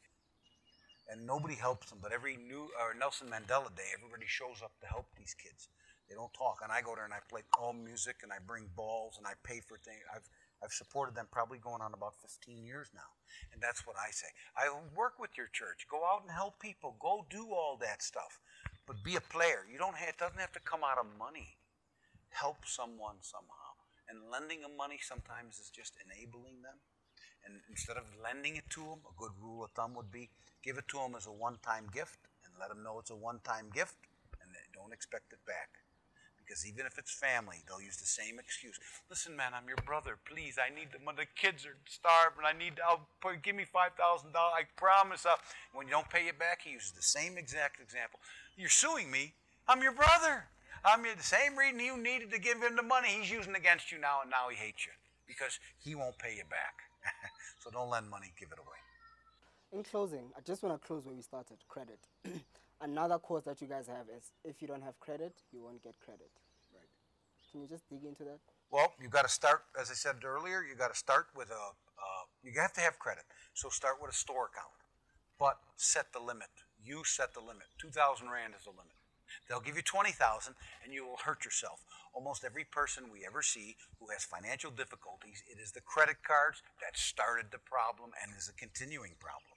and 1.10 1.26
nobody 1.26 1.56
helps 1.56 1.90
them. 1.90 2.00
But 2.02 2.12
every 2.12 2.38
new 2.38 2.70
or 2.80 2.94
Nelson 2.98 3.28
Mandela 3.28 3.74
Day, 3.76 3.92
everybody 3.96 4.26
shows 4.28 4.62
up 4.64 4.74
to 4.82 4.88
help 4.88 5.08
these 5.18 5.34
kids. 5.34 5.70
They 6.10 6.16
don't 6.16 6.34
talk, 6.34 6.60
and 6.62 6.72
I 6.72 6.82
go 6.82 6.96
there 6.96 7.06
and 7.06 7.14
I 7.14 7.24
play 7.30 7.42
all 7.60 7.74
music 7.74 8.18
and 8.24 8.32
I 8.32 8.38
bring 8.46 8.70
balls 8.76 9.16
and 9.18 9.26
I 9.26 9.34
pay 9.44 9.62
for 9.64 9.78
things. 9.80 10.04
I've 10.14 10.28
I've 10.64 10.72
supported 10.72 11.16
them 11.16 11.28
probably 11.30 11.58
going 11.58 11.82
on 11.82 11.94
about 11.94 12.16
15 12.22 12.64
years 12.64 12.90
now, 12.96 13.12
and 13.52 13.62
that's 13.62 13.86
what 13.86 13.98
I 14.00 14.12
say. 14.12 14.28
I 14.56 14.72
work 14.96 15.20
with 15.20 15.36
your 15.36 15.48
church. 15.52 15.88
Go 15.92 16.06
out 16.06 16.22
and 16.24 16.32
help 16.32 16.60
people. 16.60 16.96
Go 17.00 17.26
do 17.30 17.52
all 17.52 17.78
that 17.82 18.02
stuff, 18.02 18.40
but 18.88 19.04
be 19.04 19.16
a 19.16 19.22
player. 19.22 19.68
You 19.70 19.78
don't 19.78 19.96
have, 19.96 20.10
it 20.10 20.18
doesn't 20.18 20.40
have 20.40 20.54
to 20.54 20.62
come 20.62 20.82
out 20.84 20.98
of 20.98 21.06
money. 21.20 21.58
Help 22.30 22.66
someone 22.66 23.20
somehow, 23.22 23.76
and 24.08 24.32
lending 24.32 24.62
them 24.62 24.78
money 24.78 25.00
sometimes 25.02 25.60
is 25.60 25.70
just 25.70 25.94
enabling 26.00 26.64
them. 26.64 26.80
And 27.46 27.60
instead 27.70 27.98
of 27.98 28.06
lending 28.24 28.56
it 28.56 28.70
to 28.72 28.80
them, 28.80 29.04
a 29.04 29.20
good 29.20 29.36
rule 29.42 29.66
of 29.66 29.72
thumb 29.72 29.94
would 29.96 30.12
be 30.12 30.30
give 30.64 30.78
it 30.78 30.88
to 30.88 30.98
them 30.98 31.14
as 31.16 31.28
a 31.28 31.32
one 31.32 31.60
time 31.62 31.92
gift 31.92 32.20
and 32.46 32.54
let 32.58 32.70
them 32.70 32.84
know 32.84 33.00
it's 33.00 33.12
a 33.12 33.16
one 33.16 33.40
time 33.44 33.68
gift 33.74 34.00
and 34.42 34.50
don't 34.74 34.94
expect 34.94 35.34
it 35.34 35.44
back. 35.46 35.83
Because 36.46 36.68
even 36.68 36.86
if 36.86 36.98
it's 36.98 37.12
family, 37.12 37.64
they'll 37.68 37.82
use 37.82 37.98
the 37.98 38.06
same 38.06 38.40
excuse. 38.40 38.80
Listen, 39.10 39.36
man, 39.36 39.54
I'm 39.56 39.68
your 39.68 39.80
brother. 39.86 40.18
Please, 40.26 40.58
I 40.60 40.74
need 40.74 40.90
the 40.92 41.00
money. 41.04 41.24
The 41.24 41.32
kids 41.40 41.66
are 41.66 41.78
starving. 41.88 42.44
I 42.46 42.52
need. 42.58 42.80
I'll 42.86 43.08
put, 43.22 43.42
give 43.42 43.56
me 43.56 43.66
five 43.66 43.92
thousand 43.98 44.34
dollars. 44.34 44.54
I 44.60 44.64
promise. 44.76 45.26
I'll. 45.26 45.40
When 45.74 45.88
you 45.88 45.94
don't 45.94 46.10
pay 46.10 46.28
it 46.28 46.38
back, 46.38 46.62
he 46.64 46.72
uses 46.72 46.92
the 46.92 47.02
same 47.02 47.38
exact 47.38 47.80
example. 47.80 48.20
You're 48.58 48.70
suing 48.70 49.10
me. 49.10 49.34
I'm 49.68 49.82
your 49.82 49.94
brother. 49.94 50.46
I'm 50.84 51.06
your, 51.06 51.16
the 51.16 51.24
same 51.24 51.58
reason 51.58 51.80
you 51.80 51.98
needed 51.98 52.32
to 52.32 52.40
give 52.40 52.62
him 52.62 52.76
the 52.76 52.84
money. 52.84 53.08
He's 53.08 53.32
using 53.32 53.56
against 53.56 53.92
you 53.92 53.98
now, 53.98 54.20
and 54.22 54.30
now 54.30 54.50
he 54.50 54.58
hates 54.58 54.86
you 54.86 54.92
because 55.28 55.60
he 55.80 55.96
won't 55.96 56.18
pay 56.18 56.36
you 56.36 56.44
back. 56.50 56.76
so 57.64 57.72
don't 57.72 57.90
lend 57.90 58.10
money. 58.10 58.34
Give 58.40 58.50
it 58.52 58.60
away. 58.60 58.80
In 59.72 59.84
closing, 59.84 60.26
I 60.38 60.42
just 60.42 60.62
want 60.62 60.80
to 60.80 60.86
close 60.86 61.06
where 61.06 61.16
we 61.16 61.22
started 61.22 61.58
credit. 61.68 62.00
Another 62.84 63.18
quote 63.18 63.46
that 63.46 63.62
you 63.62 63.68
guys 63.68 63.88
have 63.88 64.12
is 64.12 64.32
if 64.44 64.62
you 64.62 64.68
don't 64.68 64.84
have 64.84 65.00
credit, 65.00 65.32
you 65.54 65.64
won't 65.64 65.82
get 65.82 65.96
credit. 66.04 66.28
Right. 66.76 66.92
Can 67.50 67.62
you 67.62 67.68
just 67.68 67.88
dig 67.90 68.04
into 68.04 68.26
that? 68.26 68.40
Well, 68.72 68.92
you 69.02 69.08
got 69.08 69.24
to 69.24 69.32
start, 69.32 69.64
as 69.80 69.90
I 69.90 69.94
said 69.94 70.16
earlier, 70.26 70.66
you 70.68 70.76
got 70.76 70.92
to 70.92 71.00
start 71.00 71.28
with 71.34 71.50
a, 71.50 71.64
uh, 71.64 72.24
you 72.44 72.52
have 72.60 72.74
to 72.74 72.82
have 72.82 73.00
credit. 73.00 73.24
So 73.54 73.70
start 73.70 74.02
with 74.02 74.12
a 74.12 74.14
store 74.14 74.52
account, 74.52 74.76
but 75.40 75.60
set 75.78 76.12
the 76.12 76.20
limit. 76.20 76.52
You 76.84 77.04
set 77.06 77.34
the 77.34 77.40
limit. 77.40 77.72
2,000 77.80 78.28
Rand 78.28 78.54
is 78.60 78.66
the 78.66 78.72
limit. 78.72 79.00
They'll 79.48 79.64
give 79.64 79.78
you 79.78 79.82
20,000 79.82 80.54
and 80.84 80.94
you 80.94 81.06
will 81.06 81.24
hurt 81.24 81.46
yourself. 81.46 81.86
Almost 82.14 82.44
every 82.44 82.66
person 82.66 83.06
we 83.12 83.26
ever 83.26 83.42
see 83.42 83.78
who 84.00 84.12
has 84.12 84.26
financial 84.26 84.72
difficulties, 84.72 85.42
it 85.50 85.58
is 85.58 85.72
the 85.72 85.82
credit 85.82 86.18
cards 86.28 86.62
that 86.82 87.00
started 87.00 87.48
the 87.50 87.64
problem 87.64 88.12
and 88.22 88.36
is 88.38 88.52
a 88.52 88.60
continuing 88.60 89.16
problem. 89.20 89.53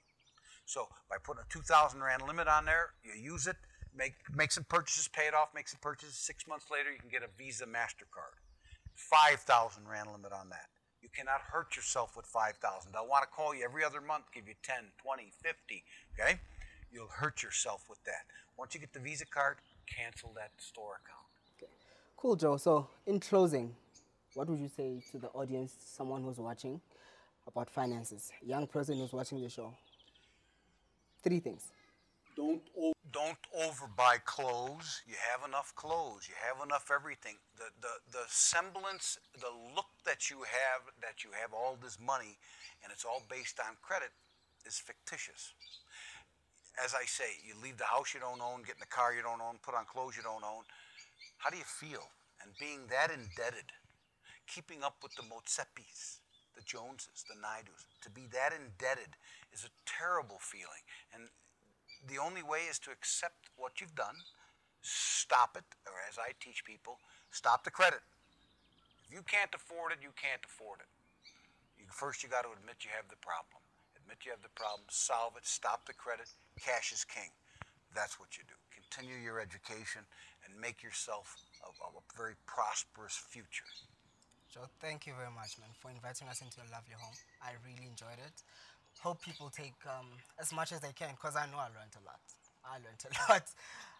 So 0.67 0.89
by 1.09 1.15
putting 1.23 1.41
a 1.41 1.47
2,000 1.49 2.03
Rand 2.03 2.23
limit 2.27 2.47
on 2.47 2.65
there, 2.65 2.91
you 3.01 3.15
use 3.15 3.47
it, 3.47 3.55
make, 3.95 4.13
make 4.35 4.51
some 4.51 4.65
purchases, 4.65 5.07
pay 5.07 5.25
it 5.25 5.33
off, 5.33 5.55
make 5.55 5.69
some 5.69 5.79
purchases. 5.81 6.15
Six 6.15 6.45
months 6.45 6.65
later, 6.69 6.91
you 6.91 6.99
can 6.99 7.09
get 7.09 7.23
a 7.23 7.31
Visa 7.37 7.65
MasterCard. 7.65 8.35
5,000 8.95 9.87
Rand 9.87 10.11
limit 10.11 10.33
on 10.33 10.49
that. 10.49 10.67
You 11.01 11.07
cannot 11.15 11.39
hurt 11.39 11.77
yourself 11.77 12.17
with 12.17 12.25
5,000. 12.25 12.91
They'll 12.91 13.07
want 13.07 13.23
to 13.23 13.29
call 13.29 13.55
you 13.55 13.63
every 13.63 13.85
other 13.85 14.01
month, 14.01 14.25
give 14.33 14.45
you 14.45 14.55
10, 14.61 14.75
20, 15.01 15.31
50, 15.41 15.83
okay? 16.19 16.39
You'll 16.91 17.07
hurt 17.07 17.43
yourself 17.43 17.85
with 17.89 18.03
that. 18.03 18.27
Once 18.57 18.73
you 18.73 18.81
get 18.81 18.91
the 18.91 18.99
Visa 18.99 19.25
card, 19.25 19.57
cancel 19.87 20.33
that 20.35 20.51
store 20.57 20.99
account. 20.99 21.27
Okay. 21.57 21.71
Cool, 22.17 22.35
Joe. 22.35 22.57
So, 22.57 22.89
in 23.05 23.21
closing, 23.21 23.73
what 24.33 24.49
would 24.49 24.59
you 24.59 24.67
say 24.67 25.01
to 25.11 25.17
the 25.17 25.27
audience, 25.27 25.75
someone 25.79 26.23
who's 26.23 26.39
watching, 26.39 26.81
about 27.47 27.69
finances? 27.69 28.31
Young 28.45 28.67
person 28.67 28.97
who's 28.97 29.13
watching 29.13 29.41
the 29.41 29.49
show. 29.49 29.73
Three 31.27 31.39
things. 31.39 31.71
Don't 32.35 32.61
over. 32.77 32.93
Don't 33.11 33.37
overbuy 33.51 34.23
clothes. 34.25 35.01
You 35.07 35.15
have 35.31 35.47
enough 35.47 35.73
clothes. 35.75 36.27
You 36.29 36.35
have 36.39 36.63
enough 36.63 36.91
everything. 36.93 37.35
The, 37.57 37.67
the, 37.81 37.93
the 38.11 38.25
semblance, 38.27 39.17
the 39.39 39.49
look 39.75 39.89
that 40.05 40.29
you 40.29 40.43
have, 40.43 40.85
that 41.01 41.23
you 41.23 41.31
have 41.33 41.53
all 41.53 41.77
this 41.81 41.97
money 41.99 42.37
and 42.83 42.93
it's 42.93 43.05
all 43.05 43.23
based 43.29 43.59
on 43.59 43.75
credit 43.81 44.11
is 44.65 44.77
fictitious. 44.77 45.53
As 46.83 46.93
I 46.93 47.05
say, 47.05 47.41
you 47.43 47.55
leave 47.63 47.77
the 47.77 47.89
house 47.89 48.13
you 48.13 48.19
don't 48.19 48.41
own, 48.41 48.61
get 48.61 48.75
in 48.75 48.83
the 48.85 48.93
car 48.93 49.13
you 49.13 49.23
don't 49.23 49.41
own, 49.41 49.57
put 49.63 49.73
on 49.73 49.85
clothes 49.85 50.15
you 50.15 50.23
don't 50.23 50.43
own. 50.43 50.63
How 51.39 51.49
do 51.49 51.57
you 51.57 51.65
feel? 51.65 52.05
And 52.43 52.51
being 52.59 52.85
that 52.91 53.09
indebted, 53.09 53.73
keeping 54.45 54.83
up 54.83 54.97
with 55.01 55.15
the 55.15 55.23
Motsepes, 55.23 56.16
the 56.57 56.65
Joneses, 56.65 57.21
the 57.29 57.37
Naidoos, 57.37 57.85
to 58.01 58.09
be 58.09 58.25
that 58.33 58.49
indebted 58.49 59.13
is 59.53 59.61
a 59.61 59.71
terrible 59.85 60.41
feeling. 60.41 60.81
And 61.13 61.29
the 62.09 62.17
only 62.17 62.41
way 62.41 62.65
is 62.65 62.81
to 62.89 62.91
accept 62.91 63.53
what 63.55 63.77
you've 63.77 63.93
done, 63.93 64.25
stop 64.81 65.53
it, 65.53 65.69
or 65.85 66.01
as 66.09 66.17
I 66.17 66.33
teach 66.41 66.65
people, 66.65 66.97
stop 67.29 67.63
the 67.63 67.69
credit. 67.69 68.01
If 69.05 69.13
you 69.13 69.21
can't 69.21 69.53
afford 69.53 69.93
it, 69.93 70.01
you 70.01 70.11
can't 70.17 70.41
afford 70.43 70.81
it. 70.81 70.89
You, 71.77 71.85
first, 71.93 72.25
you 72.25 72.29
got 72.29 72.43
to 72.43 72.51
admit 72.51 72.81
you 72.81 72.91
have 72.97 73.07
the 73.07 73.21
problem. 73.21 73.61
Admit 73.95 74.25
you 74.25 74.31
have 74.33 74.41
the 74.41 74.57
problem, 74.57 74.89
solve 74.89 75.37
it, 75.37 75.45
stop 75.45 75.85
the 75.85 75.93
credit. 75.93 76.25
Cash 76.59 76.91
is 76.91 77.05
king. 77.05 77.29
That's 77.93 78.19
what 78.19 78.37
you 78.37 78.43
do. 78.47 78.57
Continue 78.73 79.19
your 79.19 79.39
education 79.39 80.01
and 80.45 80.55
make 80.59 80.81
yourself 80.81 81.35
a, 81.61 81.69
a 81.69 82.03
very 82.15 82.35
prosperous 82.45 83.15
future. 83.15 83.67
Joe, 84.53 84.63
thank 84.79 85.05
you 85.05 85.13
very 85.19 85.31
much, 85.35 85.59
man, 85.59 85.69
for 85.75 85.91
inviting 85.91 86.27
us 86.27 86.39
into 86.41 86.63
your 86.63 86.71
lovely 86.71 86.95
home. 86.95 87.15
I 87.43 87.59
really 87.67 87.83
enjoyed 87.83 88.15
it. 88.15 88.37
Hope 89.03 89.21
people 89.21 89.51
take 89.51 89.75
um, 89.85 90.07
as 90.39 90.53
much 90.55 90.71
as 90.71 90.79
they 90.79 90.95
can, 90.95 91.11
because 91.11 91.35
I 91.35 91.45
know 91.51 91.59
I 91.59 91.67
learned 91.75 91.93
a 91.99 92.03
lot. 92.07 92.23
I 92.63 92.79
learned 92.79 93.03
a 93.03 93.11
lot. 93.31 93.45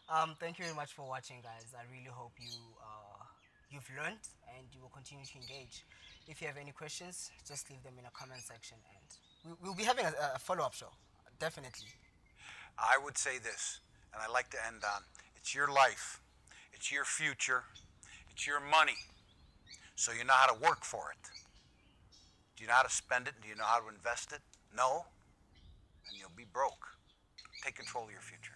Um, 0.08 0.36
thank 0.40 0.58
you 0.58 0.64
very 0.64 0.76
much 0.76 0.94
for 0.96 1.04
watching, 1.04 1.44
guys. 1.44 1.76
I 1.76 1.84
really 1.92 2.10
hope 2.10 2.32
you 2.40 2.56
uh, 2.80 3.24
you've 3.70 3.90
learned 4.00 4.24
and 4.56 4.66
you 4.72 4.80
will 4.82 4.94
continue 4.96 5.26
to 5.26 5.36
engage. 5.36 5.84
If 6.28 6.42
you 6.42 6.48
have 6.48 6.58
any 6.58 6.72
questions, 6.72 7.32
just 7.48 7.70
leave 7.70 7.84
them 7.84 8.00
in 8.00 8.06
a 8.06 8.12
comment 8.12 8.42
section, 8.42 8.78
and 8.96 9.08
we, 9.44 9.52
we'll 9.62 9.76
be 9.76 9.84
having 9.84 10.06
a, 10.06 10.14
a 10.36 10.40
follow-up 10.40 10.74
show, 10.74 10.92
definitely. 11.40 11.92
I 12.80 12.98
would 13.04 13.18
say 13.18 13.38
this, 13.40 13.80
and 14.14 14.24
I 14.24 14.32
like 14.32 14.50
to 14.52 14.58
end 14.66 14.84
on 14.84 15.04
it's 15.36 15.54
your 15.54 15.68
life, 15.68 16.22
it's 16.74 16.92
your 16.92 17.04
future, 17.04 17.64
it's 18.32 18.48
your 18.48 18.60
money. 18.60 18.98
So 19.98 20.12
you 20.14 20.24
know 20.24 20.34
how 20.34 20.54
to 20.54 20.62
work 20.62 20.86
for 20.86 21.12
it. 21.12 21.18
Do 22.56 22.64
you 22.64 22.68
know 22.68 22.76
how 22.76 22.84
to 22.84 22.90
spend 22.90 23.28
it? 23.28 23.34
Do 23.42 23.50
you 23.50 23.56
know 23.56 23.64
how 23.66 23.80
to 23.80 23.88
invest 23.90 24.32
it? 24.32 24.42
No. 24.76 25.06
And 26.08 26.16
you'll 26.18 26.30
be 26.38 26.46
broke. 26.54 26.86
Take 27.66 27.76
control 27.76 28.06
of 28.06 28.12
your 28.12 28.22
future. 28.22 28.54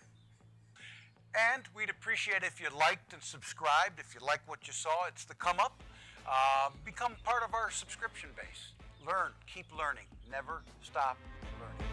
And 1.33 1.63
we'd 1.75 1.89
appreciate 1.89 2.43
if 2.43 2.61
you 2.61 2.67
liked 2.77 3.13
and 3.13 3.23
subscribed. 3.23 3.99
If 3.99 4.13
you 4.13 4.23
like 4.23 4.41
what 4.45 4.67
you 4.67 4.73
saw, 4.73 5.07
it's 5.07 5.25
the 5.25 5.33
come 5.33 5.59
up. 5.59 5.81
Uh, 6.29 6.69
become 6.85 7.15
part 7.23 7.41
of 7.43 7.55
our 7.55 7.71
subscription 7.71 8.29
base. 8.35 8.73
Learn, 9.07 9.31
keep 9.51 9.65
learning, 9.75 10.05
never 10.29 10.61
stop 10.83 11.17
learning. 11.59 11.91